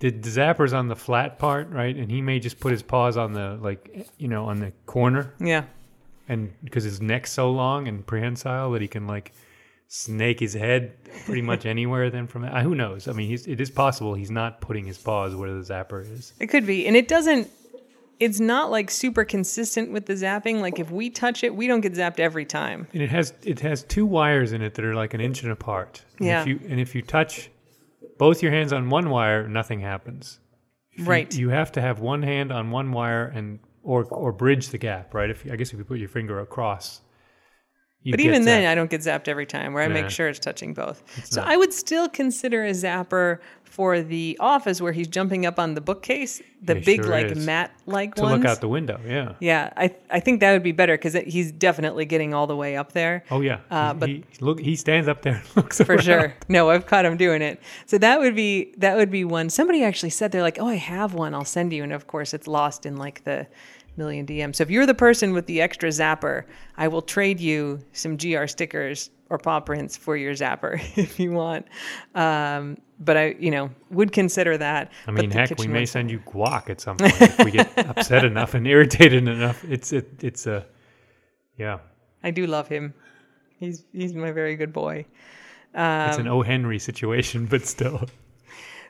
the, 0.00 0.10
the 0.10 0.28
zapper's 0.28 0.72
on 0.72 0.88
the 0.88 0.96
flat 0.96 1.38
part, 1.38 1.68
right? 1.70 1.94
And 1.94 2.10
he 2.10 2.20
may 2.20 2.40
just 2.40 2.58
put 2.58 2.72
his 2.72 2.82
paws 2.82 3.16
on 3.16 3.32
the 3.32 3.58
like, 3.62 4.08
you 4.18 4.26
know, 4.28 4.46
on 4.46 4.58
the 4.58 4.72
corner, 4.86 5.32
Yeah. 5.38 5.64
and 6.28 6.52
because 6.64 6.82
his 6.84 7.00
neck's 7.00 7.30
so 7.30 7.50
long 7.52 7.86
and 7.86 8.04
prehensile 8.04 8.72
that 8.72 8.82
he 8.82 8.88
can 8.88 9.06
like 9.06 9.32
snake 9.88 10.40
his 10.40 10.54
head 10.54 10.92
pretty 11.24 11.42
much 11.42 11.66
anywhere. 11.74 12.10
Then 12.10 12.26
from 12.26 12.44
uh, 12.44 12.62
who 12.62 12.74
knows? 12.74 13.08
I 13.08 13.12
mean, 13.12 13.28
he's, 13.28 13.46
it 13.46 13.60
is 13.60 13.70
possible 13.70 14.14
he's 14.14 14.30
not 14.30 14.60
putting 14.60 14.84
his 14.84 14.98
paws 14.98 15.34
where 15.34 15.52
the 15.52 15.60
zapper 15.60 16.00
is. 16.10 16.32
It 16.40 16.48
could 16.48 16.66
be. 16.66 16.86
And 16.86 16.96
it 16.96 17.08
doesn't, 17.08 17.48
it's 18.20 18.40
not 18.40 18.70
like 18.70 18.90
super 18.90 19.24
consistent 19.24 19.92
with 19.92 20.06
the 20.06 20.14
zapping. 20.14 20.60
Like 20.60 20.78
if 20.78 20.90
we 20.90 21.10
touch 21.10 21.44
it, 21.44 21.54
we 21.54 21.66
don't 21.66 21.80
get 21.80 21.94
zapped 21.94 22.20
every 22.20 22.44
time. 22.44 22.86
And 22.92 23.02
it 23.02 23.10
has 23.10 23.34
it 23.42 23.60
has 23.60 23.82
two 23.82 24.06
wires 24.06 24.52
in 24.52 24.62
it 24.62 24.74
that 24.74 24.84
are 24.84 24.94
like 24.94 25.14
an 25.14 25.20
inch 25.20 25.42
and 25.42 25.52
apart. 25.52 26.02
And 26.18 26.26
Yeah. 26.26 26.42
If 26.42 26.48
you, 26.48 26.60
and 26.68 26.80
if 26.80 26.94
you 26.94 27.02
touch 27.02 27.50
both 28.18 28.42
your 28.42 28.52
hands 28.52 28.72
on 28.72 28.90
one 28.90 29.10
wire, 29.10 29.48
nothing 29.48 29.80
happens. 29.80 30.38
If 30.92 31.08
Right. 31.08 31.34
You, 31.34 31.48
have 31.48 31.72
to 31.72 31.80
have 31.80 31.98
one 32.00 32.22
hand 32.22 32.52
on 32.52 32.70
one 32.70 32.92
wire 32.92 33.26
and 33.26 33.58
or 33.82 34.04
or 34.04 34.32
bridge 34.32 34.68
the 34.68 34.78
gap, 34.78 35.12
right? 35.12 35.28
If 35.28 35.44
I 35.50 35.56
guess 35.56 35.72
if 35.72 35.78
you 35.78 35.84
put 35.84 35.98
your 35.98 36.08
finger 36.08 36.40
across. 36.40 37.00
You 38.04 38.12
But 38.12 38.20
even 38.20 38.44
then. 38.44 38.66
I 38.66 38.74
don't 38.74 38.90
get 38.90 39.00
zapped 39.00 39.28
every 39.28 39.46
time 39.46 39.72
where 39.72 39.82
I 39.82 39.86
Yeah. 39.86 39.94
make 39.94 40.10
sure 40.10 40.28
it's 40.28 40.38
touching 40.38 40.74
both. 40.74 41.02
so 41.24 41.40
not- 41.40 41.50
I 41.50 41.56
would 41.56 41.72
still 41.72 42.08
consider 42.08 42.64
a 42.64 42.70
zapper 42.70 43.38
for 43.64 44.02
the 44.02 44.36
office 44.38 44.80
where 44.80 44.92
he's 44.92 45.08
jumping 45.08 45.44
up 45.46 45.58
on 45.58 45.74
the 45.74 45.80
bookcase, 45.80 46.40
the 46.62 46.76
It 46.76 46.84
big, 46.84 47.02
sure 47.02 47.10
like, 47.10 47.34
mat 47.34 47.72
like 47.86 48.14
to 48.14 48.22
ones. 48.22 48.36
look 48.42 48.48
out 48.48 48.60
the 48.60 48.68
window, 48.68 49.00
yeah. 49.04 49.32
yeah, 49.40 49.72
I, 49.76 49.90
I 50.10 50.20
think 50.20 50.38
that 50.40 50.52
would 50.52 50.62
be 50.62 50.70
better 50.70 50.94
because 50.96 51.14
he's 51.14 51.50
definitely 51.50 52.04
getting 52.04 52.34
all 52.34 52.46
the 52.46 52.54
way 52.54 52.76
up 52.76 52.92
there. 52.92 53.24
Oh 53.32 53.40
yeah. 53.40 53.58
Uh, 53.72 53.94
he, 53.94 53.98
but- 53.98 54.08
he, 54.10 54.24
look, 54.40 54.60
he 54.60 54.76
stands 54.76 55.08
up 55.08 55.22
there 55.22 55.36
and 55.44 55.44
looks 55.56 55.80
for 55.80 55.94
around. 55.94 56.02
sure. 56.02 56.34
No, 56.48 56.70
I've 56.70 56.86
caught 56.86 57.04
him 57.04 57.16
doing 57.16 57.42
it. 57.42 57.60
So 57.86 57.98
that 57.98 58.20
would 58.20 58.36
be 58.36 58.74
that 58.78 58.96
would 58.96 59.10
be 59.10 59.24
one. 59.24 59.50
Somebody 59.50 59.82
actually 59.82 60.10
said 60.10 60.30
they're 60.30 60.42
like, 60.42 60.58
"Oh, 60.60 60.68
I 60.68 60.76
have 60.76 61.12
one. 61.14 61.34
I'll 61.34 61.44
send 61.44 61.72
you." 61.72 61.82
And 61.82 61.92
of 61.92 62.06
course, 62.06 62.32
it's 62.32 62.46
lost 62.46 62.86
in 62.86 62.96
like 62.96 63.24
the 63.24 63.46
million 63.96 64.26
DMs. 64.26 64.56
So 64.56 64.62
if 64.62 64.70
you're 64.70 64.86
the 64.86 64.94
person 64.94 65.32
with 65.32 65.46
the 65.46 65.60
extra 65.60 65.88
zapper, 65.88 66.44
I 66.76 66.88
will 66.88 67.02
trade 67.02 67.40
you 67.40 67.80
some 67.92 68.16
GR 68.16 68.46
stickers 68.46 69.10
or 69.30 69.38
paw 69.38 69.60
prints 69.60 69.96
for 69.96 70.16
your 70.16 70.32
zapper 70.34 70.80
if 70.98 71.18
you 71.18 71.32
want. 71.32 71.66
Um, 72.14 72.76
but 73.00 73.16
I, 73.16 73.34
you 73.38 73.50
know, 73.50 73.70
would 73.90 74.12
consider 74.12 74.56
that. 74.58 74.92
I 75.06 75.10
mean, 75.10 75.30
heck, 75.30 75.58
we 75.58 75.66
may 75.66 75.84
send 75.86 76.10
you 76.10 76.18
guac 76.26 76.70
at 76.70 76.80
some 76.80 76.96
point 76.96 77.20
if 77.20 77.38
we 77.44 77.50
get 77.50 77.76
upset 77.88 78.24
enough 78.24 78.54
and 78.54 78.66
irritated 78.66 79.26
enough. 79.26 79.64
It's 79.64 79.92
it, 79.92 80.22
it's 80.22 80.46
a, 80.46 80.64
yeah, 81.56 81.78
I 82.22 82.30
do 82.30 82.46
love 82.46 82.68
him. 82.68 82.94
He's 83.58 83.84
he's 83.92 84.14
my 84.14 84.30
very 84.32 84.56
good 84.56 84.72
boy. 84.72 85.06
it's 85.74 86.14
Um, 86.18 86.20
an 86.20 86.28
O. 86.28 86.42
Henry 86.42 86.78
situation, 86.78 87.46
but 87.46 87.66
still. 87.66 88.08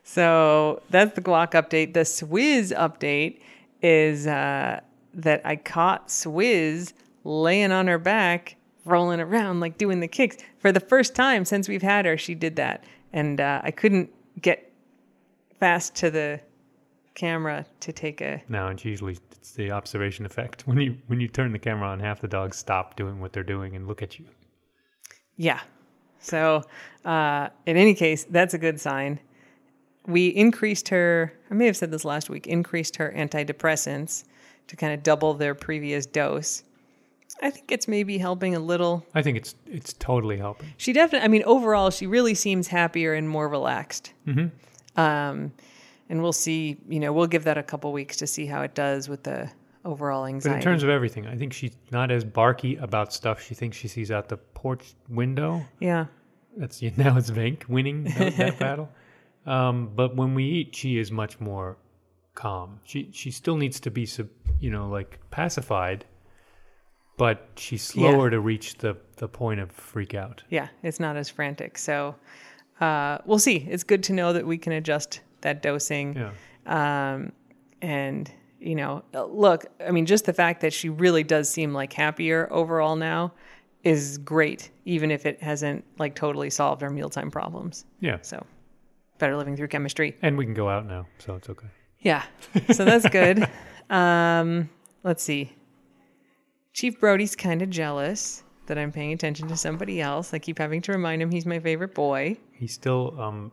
So 0.03 0.83
that's 0.91 1.15
the 1.15 1.23
guac 1.23 1.53
update. 1.53 1.95
The 1.95 2.01
Swizz 2.01 2.77
update 2.77 3.41
is 3.83 4.27
uh, 4.27 4.81
that 5.15 5.43
I 5.45 5.57
caught 5.57 6.09
Swizz 6.09 6.93
laying 7.25 7.73
on 7.73 7.87
her 7.87 7.99
back, 7.99 8.57
rolling 8.85 9.21
around, 9.21 9.61
like 9.61 9.79
doing 9.79 10.01
the 10.01 10.09
kicks. 10.09 10.37
For 10.59 10.73
the 10.73 10.81
first 10.81 11.15
time 11.15 11.45
since 11.45 11.69
we've 11.69 11.83
had 11.83 12.05
her, 12.05 12.17
she 12.17 12.35
did 12.35 12.57
that. 12.57 12.85
And 13.13 13.41
uh, 13.41 13.61
I 13.63 13.71
couldn't 13.71 14.11
get 14.41 14.73
fast 15.59 15.95
to 15.97 16.11
the 16.11 16.41
camera 17.15 17.65
to 17.81 17.93
take 17.93 18.21
a. 18.21 18.43
No, 18.49 18.69
it's 18.69 18.85
usually 18.85 19.19
it's 19.31 19.53
the 19.53 19.71
observation 19.71 20.27
effect. 20.27 20.63
When 20.67 20.81
you 20.81 20.97
when 21.07 21.21
you 21.21 21.29
turn 21.29 21.53
the 21.53 21.59
camera 21.59 21.89
on, 21.89 22.01
half 22.01 22.21
the 22.21 22.29
dogs 22.29 22.57
stop 22.57 22.97
doing 22.97 23.21
what 23.21 23.33
they're 23.33 23.43
doing 23.43 23.77
and 23.77 23.87
look 23.87 24.03
at 24.03 24.19
you. 24.19 24.27
Yeah. 25.37 25.61
So, 26.19 26.63
uh, 27.05 27.49
in 27.67 27.77
any 27.77 27.95
case, 27.95 28.25
that's 28.25 28.55
a 28.55 28.59
good 28.59 28.81
sign. 28.81 29.21
We 30.07 30.29
increased 30.29 30.89
her, 30.89 31.35
I 31.51 31.55
may 31.55 31.67
have 31.67 31.77
said 31.77 31.91
this 31.91 32.05
last 32.05 32.31
week, 32.31 32.47
increased 32.47 32.97
her 32.97 33.13
antidepressants 33.17 34.25
to 34.69 34.77
kind 34.77 34.93
of 34.95 35.03
double 35.03 35.35
their 35.35 35.55
previous 35.55 36.07
dose. 36.07 36.63
I 37.43 37.51
think 37.51 37.73
it's 37.73 37.89
maybe 37.89 38.17
helping 38.19 38.55
a 38.55 38.61
little. 38.61 39.05
I 39.15 39.23
think 39.23 39.37
it's 39.37 39.55
it's 39.67 39.93
totally 39.95 40.37
helping. 40.37 40.69
She 40.77 40.93
definitely, 40.93 41.25
I 41.25 41.29
mean, 41.29 41.43
overall, 41.45 41.91
she 41.91 42.07
really 42.07 42.35
seems 42.35 42.69
happier 42.69 43.13
and 43.15 43.29
more 43.29 43.49
relaxed. 43.49 44.13
Um, 44.97 45.53
and 46.09 46.23
we'll 46.23 46.33
see. 46.33 46.77
You 46.89 47.01
know, 47.01 47.13
we'll 47.13 47.27
give 47.27 47.45
that 47.45 47.59
a 47.59 47.63
couple 47.63 47.93
weeks 47.93 48.17
to 48.19 48.27
see 48.27 48.47
how 48.47 48.63
it 48.63 48.75
does 48.75 49.09
with 49.09 49.25
the 49.25 49.51
overall 49.85 50.23
But 50.23 50.29
anxiety. 50.29 50.57
in 50.59 50.63
terms 50.63 50.83
of 50.83 50.89
everything, 50.91 51.27
I 51.27 51.37
think 51.37 51.53
she's 51.53 51.73
not 51.91 52.11
as 52.11 52.25
barky 52.25 52.77
about 52.77 53.13
stuff 53.13 53.43
she 53.43 53.55
thinks 53.55 53.77
she 53.77 53.89
sees 53.89 54.11
out 54.11 54.29
the 54.29 54.37
porch 54.37 54.95
window. 55.09 55.63
yeah, 55.81 56.07
That's 56.57 56.81
now 56.97 57.17
it's 57.19 57.31
Vink 57.31 57.69
winning 57.69 58.05
that, 58.05 58.37
that 58.37 58.59
battle. 58.61 58.89
Um, 59.45 59.91
but 59.95 60.15
when 60.17 60.35
we 60.35 60.45
eat, 60.45 60.75
she 60.77 60.99
is 60.99 61.11
much 61.11 61.41
more 61.41 61.77
calm. 62.35 62.81
She 62.85 63.09
she 63.13 63.31
still 63.31 63.57
needs 63.57 63.81
to 63.81 63.91
be 63.91 64.07
sub, 64.07 64.29
you 64.65 64.71
know 64.71 64.89
like 64.89 65.19
pacified, 65.31 66.07
but 67.19 67.49
she's 67.57 67.83
slower 67.83 68.31
to 68.31 68.41
reach 68.41 68.79
the 68.79 68.97
the 69.17 69.29
point 69.29 69.61
of 69.61 69.71
freak 69.71 70.15
out. 70.15 70.43
yeah, 70.49 70.69
it's 70.83 70.99
not 70.99 71.17
as 71.17 71.29
frantic. 71.29 71.77
So 71.77 72.15
uh, 72.81 73.19
we'll 73.27 73.39
see. 73.39 73.67
It's 73.71 73.85
good 73.85 74.03
to 74.05 74.15
know 74.15 74.33
that 74.33 74.47
we 74.47 74.57
can 74.57 74.73
adjust 74.73 75.21
that 75.43 75.63
dosing. 75.63 76.17
Yeah. 76.17 76.33
Um, 76.67 77.33
and 77.83 78.33
you 78.59 78.75
know, 78.75 79.05
look, 79.13 79.67
I 79.87 79.91
mean, 79.91 80.07
just 80.07 80.25
the 80.25 80.33
fact 80.33 80.63
that 80.63 80.73
she 80.73 80.89
really 80.89 81.23
does 81.23 81.51
seem 81.51 81.75
like 81.75 81.93
happier 81.93 82.49
overall 82.51 82.97
now 82.97 83.35
is 83.83 84.17
great, 84.17 84.71
even 84.87 85.11
if 85.11 85.27
it 85.27 85.43
hasn't 85.43 85.85
like 85.99 86.15
totally 86.15 86.49
solved 86.49 86.83
our 86.83 86.89
mealtime 86.89 87.31
problems. 87.31 87.85
Yeah. 88.01 88.17
So 88.23 88.47
better 89.19 89.37
living 89.37 89.57
through 89.59 89.69
chemistry. 89.69 90.17
And 90.23 90.39
we 90.39 90.47
can 90.47 90.55
go 90.55 90.71
out 90.71 90.87
now, 90.87 91.07
so 91.19 91.35
it's 91.35 91.51
okay. 91.51 91.69
Yeah. 92.01 92.23
So 92.73 92.87
that's 92.87 93.07
good. 93.11 93.47
um, 93.91 94.69
let's 95.03 95.23
see. 95.23 95.53
Chief 96.73 96.99
Brody's 96.99 97.37
kind 97.37 97.63
of 97.63 97.71
jealous 97.71 98.43
that 98.67 98.79
I'm 98.79 98.91
paying 98.93 99.13
attention 99.13 99.49
to 99.49 99.57
somebody 99.57 100.01
else. 100.01 100.35
I 100.35 100.39
keep 100.39 100.59
having 100.59 100.81
to 100.83 100.93
remind 100.93 101.23
him 101.23 101.31
he's 101.31 101.47
my 101.47 101.61
favorite 101.61 101.95
boy. 101.95 102.39
He 102.53 102.67
still 102.67 103.15
um 103.21 103.53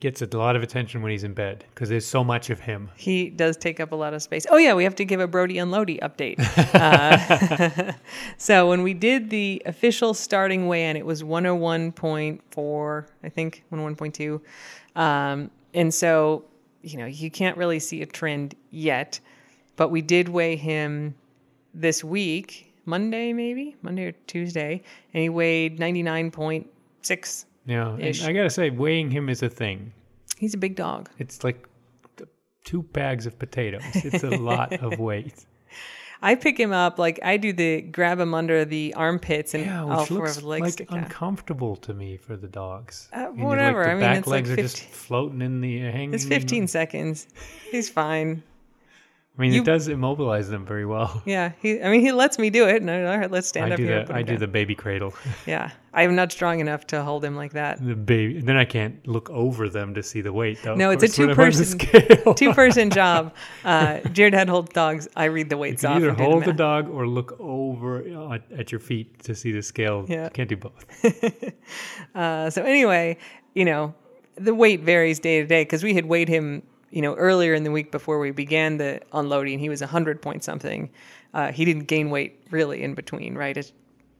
gets 0.00 0.22
a 0.22 0.26
lot 0.26 0.56
of 0.56 0.62
attention 0.62 1.02
when 1.02 1.12
he's 1.12 1.24
in 1.24 1.34
bed 1.34 1.64
because 1.74 1.90
there's 1.90 2.06
so 2.06 2.24
much 2.24 2.48
of 2.48 2.58
him. 2.58 2.90
He 2.96 3.28
does 3.28 3.56
take 3.58 3.80
up 3.80 3.92
a 3.92 3.96
lot 3.96 4.14
of 4.14 4.22
space. 4.22 4.46
Oh 4.50 4.56
yeah, 4.56 4.72
we 4.74 4.84
have 4.84 4.94
to 4.96 5.04
give 5.04 5.20
a 5.20 5.26
Brody 5.26 5.58
and 5.58 5.70
Lodi 5.70 5.98
update. 5.98 6.40
uh, 6.74 7.92
so 8.38 8.68
when 8.68 8.82
we 8.82 8.94
did 8.94 9.28
the 9.28 9.62
official 9.66 10.14
starting 10.14 10.68
weigh-in, 10.68 10.96
it 10.96 11.04
was 11.04 11.22
101.4, 11.22 13.06
I 13.22 13.28
think, 13.28 13.62
101.2. 13.70 14.40
Um, 14.96 15.50
and 15.74 15.92
so, 15.92 16.44
you 16.82 16.98
know, 16.98 17.06
you 17.06 17.30
can't 17.30 17.56
really 17.56 17.78
see 17.78 18.02
a 18.02 18.06
trend 18.06 18.54
yet, 18.70 19.20
but 19.76 19.88
we 19.88 20.02
did 20.02 20.28
weigh 20.28 20.56
him 20.56 21.14
this 21.74 22.02
week, 22.02 22.72
Monday 22.84 23.32
maybe, 23.32 23.76
Monday 23.82 24.06
or 24.06 24.12
Tuesday, 24.26 24.82
and 25.14 25.22
he 25.22 25.28
weighed 25.28 25.78
99.6. 25.78 27.44
Yeah, 27.66 27.96
I 27.96 28.32
gotta 28.32 28.50
say, 28.50 28.70
weighing 28.70 29.10
him 29.10 29.28
is 29.28 29.42
a 29.42 29.48
thing. 29.48 29.92
He's 30.38 30.54
a 30.54 30.58
big 30.58 30.76
dog. 30.76 31.10
It's 31.18 31.44
like 31.44 31.68
two 32.64 32.82
bags 32.82 33.26
of 33.26 33.38
potatoes. 33.38 33.82
It's 33.94 34.24
a 34.24 34.30
lot 34.30 34.72
of 34.82 34.98
weight. 34.98 35.44
I 36.22 36.34
pick 36.34 36.58
him 36.58 36.72
up 36.72 36.98
like 36.98 37.18
I 37.22 37.36
do 37.36 37.52
the 37.52 37.80
grab 37.80 38.20
him 38.20 38.34
under 38.34 38.64
the 38.64 38.94
armpits 38.94 39.54
and 39.54 39.64
Yeah, 39.64 39.84
which 39.84 40.10
looks 40.10 40.42
legs 40.42 40.80
like 40.80 40.90
uncomfortable 40.90 41.76
to 41.76 41.94
me 41.94 42.16
for 42.16 42.36
the 42.36 42.48
dogs. 42.48 43.08
Uh, 43.12 43.26
whatever, 43.26 43.84
the 43.84 43.90
I 43.90 43.94
mean, 43.94 44.00
back 44.00 44.18
it's 44.18 44.26
like 44.26 44.46
legs 44.46 44.50
are 44.50 44.56
just 44.56 44.80
floating 44.80 45.40
in 45.40 45.60
the 45.60 45.80
hanging. 45.80 46.14
It's 46.14 46.24
15 46.24 46.68
seconds. 46.68 47.26
He's 47.70 47.88
fine. 47.88 48.42
I 49.38 49.42
mean, 49.42 49.52
you- 49.54 49.62
it 49.62 49.64
does 49.64 49.88
immobilize 49.88 50.50
them 50.50 50.66
very 50.66 50.84
well. 50.84 51.22
Yeah, 51.26 51.52
he. 51.62 51.80
I 51.80 51.88
mean, 51.90 52.00
he 52.02 52.12
lets 52.12 52.38
me 52.38 52.50
do 52.50 52.66
it. 52.68 52.82
And 52.82 52.90
I, 52.90 53.04
all 53.04 53.18
right, 53.18 53.30
let's 53.30 53.46
stand 53.48 53.70
I 53.70 53.74
up 53.74 53.76
do 53.78 53.84
here. 53.84 54.04
the 54.04 54.14
I 54.14 54.22
do 54.22 54.32
down. 54.32 54.40
the 54.40 54.48
baby 54.48 54.74
cradle. 54.74 55.14
Yeah, 55.46 55.70
I'm 55.94 56.14
not 56.14 56.30
strong 56.30 56.60
enough 56.60 56.86
to 56.88 57.02
hold 57.02 57.24
him 57.24 57.36
like 57.36 57.52
that. 57.54 57.82
the 57.84 57.94
baby. 57.94 58.40
Then 58.40 58.56
I 58.58 58.64
can't 58.66 59.06
look 59.08 59.30
over 59.30 59.68
them 59.70 59.94
to 59.94 60.02
see 60.02 60.20
the 60.20 60.32
weight. 60.32 60.58
Though. 60.62 60.74
No, 60.74 60.90
it's 60.90 61.02
a 61.04 61.06
course, 61.06 61.18
when 61.18 61.30
I'm 61.30 61.38
on 61.40 61.46
the 61.52 61.64
two-person- 61.64 61.78
scale. 62.20 62.34
Two 62.42 62.52
person 62.54 62.90
job. 62.90 63.34
Uh, 63.64 64.00
Jared 64.12 64.34
had 64.34 64.48
holds 64.48 64.72
dogs. 64.72 65.08
I 65.16 65.24
read 65.26 65.48
the 65.48 65.56
You 65.56 65.60
weights 65.60 65.82
can 65.82 65.90
off. 65.92 65.96
either 65.98 66.12
hold 66.12 66.44
the 66.44 66.52
dog 66.52 66.90
or 66.90 67.06
look 67.06 67.36
over 67.40 68.02
uh, 68.02 68.34
at, 68.34 68.42
at 68.52 68.72
your 68.72 68.80
feet 68.80 69.22
to 69.24 69.34
see 69.34 69.52
the 69.52 69.62
scale. 69.62 70.04
Yeah. 70.08 70.24
You 70.24 70.30
can't 70.30 70.48
do 70.48 70.56
both. 70.56 70.84
Uh, 72.14 72.50
so 72.50 72.62
anyway, 72.64 73.16
you 73.54 73.64
know, 73.64 73.94
the 74.36 74.54
weight 74.54 74.80
varies 74.80 75.18
day 75.20 75.40
to 75.40 75.46
day 75.46 75.62
because 75.62 75.82
we 75.82 75.94
had 75.94 76.06
weighed 76.06 76.28
him, 76.28 76.62
you 76.90 77.02
know, 77.02 77.14
earlier 77.14 77.54
in 77.54 77.64
the 77.64 77.70
week 77.70 77.90
before 77.90 78.18
we 78.18 78.30
began 78.30 78.76
the 78.76 79.00
unloading. 79.12 79.58
He 79.58 79.68
was 79.68 79.80
100 79.80 80.20
point 80.20 80.44
something. 80.44 80.90
Uh, 81.32 81.52
he 81.52 81.64
didn't 81.64 81.84
gain 81.84 82.10
weight 82.10 82.40
really 82.50 82.82
in 82.82 82.94
between, 82.94 83.34
right? 83.34 83.56
It's, 83.56 83.72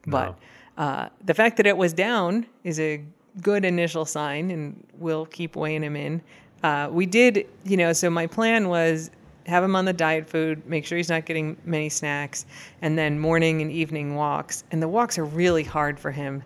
but 0.06 0.38
uh, 0.78 1.08
the 1.24 1.34
fact 1.34 1.56
that 1.56 1.66
it 1.66 1.76
was 1.76 1.92
down 1.92 2.46
is 2.64 2.78
a 2.80 3.02
good 3.42 3.64
initial 3.64 4.04
sign, 4.04 4.50
and 4.50 4.86
we'll 4.98 5.26
keep 5.26 5.56
weighing 5.56 5.82
him 5.82 5.96
in. 5.96 6.22
Uh, 6.62 6.88
we 6.90 7.06
did, 7.06 7.46
you 7.64 7.76
know, 7.76 7.92
so 7.92 8.10
my 8.10 8.26
plan 8.26 8.68
was 8.68 9.10
have 9.46 9.64
him 9.64 9.74
on 9.74 9.84
the 9.84 9.92
diet 9.92 10.28
food, 10.28 10.64
make 10.66 10.86
sure 10.86 10.96
he's 10.96 11.08
not 11.08 11.24
getting 11.24 11.56
many 11.64 11.88
snacks, 11.88 12.46
and 12.82 12.96
then 12.96 13.18
morning 13.18 13.62
and 13.62 13.70
evening 13.72 14.14
walks. 14.14 14.64
And 14.70 14.82
the 14.82 14.88
walks 14.88 15.18
are 15.18 15.24
really 15.24 15.64
hard 15.64 15.98
for 15.98 16.10
him. 16.10 16.42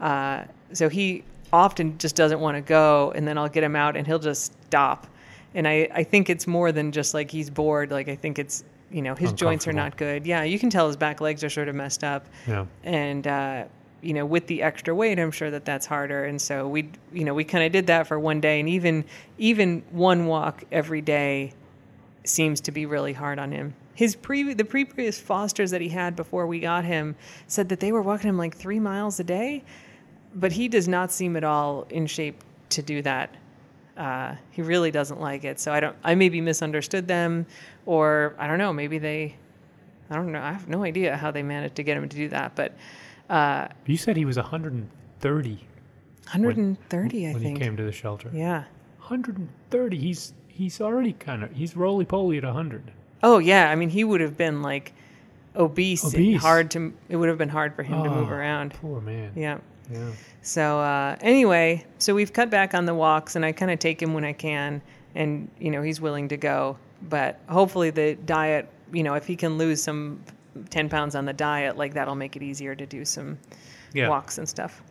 Uh, 0.00 0.44
so 0.72 0.88
he 0.88 1.24
often 1.52 1.96
just 1.98 2.16
doesn't 2.16 2.40
want 2.40 2.56
to 2.56 2.60
go, 2.60 3.12
and 3.14 3.26
then 3.26 3.38
I'll 3.38 3.48
get 3.48 3.62
him 3.62 3.76
out, 3.76 3.96
and 3.96 4.06
he'll 4.06 4.18
just 4.18 4.52
stop. 4.66 5.06
And 5.54 5.68
I, 5.68 5.88
I 5.92 6.02
think 6.04 6.30
it's 6.30 6.46
more 6.46 6.72
than 6.72 6.92
just 6.92 7.14
like 7.14 7.30
he's 7.30 7.50
bored. 7.50 7.90
Like 7.90 8.08
I 8.08 8.16
think 8.16 8.38
it's 8.38 8.64
you 8.90 9.02
know 9.02 9.14
his 9.14 9.32
joints 9.32 9.66
are 9.66 9.72
not 9.72 9.96
good. 9.96 10.26
Yeah, 10.26 10.42
you 10.44 10.58
can 10.58 10.70
tell 10.70 10.86
his 10.86 10.96
back 10.96 11.20
legs 11.20 11.42
are 11.44 11.50
sort 11.50 11.68
of 11.68 11.74
messed 11.74 12.04
up, 12.04 12.26
Yeah. 12.46 12.66
and 12.84 13.26
uh, 13.26 13.64
you 14.02 14.12
know 14.14 14.26
with 14.26 14.46
the 14.46 14.62
extra 14.62 14.94
weight, 14.94 15.18
I'm 15.18 15.30
sure 15.30 15.50
that 15.50 15.64
that's 15.64 15.86
harder. 15.86 16.24
And 16.24 16.40
so 16.40 16.68
we 16.68 16.90
you 17.12 17.24
know 17.24 17.34
we 17.34 17.44
kind 17.44 17.64
of 17.64 17.72
did 17.72 17.86
that 17.88 18.06
for 18.06 18.18
one 18.18 18.40
day, 18.40 18.60
and 18.60 18.68
even 18.68 19.04
even 19.38 19.82
one 19.90 20.26
walk 20.26 20.64
every 20.72 21.00
day 21.00 21.52
seems 22.24 22.60
to 22.62 22.72
be 22.72 22.86
really 22.86 23.12
hard 23.12 23.38
on 23.38 23.50
him. 23.52 23.74
His 23.94 24.16
pre 24.16 24.54
the 24.54 24.64
previous 24.64 25.20
fosters 25.20 25.70
that 25.70 25.80
he 25.80 25.88
had 25.88 26.16
before 26.16 26.46
we 26.46 26.60
got 26.60 26.84
him 26.84 27.14
said 27.46 27.68
that 27.70 27.80
they 27.80 27.92
were 27.92 28.02
walking 28.02 28.28
him 28.28 28.38
like 28.38 28.56
three 28.56 28.80
miles 28.80 29.20
a 29.20 29.24
day, 29.24 29.64
but 30.34 30.52
he 30.52 30.68
does 30.68 30.88
not 30.88 31.12
seem 31.12 31.36
at 31.36 31.44
all 31.44 31.86
in 31.90 32.06
shape 32.06 32.42
to 32.70 32.82
do 32.82 33.02
that. 33.02 33.34
Uh, 33.96 34.36
he 34.50 34.62
really 34.62 34.90
doesn't 34.90 35.20
like 35.20 35.44
it. 35.44 35.60
So 35.60 35.72
I 35.72 35.80
don't. 35.80 35.96
I 36.02 36.14
maybe 36.14 36.40
misunderstood 36.40 37.06
them, 37.08 37.46
or 37.86 38.34
I 38.38 38.46
don't 38.46 38.58
know. 38.58 38.72
Maybe 38.72 38.98
they. 38.98 39.36
I 40.10 40.14
don't 40.16 40.32
know. 40.32 40.40
I 40.42 40.52
have 40.52 40.68
no 40.68 40.82
idea 40.84 41.16
how 41.16 41.30
they 41.30 41.42
managed 41.42 41.74
to 41.76 41.82
get 41.82 41.96
him 41.96 42.08
to 42.08 42.16
do 42.16 42.28
that. 42.30 42.54
But 42.54 42.74
uh, 43.30 43.68
You 43.86 43.96
said 43.96 44.16
he 44.16 44.24
was 44.24 44.36
130 44.36 45.66
130, 46.32 47.26
I 47.28 47.32
when 47.32 47.42
think. 47.42 47.58
he 47.58 47.64
came 47.64 47.76
to 47.76 47.82
the 47.82 47.92
shelter. 47.92 48.30
Yeah. 48.32 48.64
130. 48.98 49.98
He's 49.98 50.32
he's 50.48 50.80
already 50.80 51.12
kind 51.14 51.42
of 51.42 51.50
he's 51.52 51.76
roly 51.76 52.04
poly 52.04 52.38
at 52.38 52.44
100. 52.44 52.90
Oh 53.22 53.38
yeah. 53.38 53.70
I 53.70 53.74
mean, 53.74 53.90
he 53.90 54.04
would 54.04 54.20
have 54.20 54.36
been 54.36 54.62
like 54.62 54.92
obese. 55.56 56.04
and 56.04 56.14
Obese. 56.14 56.40
Hard 56.42 56.70
to. 56.72 56.92
It 57.08 57.16
would 57.16 57.28
have 57.28 57.38
been 57.38 57.48
hard 57.48 57.74
for 57.74 57.82
him 57.82 58.02
to 58.02 58.10
move 58.10 58.28
Oh, 58.30 58.34
around. 58.34 58.74
Poor 58.74 59.00
man. 59.00 59.32
Yeah. 59.34 59.58
Yeah. 59.92 60.10
So 60.42 60.80
uh, 60.80 61.16
anyway, 61.20 61.84
so 61.98 62.14
we've 62.14 62.32
cut 62.32 62.50
back 62.50 62.74
on 62.74 62.84
the 62.86 62.94
walks, 62.94 63.36
and 63.36 63.44
I 63.44 63.52
kind 63.52 63.70
of 63.70 63.78
take 63.78 64.02
him 64.02 64.14
when 64.14 64.24
I 64.24 64.32
can, 64.32 64.80
and 65.14 65.48
you 65.60 65.70
know 65.70 65.82
he's 65.82 66.00
willing 66.00 66.28
to 66.28 66.36
go. 66.36 66.76
But 67.08 67.38
hopefully 67.48 67.90
the 67.90 68.14
diet, 68.26 68.68
you 68.92 69.02
know, 69.02 69.14
if 69.14 69.26
he 69.26 69.36
can 69.36 69.58
lose 69.58 69.82
some 69.82 70.22
ten 70.70 70.88
pounds 70.88 71.14
on 71.14 71.24
the 71.24 71.32
diet, 71.32 71.76
like 71.76 71.94
that'll 71.94 72.14
make 72.14 72.36
it 72.36 72.42
easier 72.42 72.74
to 72.74 72.86
do 72.86 73.04
some 73.04 73.38
Yeah. 73.92 74.08
walks 74.08 74.38
and 74.38 74.48
stuff. 74.48 74.82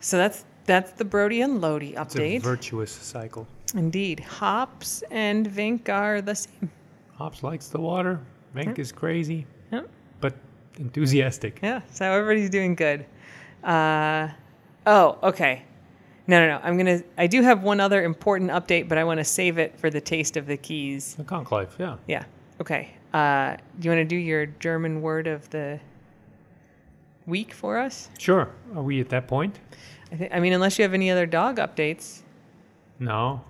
So 0.00 0.16
that's 0.16 0.44
that's 0.66 0.92
the 0.92 1.04
Brody 1.04 1.42
and 1.42 1.60
Lodi 1.60 1.92
update. 1.94 2.36
It's 2.36 2.44
a 2.44 2.48
virtuous 2.48 2.90
cycle. 2.92 3.46
Indeed, 3.74 4.20
Hops 4.20 5.02
and 5.10 5.48
Vink 5.48 5.88
are 5.88 6.20
the 6.22 6.34
same. 6.34 6.70
Hops 7.16 7.42
likes 7.42 7.68
the 7.68 7.80
water. 7.80 8.20
Vink 8.54 8.78
is 8.78 8.92
crazy, 8.92 9.46
Yeah. 9.72 9.82
but 10.20 10.34
enthusiastic. 10.78 11.58
Yeah, 11.62 11.80
so 11.90 12.04
everybody's 12.10 12.50
doing 12.50 12.74
good. 12.74 13.04
Uh, 13.64 14.28
oh, 14.86 15.18
okay. 15.22 15.62
No, 16.26 16.40
no, 16.40 16.56
no. 16.58 16.60
I'm 16.64 16.76
gonna. 16.76 17.02
I 17.18 17.26
do 17.26 17.42
have 17.42 17.62
one 17.62 17.80
other 17.80 18.02
important 18.02 18.50
update, 18.50 18.88
but 18.88 18.96
I 18.98 19.04
want 19.04 19.18
to 19.18 19.24
save 19.24 19.58
it 19.58 19.78
for 19.78 19.90
the 19.90 20.00
taste 20.00 20.36
of 20.36 20.46
the 20.46 20.56
keys. 20.56 21.14
The 21.16 21.24
conclave, 21.24 21.74
yeah. 21.78 21.96
Yeah. 22.06 22.24
Okay. 22.60 22.90
Uh, 23.12 23.56
do 23.78 23.86
you 23.86 23.90
want 23.90 24.00
to 24.00 24.04
do 24.04 24.16
your 24.16 24.46
German 24.46 25.02
word 25.02 25.26
of 25.26 25.48
the 25.50 25.78
week 27.26 27.52
for 27.52 27.78
us? 27.78 28.08
Sure. 28.18 28.48
Are 28.74 28.82
we 28.82 29.00
at 29.00 29.08
that 29.10 29.26
point? 29.28 29.58
I, 30.12 30.16
th- 30.16 30.30
I 30.32 30.40
mean, 30.40 30.52
unless 30.52 30.78
you 30.78 30.82
have 30.82 30.94
any 30.94 31.10
other 31.10 31.26
dog 31.26 31.56
updates, 31.58 32.20
No. 32.98 33.42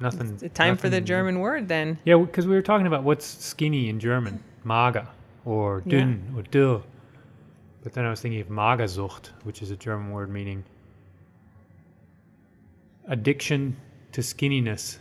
Nothing. 0.00 0.38
it's 0.40 0.54
time 0.54 0.76
for 0.76 0.88
the 0.88 1.00
German 1.00 1.40
word 1.40 1.66
then. 1.68 1.98
Yeah, 2.04 2.18
because 2.18 2.46
we 2.46 2.54
were 2.54 2.62
talking 2.62 2.86
about 2.86 3.02
what's 3.02 3.26
skinny 3.26 3.88
in 3.88 3.98
German, 3.98 4.42
mager 4.64 5.06
or 5.44 5.82
Yeah. 5.86 5.98
dünn 6.02 6.36
or 6.38 6.42
dill. 6.42 6.84
But 7.82 7.92
then 7.92 8.04
I 8.04 8.10
was 8.10 8.20
thinking 8.20 8.40
of 8.40 8.48
Magersucht, 8.48 9.30
which 9.44 9.62
is 9.62 9.70
a 9.70 9.76
German 9.76 10.10
word 10.10 10.30
meaning 10.30 10.64
addiction 13.08 13.76
to 14.12 14.20
skinniness, 14.20 14.98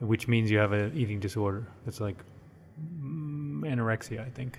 which 0.00 0.28
means 0.28 0.50
you 0.50 0.58
have 0.58 0.72
an 0.72 0.92
eating 0.96 1.20
disorder. 1.20 1.66
It's 1.86 2.00
like 2.00 2.16
mm, 2.80 3.62
anorexia, 3.62 4.24
I 4.24 4.30
think. 4.30 4.58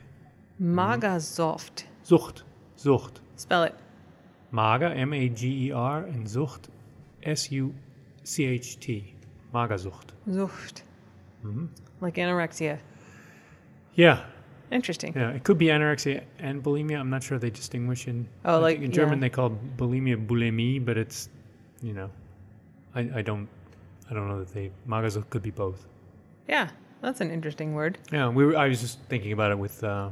Magersoft. 0.61 1.83
Sucht, 2.03 2.43
Sucht. 2.77 3.19
Spell 3.35 3.63
it. 3.63 3.75
Mager, 4.53 4.95
M 4.95 5.13
A 5.13 5.29
G 5.29 5.67
E 5.67 5.71
R, 5.71 6.03
and 6.03 6.25
Sucht, 6.25 6.69
S 7.23 7.51
U 7.51 7.73
C 8.23 8.45
H 8.45 8.79
T. 8.79 9.13
Magersucht. 9.53 10.13
Zucht. 10.27 10.83
Mm-hmm. 11.45 11.65
Like 12.01 12.15
anorexia. 12.15 12.79
Yeah, 13.95 14.25
Interesting. 14.71 15.13
yeah. 15.15 15.31
It 15.31 15.43
could 15.43 15.57
be 15.57 15.67
anorexia 15.67 16.23
and 16.39 16.63
bulimia. 16.63 16.99
I'm 16.99 17.09
not 17.09 17.23
sure 17.23 17.37
they 17.37 17.49
distinguish 17.49 18.07
in. 18.07 18.27
Oh, 18.43 18.55
I 18.55 18.57
like, 18.57 18.81
in 18.81 18.91
German 18.91 19.19
yeah. 19.19 19.25
they 19.25 19.29
call 19.29 19.57
bulimia 19.77 20.25
bulimie, 20.25 20.83
but 20.83 20.97
it's, 20.97 21.29
you 21.81 21.93
know, 21.93 22.09
I, 22.95 23.09
I 23.15 23.21
don't 23.21 23.47
I 24.09 24.13
don't 24.13 24.27
know 24.27 24.39
that 24.39 24.53
they 24.53 24.71
Magersucht 24.87 25.29
could 25.29 25.41
be 25.41 25.51
both. 25.51 25.87
Yeah, 26.47 26.69
that's 27.01 27.21
an 27.21 27.31
interesting 27.31 27.73
word. 27.73 27.97
Yeah, 28.11 28.29
we 28.29 28.45
were, 28.45 28.55
I 28.55 28.67
was 28.67 28.81
just 28.81 28.99
thinking 29.09 29.31
about 29.31 29.51
it 29.51 29.57
with 29.57 29.83
uh, 29.83 30.09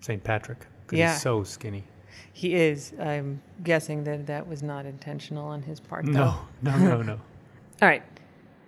St. 0.00 0.22
Patrick 0.22 0.66
because 0.86 0.98
Yeah. 0.98 1.12
he's 1.12 1.22
so 1.22 1.42
skinny. 1.42 1.84
He 2.32 2.54
is. 2.54 2.92
I'm 3.00 3.42
guessing 3.64 4.04
that 4.04 4.26
that 4.26 4.46
was 4.46 4.62
not 4.62 4.86
intentional 4.86 5.46
on 5.46 5.62
his 5.62 5.80
part. 5.80 6.06
Though. 6.06 6.12
No, 6.62 6.76
no, 6.78 6.78
no, 6.78 7.02
no. 7.02 7.12
All 7.82 7.88
right. 7.88 8.02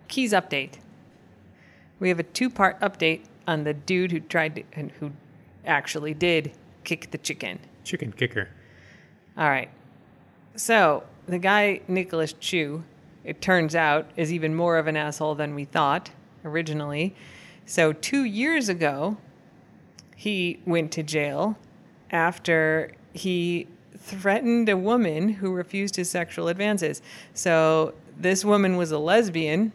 Keys 0.09 0.33
update. 0.33 0.75
We 2.01 2.09
have 2.09 2.19
a 2.19 2.25
two 2.25 2.51
part 2.51 2.81
update 2.81 3.23
on 3.47 3.65
the 3.65 3.75
dude 3.75 4.13
who 4.13 4.21
tried 4.21 4.57
to, 4.57 4.63
and 4.73 4.91
who 4.93 5.13
actually 5.65 6.15
did 6.15 6.53
kick 6.85 7.11
the 7.11 7.19
chicken. 7.19 7.59
Chicken 7.85 8.13
kicker. 8.13 8.49
All 9.37 9.49
right. 9.49 9.71
So 10.57 11.05
the 11.27 11.39
guy, 11.39 11.81
Nicholas 11.89 12.33
Chu, 12.33 12.85
it 13.25 13.41
turns 13.41 13.75
out 13.75 14.11
is 14.17 14.33
even 14.33 14.55
more 14.55 14.79
of 14.79 14.87
an 14.87 14.97
asshole 14.97 15.35
than 15.35 15.55
we 15.55 15.65
thought 15.65 16.11
originally. 16.45 17.15
So 17.67 17.93
two 17.93 18.25
years 18.25 18.69
ago, 18.69 19.17
he 20.15 20.61
went 20.65 20.93
to 20.93 21.03
jail 21.03 21.59
after 22.11 22.93
he 23.13 23.67
threatened 23.99 24.69
a 24.69 24.77
woman 24.77 25.29
who 25.29 25.53
refused 25.53 25.97
his 25.97 26.09
sexual 26.09 26.49
advances. 26.49 27.03
So 27.35 27.95
this 28.17 28.45
woman 28.45 28.77
was 28.77 28.93
a 28.93 28.99
lesbian, 28.99 29.73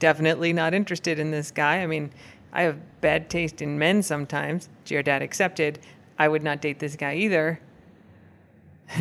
definitely 0.00 0.52
not 0.52 0.74
interested 0.74 1.18
in 1.18 1.30
this 1.30 1.50
guy. 1.50 1.78
I 1.78 1.86
mean, 1.86 2.10
I 2.52 2.62
have 2.62 2.78
bad 3.00 3.30
taste 3.30 3.62
in 3.62 3.78
men 3.78 4.02
sometimes, 4.02 4.68
Giordad 4.84 5.22
accepted. 5.22 5.78
I 6.18 6.28
would 6.28 6.42
not 6.42 6.60
date 6.60 6.78
this 6.78 6.96
guy 6.96 7.14
either. 7.14 7.60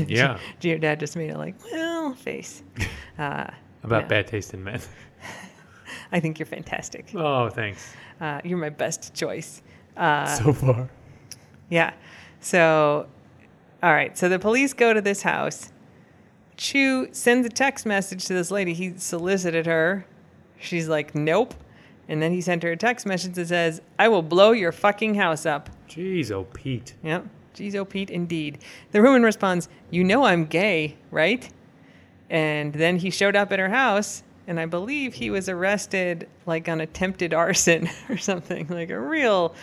Yeah, 0.07 0.37
Giordad 0.59 0.99
just 0.99 1.15
made 1.15 1.31
it 1.31 1.37
like, 1.37 1.55
well, 1.71 2.13
face. 2.13 2.63
Uh, 3.17 3.49
about 3.83 4.03
Yeah. 4.03 4.07
bad 4.07 4.27
taste 4.27 4.53
in 4.53 4.63
men. 4.63 4.79
I 6.13 6.21
think 6.21 6.39
you're 6.39 6.45
fantastic. 6.45 7.11
Oh, 7.13 7.49
thanks. 7.49 7.93
Uh, 8.21 8.39
you're 8.45 8.57
my 8.57 8.69
best 8.69 9.13
choice. 9.13 9.61
Uh, 9.97 10.25
so 10.25 10.53
far. 10.53 10.89
Yeah. 11.69 11.91
So, 12.39 13.07
all 13.83 13.91
right. 13.91 14.17
So 14.17 14.29
the 14.29 14.39
police 14.39 14.71
go 14.73 14.93
to 14.93 15.01
this 15.01 15.21
house. 15.23 15.73
Chu 16.55 17.09
sends 17.11 17.45
a 17.45 17.49
text 17.49 17.85
message 17.85 18.23
to 18.27 18.33
this 18.33 18.51
lady. 18.51 18.73
He 18.73 18.93
solicited 18.97 19.65
her. 19.65 20.05
She's 20.61 20.87
like, 20.87 21.13
nope. 21.13 21.53
And 22.10 22.22
then 22.22 22.34
he 22.34 22.41
sent 22.41 22.64
her 22.64 22.72
a 22.72 22.78
text 22.78 23.05
message 23.05 23.36
that 23.36 23.47
says, 23.47 23.82
I 23.97 24.07
will 24.10 24.24
blow 24.24 24.51
your 24.51 24.72
fucking 24.74 25.16
house 25.16 25.45
up. 25.45 25.70
Jeez, 25.88 26.32
oh 26.32 26.43
Pete. 26.43 26.95
Yep. 27.03 27.26
Jeez, 27.55 27.76
oh, 27.76 27.84
Pete, 27.86 28.10
indeed. 28.10 28.60
The 28.91 29.01
woman 29.01 29.22
responds, 29.24 29.68
You 29.91 30.03
know 30.03 30.24
I'm 30.24 30.45
gay, 30.45 30.95
right? 31.12 31.47
And 32.30 32.72
then 32.74 32.97
he 32.97 33.10
showed 33.10 33.36
up 33.36 33.51
at 33.51 33.60
her 33.60 33.70
house, 33.70 34.24
and 34.47 34.60
I 34.60 34.66
believe 34.66 35.14
he 35.16 35.30
was 35.30 35.49
arrested 35.49 36.28
like 36.45 36.70
on 36.70 36.80
attempted 36.80 37.34
arson 37.45 37.89
or 38.10 38.18
something, 38.18 38.68
like 38.70 38.89
a 38.91 38.99
real 38.99 39.53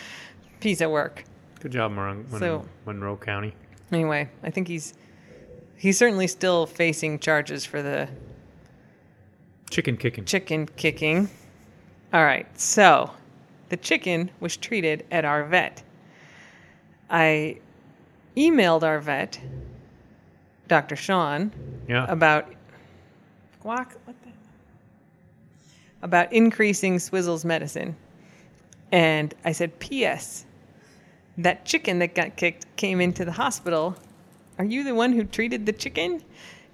piece 0.59 0.79
of 0.81 0.91
work. 0.91 1.23
Good 1.59 1.71
job, 1.71 1.91
Monroe, 1.91 2.23
So- 2.39 2.65
Monroe 2.85 3.17
County. 3.17 3.53
Anyway, 3.91 4.29
I 4.43 4.51
think 4.51 4.67
he's 4.67 4.93
he's 5.77 5.97
certainly 5.97 6.27
still 6.27 6.65
facing 6.67 7.19
charges 7.19 7.65
for 7.65 7.81
the 7.81 8.09
Chicken 9.69 9.97
kicking. 9.97 10.25
chicken 10.25 10.67
kicking. 10.75 11.29
All 12.13 12.23
right, 12.23 12.47
so 12.59 13.11
the 13.69 13.77
chicken 13.77 14.31
was 14.39 14.55
treated 14.55 15.05
at 15.11 15.25
our 15.25 15.43
vet. 15.43 15.83
I 17.09 17.57
emailed 18.37 18.83
our 18.83 18.99
vet, 18.99 19.39
Dr. 20.69 20.95
Sean, 20.95 21.51
yeah. 21.87 22.05
about 22.07 22.47
guac, 23.63 23.95
what 24.05 24.15
the? 24.23 24.29
About 26.01 26.31
increasing 26.31 26.97
Swizzle's 26.97 27.43
medicine. 27.43 27.95
And 28.91 29.33
I 29.43 29.51
said, 29.51 29.77
P.S. 29.79 30.45
That 31.37 31.65
chicken 31.65 31.99
that 31.99 32.15
got 32.15 32.37
kicked 32.37 32.73
came 32.77 33.01
into 33.01 33.25
the 33.25 33.31
hospital. 33.33 33.97
Are 34.59 34.65
you 34.65 34.83
the 34.85 34.95
one 34.95 35.11
who 35.11 35.25
treated 35.25 35.65
the 35.65 35.73
chicken? 35.73 36.23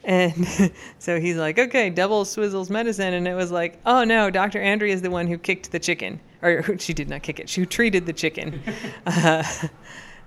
And 0.04 0.74
so 1.00 1.20
he's 1.20 1.38
like, 1.38 1.58
okay, 1.60 1.90
double 1.90 2.26
Swizzle's 2.26 2.70
medicine. 2.70 3.14
And 3.14 3.28
it 3.28 3.36
was 3.36 3.52
like, 3.52 3.80
oh 3.86 4.04
no, 4.04 4.30
Dr. 4.30 4.62
Andrea 4.62 4.94
is 4.94 5.02
the 5.02 5.10
one 5.10 5.28
who 5.28 5.38
kicked 5.38 5.72
the 5.72 5.80
chicken. 5.80 6.20
Or 6.42 6.78
she 6.78 6.94
did 6.94 7.10
not 7.10 7.24
kick 7.24 7.40
it, 7.40 7.50
she 7.50 7.66
treated 7.66 8.06
the 8.06 8.14
chicken. 8.14 8.62
uh, 9.06 9.44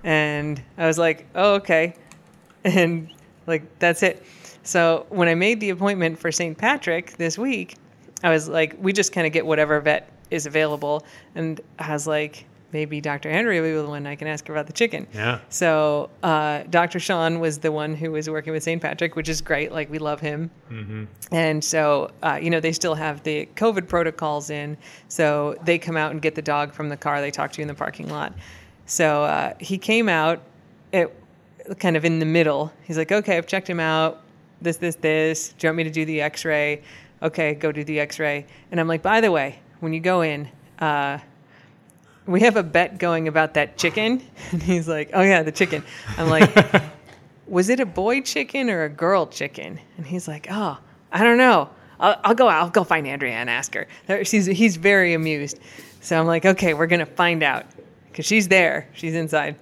and 0.03 0.61
I 0.77 0.87
was 0.87 0.97
like, 0.97 1.27
oh, 1.35 1.55
okay. 1.55 1.95
And 2.63 3.09
like, 3.45 3.79
that's 3.79 4.03
it. 4.03 4.23
So 4.63 5.05
when 5.09 5.27
I 5.27 5.35
made 5.35 5.59
the 5.59 5.69
appointment 5.69 6.19
for 6.19 6.31
St. 6.31 6.57
Patrick 6.57 7.15
this 7.17 7.37
week, 7.37 7.75
I 8.23 8.29
was 8.29 8.49
like, 8.49 8.75
we 8.79 8.91
just 8.91 9.13
kind 9.13 9.25
of 9.25 9.31
get 9.31 9.45
whatever 9.45 9.79
vet 9.79 10.11
is 10.31 10.45
available. 10.45 11.05
And 11.35 11.61
I 11.79 11.93
was 11.93 12.07
like, 12.07 12.45
maybe 12.77 13.01
Dr. 13.01 13.27
Andrea 13.27 13.59
will 13.59 13.69
be 13.69 13.81
the 13.81 13.89
one 13.89 14.05
I 14.05 14.15
can 14.15 14.27
ask 14.27 14.47
about 14.49 14.67
the 14.67 14.73
chicken. 14.73 15.07
Yeah. 15.11 15.39
So 15.49 16.11
uh, 16.21 16.61
Dr. 16.69 16.99
Sean 16.99 17.39
was 17.39 17.57
the 17.57 17.71
one 17.71 17.95
who 17.95 18.11
was 18.11 18.29
working 18.29 18.53
with 18.53 18.61
St. 18.61 18.79
Patrick, 18.79 19.15
which 19.15 19.29
is 19.29 19.41
great. 19.41 19.71
Like 19.71 19.89
we 19.89 19.97
love 19.97 20.19
him. 20.19 20.51
Mm-hmm. 20.69 21.05
And 21.31 21.63
so, 21.63 22.11
uh, 22.21 22.37
you 22.39 22.51
know, 22.51 22.59
they 22.59 22.71
still 22.71 22.93
have 22.93 23.23
the 23.23 23.49
COVID 23.55 23.87
protocols 23.87 24.51
in. 24.51 24.77
So 25.07 25.55
they 25.63 25.79
come 25.79 25.97
out 25.97 26.11
and 26.11 26.21
get 26.21 26.35
the 26.35 26.41
dog 26.43 26.71
from 26.71 26.87
the 26.89 26.97
car. 26.97 27.19
They 27.19 27.31
talk 27.31 27.51
to 27.53 27.57
you 27.57 27.63
in 27.63 27.67
the 27.67 27.73
parking 27.73 28.09
lot. 28.09 28.31
So 28.85 29.23
uh, 29.23 29.53
he 29.59 29.79
came 29.79 30.07
out 30.07 30.43
it, 30.91 31.11
kind 31.79 31.97
of 31.97 32.05
in 32.05 32.19
the 32.19 32.27
middle. 32.27 32.71
He's 32.83 32.99
like, 32.99 33.11
okay, 33.11 33.37
I've 33.37 33.47
checked 33.47 33.67
him 33.67 33.79
out. 33.79 34.21
This, 34.61 34.77
this, 34.77 34.97
this. 34.97 35.49
Do 35.57 35.65
you 35.65 35.69
want 35.69 35.77
me 35.77 35.83
to 35.85 35.89
do 35.89 36.05
the 36.05 36.21
x 36.21 36.45
ray? 36.45 36.83
Okay, 37.23 37.55
go 37.55 37.71
do 37.71 37.83
the 37.83 37.99
x 37.99 38.19
ray. 38.19 38.45
And 38.69 38.79
I'm 38.79 38.87
like, 38.87 39.01
by 39.01 39.19
the 39.19 39.31
way, 39.31 39.57
when 39.79 39.93
you 39.93 39.99
go 39.99 40.21
in, 40.21 40.47
uh, 40.77 41.17
we 42.27 42.41
have 42.41 42.55
a 42.57 42.63
bet 42.63 42.97
going 42.99 43.27
about 43.27 43.53
that 43.55 43.77
chicken. 43.77 44.21
And 44.51 44.61
he's 44.61 44.87
like, 44.87 45.09
oh, 45.13 45.21
yeah, 45.21 45.43
the 45.43 45.51
chicken. 45.51 45.83
I'm 46.17 46.29
like, 46.29 46.49
was 47.47 47.69
it 47.69 47.79
a 47.79 47.85
boy 47.85 48.21
chicken 48.21 48.69
or 48.69 48.83
a 48.83 48.89
girl 48.89 49.25
chicken? 49.27 49.79
And 49.97 50.05
he's 50.05 50.27
like, 50.27 50.47
oh, 50.49 50.77
I 51.11 51.23
don't 51.23 51.37
know. 51.37 51.69
I'll, 51.99 52.19
I'll 52.23 52.35
go. 52.35 52.47
I'll 52.47 52.69
go 52.69 52.83
find 52.83 53.07
Andrea 53.07 53.33
and 53.33 53.49
ask 53.49 53.73
her. 53.73 53.87
There- 54.05 54.23
She's 54.23 54.45
he's 54.45 54.75
very 54.77 55.13
amused. 55.13 55.59
So 56.01 56.19
I'm 56.19 56.27
like, 56.27 56.45
okay, 56.45 56.73
we're 56.75 56.85
gonna 56.87 57.05
find 57.07 57.41
out 57.43 57.65
because 58.11 58.25
she's 58.25 58.47
there. 58.47 58.87
She's 58.93 59.15
inside. 59.15 59.55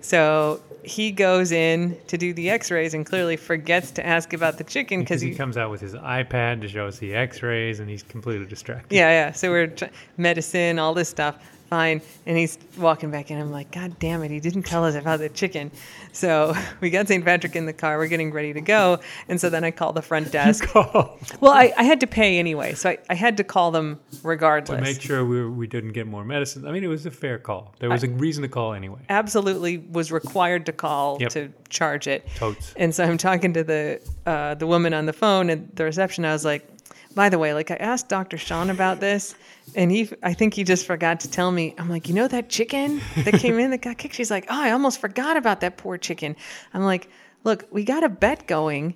So 0.00 0.60
he 0.82 1.10
goes 1.10 1.50
in 1.52 1.96
to 2.08 2.18
do 2.18 2.34
the 2.34 2.50
X-rays 2.50 2.92
and 2.92 3.06
clearly 3.06 3.36
forgets 3.38 3.90
to 3.92 4.04
ask 4.06 4.34
about 4.34 4.58
the 4.58 4.64
chicken 4.64 5.00
Because 5.00 5.20
because 5.20 5.22
he 5.22 5.30
he. 5.30 5.34
comes 5.34 5.56
out 5.56 5.70
with 5.70 5.80
his 5.80 5.94
iPad 5.94 6.60
to 6.60 6.68
show 6.68 6.86
us 6.86 6.98
the 6.98 7.14
X-rays, 7.14 7.80
and 7.80 7.88
he's 7.88 8.02
completely 8.02 8.46
distracted. 8.46 8.94
Yeah, 8.94 9.08
yeah. 9.10 9.32
So 9.32 9.50
we're 9.50 9.68
tr- 9.68 9.86
medicine, 10.18 10.78
all 10.78 10.92
this 10.92 11.08
stuff. 11.08 11.38
Fine. 11.70 12.02
And 12.26 12.36
he's 12.36 12.58
walking 12.78 13.10
back 13.10 13.30
in. 13.30 13.40
I'm 13.40 13.50
like, 13.50 13.70
God 13.72 13.98
damn 13.98 14.22
it. 14.22 14.30
He 14.30 14.38
didn't 14.40 14.62
tell 14.64 14.84
us 14.84 14.94
about 14.94 15.18
the 15.18 15.28
chicken. 15.28 15.70
So 16.12 16.54
we 16.80 16.90
got 16.90 17.08
St. 17.08 17.24
Patrick 17.24 17.56
in 17.56 17.66
the 17.66 17.72
car. 17.72 17.98
We're 17.98 18.06
getting 18.08 18.32
ready 18.32 18.52
to 18.52 18.60
go. 18.60 19.00
And 19.28 19.40
so 19.40 19.50
then 19.50 19.64
I 19.64 19.70
call 19.70 19.92
the 19.92 20.02
front 20.02 20.30
desk. 20.30 20.72
Well, 20.74 21.52
I, 21.52 21.72
I 21.76 21.82
had 21.84 22.00
to 22.00 22.06
pay 22.06 22.38
anyway. 22.38 22.74
So 22.74 22.90
I, 22.90 22.98
I 23.10 23.14
had 23.14 23.36
to 23.38 23.44
call 23.44 23.70
them 23.70 24.00
regardless. 24.22 24.78
to 24.78 24.82
make 24.82 25.00
sure 25.00 25.24
we, 25.24 25.48
we 25.48 25.66
didn't 25.66 25.92
get 25.92 26.06
more 26.06 26.24
medicine. 26.24 26.66
I 26.66 26.72
mean, 26.72 26.84
it 26.84 26.88
was 26.88 27.06
a 27.06 27.10
fair 27.10 27.38
call. 27.38 27.74
There 27.80 27.90
was 27.90 28.04
a 28.04 28.08
reason 28.08 28.42
to 28.42 28.48
call 28.48 28.72
anyway. 28.74 29.00
Absolutely 29.08 29.78
was 29.78 30.12
required 30.12 30.66
to 30.66 30.72
call 30.72 31.18
Yep. 31.20 31.30
to 31.30 31.52
charge 31.68 32.06
it. 32.06 32.26
Totes. 32.36 32.74
And 32.76 32.94
so 32.94 33.04
I'm 33.04 33.18
talking 33.18 33.52
to 33.54 33.64
the 33.64 34.00
uh, 34.26 34.54
the 34.54 34.66
woman 34.66 34.94
on 34.94 35.06
the 35.06 35.12
phone 35.12 35.50
at 35.50 35.76
the 35.76 35.84
reception. 35.84 36.24
I 36.24 36.32
was 36.32 36.44
like, 36.44 36.66
by 37.14 37.28
the 37.28 37.38
way, 37.38 37.54
like 37.54 37.70
I 37.70 37.76
asked 37.76 38.08
Dr. 38.08 38.36
Sean 38.36 38.70
about 38.70 39.00
this, 39.00 39.34
and 39.74 39.90
he, 39.90 40.10
I 40.22 40.34
think 40.34 40.54
he 40.54 40.64
just 40.64 40.86
forgot 40.86 41.20
to 41.20 41.30
tell 41.30 41.50
me. 41.50 41.74
I'm 41.78 41.88
like, 41.88 42.08
you 42.08 42.14
know 42.14 42.28
that 42.28 42.48
chicken 42.48 43.00
that 43.16 43.34
came 43.34 43.58
in 43.58 43.70
that 43.70 43.82
got 43.82 43.98
kicked? 43.98 44.14
She's 44.14 44.30
like, 44.30 44.46
oh, 44.48 44.60
I 44.60 44.72
almost 44.72 45.00
forgot 45.00 45.36
about 45.36 45.60
that 45.60 45.76
poor 45.76 45.96
chicken. 45.96 46.36
I'm 46.72 46.82
like, 46.82 47.08
look, 47.44 47.66
we 47.70 47.84
got 47.84 48.02
a 48.04 48.08
bet 48.08 48.46
going. 48.46 48.94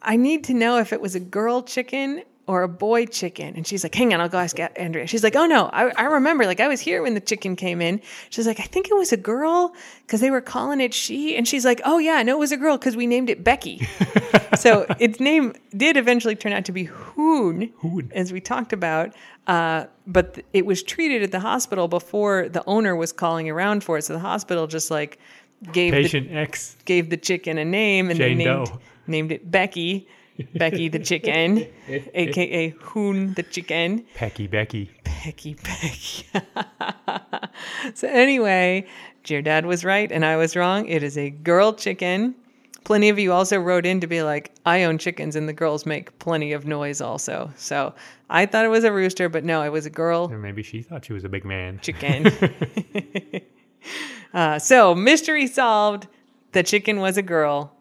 I 0.00 0.16
need 0.16 0.44
to 0.44 0.54
know 0.54 0.78
if 0.78 0.92
it 0.92 1.00
was 1.00 1.14
a 1.14 1.20
girl 1.20 1.62
chicken 1.62 2.22
or 2.46 2.62
a 2.62 2.68
boy 2.68 3.06
chicken. 3.06 3.54
And 3.56 3.66
she's 3.66 3.82
like, 3.82 3.94
hang 3.94 4.12
on, 4.12 4.20
I'll 4.20 4.28
go 4.28 4.38
ask 4.38 4.58
Andrea. 4.76 5.06
She's 5.06 5.24
like, 5.24 5.34
oh 5.34 5.46
no, 5.46 5.70
I, 5.72 5.90
I 5.96 6.04
remember. 6.04 6.44
Like 6.44 6.60
I 6.60 6.68
was 6.68 6.80
here 6.80 7.02
when 7.02 7.14
the 7.14 7.20
chicken 7.20 7.56
came 7.56 7.80
in. 7.80 8.00
She's 8.30 8.46
like, 8.46 8.60
I 8.60 8.64
think 8.64 8.90
it 8.90 8.94
was 8.94 9.12
a 9.12 9.16
girl 9.16 9.74
because 10.06 10.20
they 10.20 10.30
were 10.30 10.42
calling 10.42 10.80
it 10.80 10.92
she. 10.92 11.36
And 11.36 11.48
she's 11.48 11.64
like, 11.64 11.80
oh 11.84 11.98
yeah, 11.98 12.22
no, 12.22 12.36
it 12.36 12.38
was 12.38 12.52
a 12.52 12.56
girl 12.56 12.76
because 12.76 12.96
we 12.96 13.06
named 13.06 13.30
it 13.30 13.42
Becky. 13.42 13.86
so 14.58 14.84
its 14.98 15.20
name 15.20 15.54
did 15.74 15.96
eventually 15.96 16.36
turn 16.36 16.52
out 16.52 16.66
to 16.66 16.72
be 16.72 16.84
Hoon, 16.84 17.72
Hoon. 17.78 18.12
as 18.14 18.32
we 18.32 18.40
talked 18.40 18.72
about. 18.72 19.14
Uh, 19.46 19.86
but 20.06 20.34
th- 20.34 20.46
it 20.52 20.66
was 20.66 20.82
treated 20.82 21.22
at 21.22 21.30
the 21.32 21.40
hospital 21.40 21.88
before 21.88 22.48
the 22.48 22.62
owner 22.66 22.94
was 22.94 23.12
calling 23.12 23.48
around 23.48 23.84
for 23.84 23.96
it. 23.98 24.02
So 24.02 24.12
the 24.12 24.18
hospital 24.18 24.66
just 24.66 24.90
like 24.90 25.18
gave 25.72 25.92
the 25.92 26.02
Patient 26.02 26.30
X. 26.30 26.76
gave 26.84 27.08
the 27.08 27.16
chicken 27.16 27.56
a 27.56 27.64
name 27.64 28.10
and 28.10 28.18
Jane 28.18 28.38
they 28.38 28.44
named, 28.44 28.66
Doe. 28.66 28.80
named 29.06 29.32
it 29.32 29.50
Becky. 29.50 30.06
Becky 30.56 30.88
the 30.88 30.98
chicken, 30.98 31.66
aka 31.88 32.70
Hoon 32.80 33.34
the 33.34 33.42
chicken. 33.42 34.04
Pecky 34.16 34.50
Becky. 34.50 34.90
Pecky 35.04 35.54
Becky. 35.62 36.26
so 37.94 38.08
anyway, 38.08 38.86
your 39.26 39.42
dad 39.42 39.66
was 39.66 39.84
right 39.84 40.10
and 40.10 40.24
I 40.24 40.36
was 40.36 40.56
wrong. 40.56 40.86
It 40.88 41.02
is 41.02 41.16
a 41.16 41.30
girl 41.30 41.72
chicken. 41.72 42.34
Plenty 42.84 43.08
of 43.08 43.18
you 43.18 43.32
also 43.32 43.58
wrote 43.58 43.86
in 43.86 44.00
to 44.00 44.06
be 44.06 44.22
like, 44.22 44.52
I 44.66 44.84
own 44.84 44.98
chickens 44.98 45.36
and 45.36 45.48
the 45.48 45.54
girls 45.54 45.86
make 45.86 46.18
plenty 46.18 46.52
of 46.52 46.66
noise 46.66 47.00
also. 47.00 47.50
So 47.56 47.94
I 48.28 48.44
thought 48.44 48.66
it 48.66 48.68
was 48.68 48.84
a 48.84 48.92
rooster, 48.92 49.30
but 49.30 49.42
no, 49.44 49.62
it 49.62 49.70
was 49.70 49.86
a 49.86 49.90
girl 49.90 50.28
Or 50.30 50.36
maybe 50.38 50.62
she 50.62 50.82
thought 50.82 51.04
she 51.06 51.14
was 51.14 51.24
a 51.24 51.28
big 51.30 51.44
man. 51.46 51.78
chicken. 51.80 52.26
uh, 54.34 54.58
so 54.58 54.94
mystery 54.94 55.46
solved. 55.46 56.06
The 56.52 56.62
chicken 56.62 57.00
was 57.00 57.16
a 57.16 57.22
girl, 57.22 57.74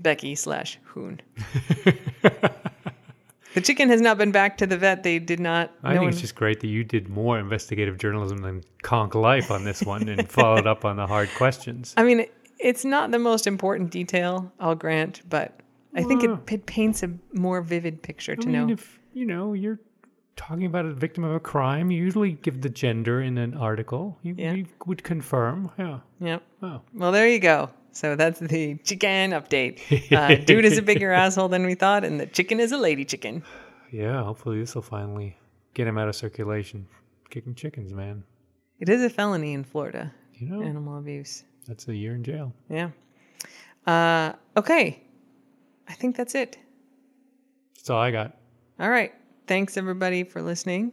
Becky 0.00 0.34
slash 0.34 0.78
Hoon. 0.84 1.20
the 2.22 3.60
chicken 3.62 3.88
has 3.88 4.00
not 4.00 4.18
been 4.18 4.32
back 4.32 4.58
to 4.58 4.66
the 4.66 4.76
vet. 4.76 5.02
They 5.02 5.18
did 5.18 5.40
not. 5.40 5.72
I 5.82 5.88
no 5.88 5.94
think 5.94 6.02
one- 6.02 6.08
it's 6.12 6.20
just 6.20 6.34
great 6.34 6.60
that 6.60 6.68
you 6.68 6.84
did 6.84 7.08
more 7.08 7.38
investigative 7.38 7.98
journalism 7.98 8.38
than 8.38 8.62
Konk 8.82 9.14
Life 9.14 9.50
on 9.50 9.64
this 9.64 9.82
one 9.82 10.08
and 10.08 10.28
followed 10.28 10.66
up 10.66 10.84
on 10.84 10.96
the 10.96 11.06
hard 11.06 11.28
questions. 11.36 11.94
I 11.96 12.02
mean, 12.02 12.26
it's 12.58 12.84
not 12.84 13.10
the 13.10 13.18
most 13.18 13.46
important 13.46 13.90
detail, 13.90 14.52
I'll 14.60 14.74
grant, 14.74 15.22
but 15.28 15.60
I 15.94 16.02
think 16.02 16.22
it, 16.22 16.30
it 16.52 16.66
paints 16.66 17.02
a 17.02 17.10
more 17.32 17.62
vivid 17.62 18.02
picture 18.02 18.36
to 18.36 18.48
I 18.48 18.52
mean, 18.52 18.66
know. 18.68 18.72
if 18.72 18.98
you 19.12 19.26
know 19.26 19.54
you're 19.54 19.80
talking 20.40 20.66
about 20.66 20.86
a 20.86 20.92
victim 20.92 21.22
of 21.24 21.34
a 21.34 21.40
crime, 21.40 21.90
you 21.90 22.02
usually 22.02 22.32
give 22.32 22.60
the 22.62 22.68
gender 22.70 23.20
in 23.20 23.36
an 23.38 23.54
article. 23.54 24.18
You, 24.22 24.34
Yeah. 24.38 24.52
you 24.54 24.66
would 24.86 25.02
confirm. 25.04 25.70
Yeah. 25.78 26.00
Yep. 26.20 26.42
Oh. 26.62 26.80
Well, 26.94 27.12
there 27.12 27.28
you 27.28 27.38
go. 27.38 27.70
So 27.92 28.16
that's 28.16 28.40
the 28.40 28.76
chicken 28.84 29.32
update. 29.32 29.80
Uh, 30.16 30.34
dude 30.44 30.64
is 30.64 30.78
a 30.78 30.82
bigger 30.82 31.12
asshole 31.12 31.48
than 31.48 31.64
we 31.66 31.74
thought, 31.74 32.04
and 32.04 32.18
the 32.18 32.26
chicken 32.26 32.58
is 32.60 32.72
a 32.72 32.78
lady 32.78 33.04
chicken. 33.04 33.42
Yeah. 33.92 34.22
Hopefully 34.24 34.58
this 34.60 34.74
will 34.74 34.82
finally 34.82 35.36
get 35.74 35.86
him 35.86 35.98
out 35.98 36.08
of 36.08 36.16
circulation. 36.16 36.86
Kicking 37.30 37.54
chickens, 37.54 37.92
man. 37.92 38.24
It 38.80 38.88
is 38.88 39.02
a 39.02 39.10
felony 39.10 39.52
in 39.52 39.62
Florida, 39.64 40.12
You 40.34 40.48
know 40.48 40.62
animal 40.62 40.98
abuse. 40.98 41.44
that's 41.68 41.86
a 41.88 41.94
year 41.94 42.14
in 42.14 42.24
jail. 42.24 42.52
Yeah. 42.68 42.90
Uh, 43.86 44.32
okay. 44.56 45.02
I 45.88 45.92
think 45.94 46.16
that's 46.16 46.34
it. 46.34 46.56
That's 47.76 47.90
all 47.90 48.00
I 48.00 48.10
got. 48.10 48.36
All 48.78 48.88
right. 48.90 49.12
Thanks 49.50 49.76
everybody 49.76 50.22
for 50.22 50.42
listening. 50.42 50.92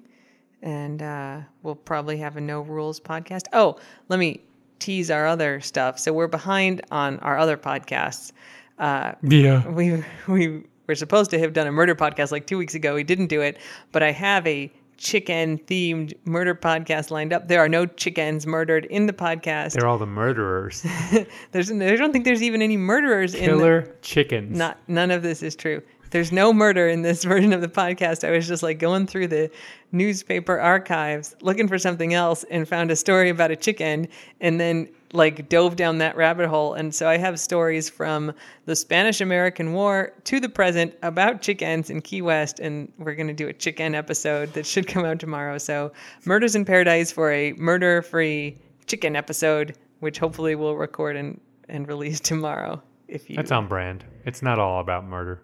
And 0.64 1.03
uh, 1.03 1.41
we'll 1.62 1.76
probably 1.76 2.18
have 2.18 2.38
a 2.38 2.41
no 2.41 2.62
rules 2.62 2.99
podcast. 2.99 3.43
Oh, 3.53 3.78
let 4.10 4.18
me 4.18 4.41
tease 4.80 5.12
our 5.12 5.28
other 5.28 5.62
stuff. 5.62 5.99
So 5.99 6.12
we're 6.12 6.26
behind 6.26 6.82
on 6.89 7.20
our 7.20 7.38
other 7.38 7.55
podcasts. 7.55 8.32
Uh, 8.80 9.12
Yeah. 9.22 9.68
we 9.70 10.03
we 10.28 10.64
were 10.88 10.95
supposed 10.95 11.30
to 11.30 11.39
have 11.39 11.53
done 11.53 11.68
a 11.68 11.72
murder 11.72 11.93
podcast 11.93 12.32
like 12.32 12.47
two 12.47 12.58
weeks 12.58 12.74
ago. 12.74 12.95
We 12.95 13.03
didn't 13.03 13.28
do 13.28 13.41
it, 13.41 13.60
but 13.91 14.01
I 14.01 14.12
have 14.12 14.47
a 14.47 14.72
chicken 14.97 15.60
themed 15.68 16.16
murder 16.26 16.55
podcast 16.55 17.12
lined 17.12 17.34
up. 17.34 17.47
There 17.47 17.60
are 17.60 17.70
no 17.70 17.86
chickens 17.86 18.47
murdered 18.47 18.86
in 18.86 19.05
the 19.05 19.14
podcast. 19.14 19.74
They're 19.74 19.86
all 19.88 19.99
the 19.99 20.08
murderers. 20.08 20.84
There's 21.51 21.72
I 21.72 21.95
don't 21.95 22.12
think 22.12 22.26
there's 22.26 22.41
even 22.41 22.64
any 22.64 22.78
murderers 22.78 23.36
in 23.36 23.41
the, 23.41 23.47
Killer 23.58 23.95
chickens. 24.01 24.58
not 24.58 24.80
none 24.88 25.12
of 25.12 25.22
this 25.22 25.43
is 25.43 25.55
true. 25.55 25.84
There's 26.12 26.32
no 26.32 26.53
murder 26.53 26.88
in 26.88 27.01
this 27.01 27.24
version 27.26 27.53
of 27.53 27.62
the 27.62 27.68
podcast. 27.68 28.28
I 28.28 28.32
was 28.32 28.47
just 28.47 28.64
like 28.64 28.80
going 28.80 29.08
through 29.08 29.28
the 29.28 29.49
newspaper 29.91 30.60
archives 30.60 31.36
looking 31.41 31.68
for 31.68 31.78
something 31.78 32.14
else 32.14 32.43
and 32.51 32.68
found 32.68 32.91
a 32.91 32.95
story 32.95 33.30
about 33.30 33.51
a 33.51 33.55
chicken 33.55 34.08
and 34.41 34.60
then 34.60 34.89
like 35.14 35.47
dove 35.47 35.78
down 35.78 35.99
that 35.99 36.16
rabbit 36.18 36.47
hole. 36.47 36.74
And 36.74 36.93
so 36.93 37.08
I 37.08 37.18
have 37.18 37.39
stories 37.39 37.89
from 37.89 38.34
the 38.66 38.76
Spanish 38.76 39.22
American 39.22 39.74
War 39.74 40.12
to 40.26 40.39
the 40.39 40.49
present 40.49 40.93
about 41.01 41.41
chickens 41.41 41.89
in 41.89 42.01
Key 42.01 42.22
West 42.22 42.60
and 42.60 42.91
we're 42.97 43.16
going 43.16 43.28
to 43.28 43.34
do 43.34 43.47
a 43.47 43.53
chicken 43.53 43.95
episode 43.95 44.53
that 44.53 44.66
should 44.66 44.88
come 44.88 45.05
out 45.05 45.20
tomorrow. 45.20 45.58
So 45.58 45.93
Murders 46.26 46.55
in 46.55 46.66
Paradise 46.66 47.12
for 47.12 47.32
a 47.32 47.53
murder-free 47.53 48.58
chicken 48.86 49.16
episode 49.16 49.78
which 49.99 50.20
hopefully 50.20 50.55
we'll 50.55 50.76
record 50.76 51.16
and 51.16 51.39
and 51.70 51.88
release 51.88 52.20
tomorrow 52.20 52.82
if 53.08 53.30
you 53.30 53.36
That's 53.36 53.51
on 53.51 53.68
brand. 53.68 54.03
It's 54.26 54.41
not 54.41 54.60
all 54.60 54.80
about 54.80 55.05
murder. 55.05 55.41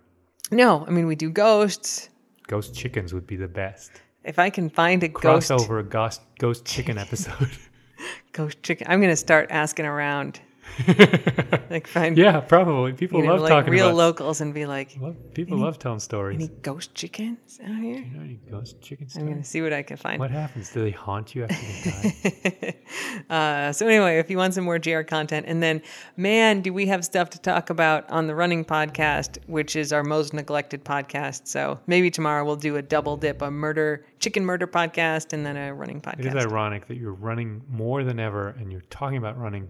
No, 0.52 0.86
I 0.86 0.90
mean 0.90 1.08
we 1.08 1.16
do 1.16 1.30
ghosts. 1.30 2.10
Ghost 2.48 2.76
chickens 2.76 3.14
would 3.14 3.26
be 3.26 3.36
the 3.36 3.48
best. 3.48 3.92
If 4.24 4.40
I 4.40 4.50
can 4.50 4.70
find 4.70 5.04
a 5.04 5.10
Crossover 5.10 5.80
a 5.80 5.84
ghost 5.84 6.22
ghost 6.40 6.66
chicken 6.66 6.98
episode. 6.98 7.52
ghost 8.32 8.62
chicken, 8.64 8.88
I'm 8.90 9.02
gonna 9.02 9.16
start 9.16 9.48
asking 9.52 9.86
around. 9.86 10.40
like 11.70 11.88
find 11.88 12.18
yeah, 12.18 12.40
probably. 12.40 12.94
People 12.94 13.20
you 13.20 13.28
know, 13.28 13.34
love 13.34 13.42
like 13.42 13.50
talking 13.50 13.72
real 13.72 13.88
about. 13.88 13.98
locals 13.98 14.42
and 14.42 14.54
be 14.54 14.66
like, 14.66 14.96
love- 15.00 15.34
people 15.34 15.58
love 15.58 15.80
telling 15.80 16.00
stories. 16.00 16.36
any 16.36 16.48
ghost 16.62 16.96
chickens 16.96 17.60
out 17.64 17.76
here? 17.82 17.96
You 17.98 18.18
know 18.18 18.22
any 18.24 18.40
ghost 18.50 18.82
chicken 18.82 19.08
I'm 19.16 19.28
gonna 19.28 19.44
see 19.44 19.62
what 19.62 19.74
I 19.74 19.84
can 19.84 19.98
find. 19.98 20.20
What 20.20 20.32
happens? 20.32 20.72
Do 20.72 20.84
they 20.84 20.92
haunt 20.92 21.36
you 21.36 21.44
after 21.44 21.56
they 21.56 22.52
die? 22.52 22.76
Uh, 23.30 23.72
so 23.72 23.88
anyway, 23.88 24.18
if 24.20 24.30
you 24.30 24.38
want 24.38 24.54
some 24.54 24.64
more 24.64 24.78
JR 24.78 25.02
content, 25.02 25.46
and 25.48 25.62
then 25.64 25.82
man, 26.18 26.62
do 26.62 26.74
we 26.74 26.86
have 26.88 27.04
stuff 27.06 27.30
to 27.32 27.40
talk 27.40 27.70
about 27.70 28.10
on 28.10 28.28
the 28.28 28.36
running 28.36 28.66
podcast, 28.66 29.38
which 29.48 29.76
is 29.76 29.94
our 29.94 30.04
most 30.04 30.34
neglected 30.34 30.84
podcast. 30.84 31.48
So 31.48 31.80
maybe 31.88 32.12
tomorrow 32.12 32.44
we'll 32.46 32.56
do 32.56 32.76
a 32.76 32.82
double 32.82 33.18
dip, 33.18 33.42
a 33.42 33.50
murder 33.50 34.06
chicken 34.20 34.46
murder 34.46 34.68
podcast, 34.68 35.34
and 35.34 35.46
then 35.46 35.58
a 35.58 35.74
running 35.74 36.02
podcast. 36.02 36.20
It 36.26 36.36
is 36.36 36.46
ironic 36.46 36.88
that 36.88 36.98
you're 36.98 37.14
running 37.14 37.62
more 37.70 38.04
than 38.04 38.20
ever 38.20 38.50
and 38.50 38.72
you're 38.72 38.82
talking 38.90 39.18
about 39.18 39.38
running 39.38 39.70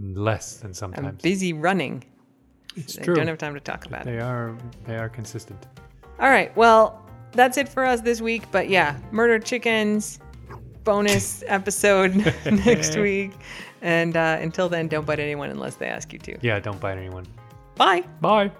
less 0.00 0.56
than 0.58 0.70
I'm 0.70 0.74
sometimes. 0.74 1.22
busy 1.22 1.52
running. 1.52 2.04
it's 2.76 2.98
I 2.98 3.02
true. 3.02 3.14
don't 3.14 3.26
have 3.26 3.38
time 3.38 3.54
to 3.54 3.60
talk 3.60 3.86
about 3.86 4.02
it. 4.02 4.06
They 4.06 4.18
are 4.20 4.56
they 4.86 4.96
are 4.96 5.08
consistent. 5.08 5.66
All 6.20 6.28
right. 6.30 6.54
Well, 6.56 7.02
that's 7.32 7.56
it 7.58 7.68
for 7.68 7.84
us 7.84 8.00
this 8.00 8.20
week. 8.20 8.44
But 8.50 8.68
yeah, 8.68 8.98
murder 9.10 9.38
chickens 9.38 10.18
bonus 10.84 11.42
episode 11.48 12.14
next 12.46 12.96
week. 12.96 13.32
And 13.82 14.16
uh, 14.16 14.38
until 14.40 14.68
then, 14.68 14.88
don't 14.88 15.06
bite 15.06 15.20
anyone 15.20 15.50
unless 15.50 15.76
they 15.76 15.86
ask 15.86 16.12
you 16.12 16.18
to. 16.20 16.38
Yeah, 16.40 16.58
don't 16.60 16.80
bite 16.80 16.98
anyone. 16.98 17.26
Bye. 17.76 18.02
Bye. 18.20 18.50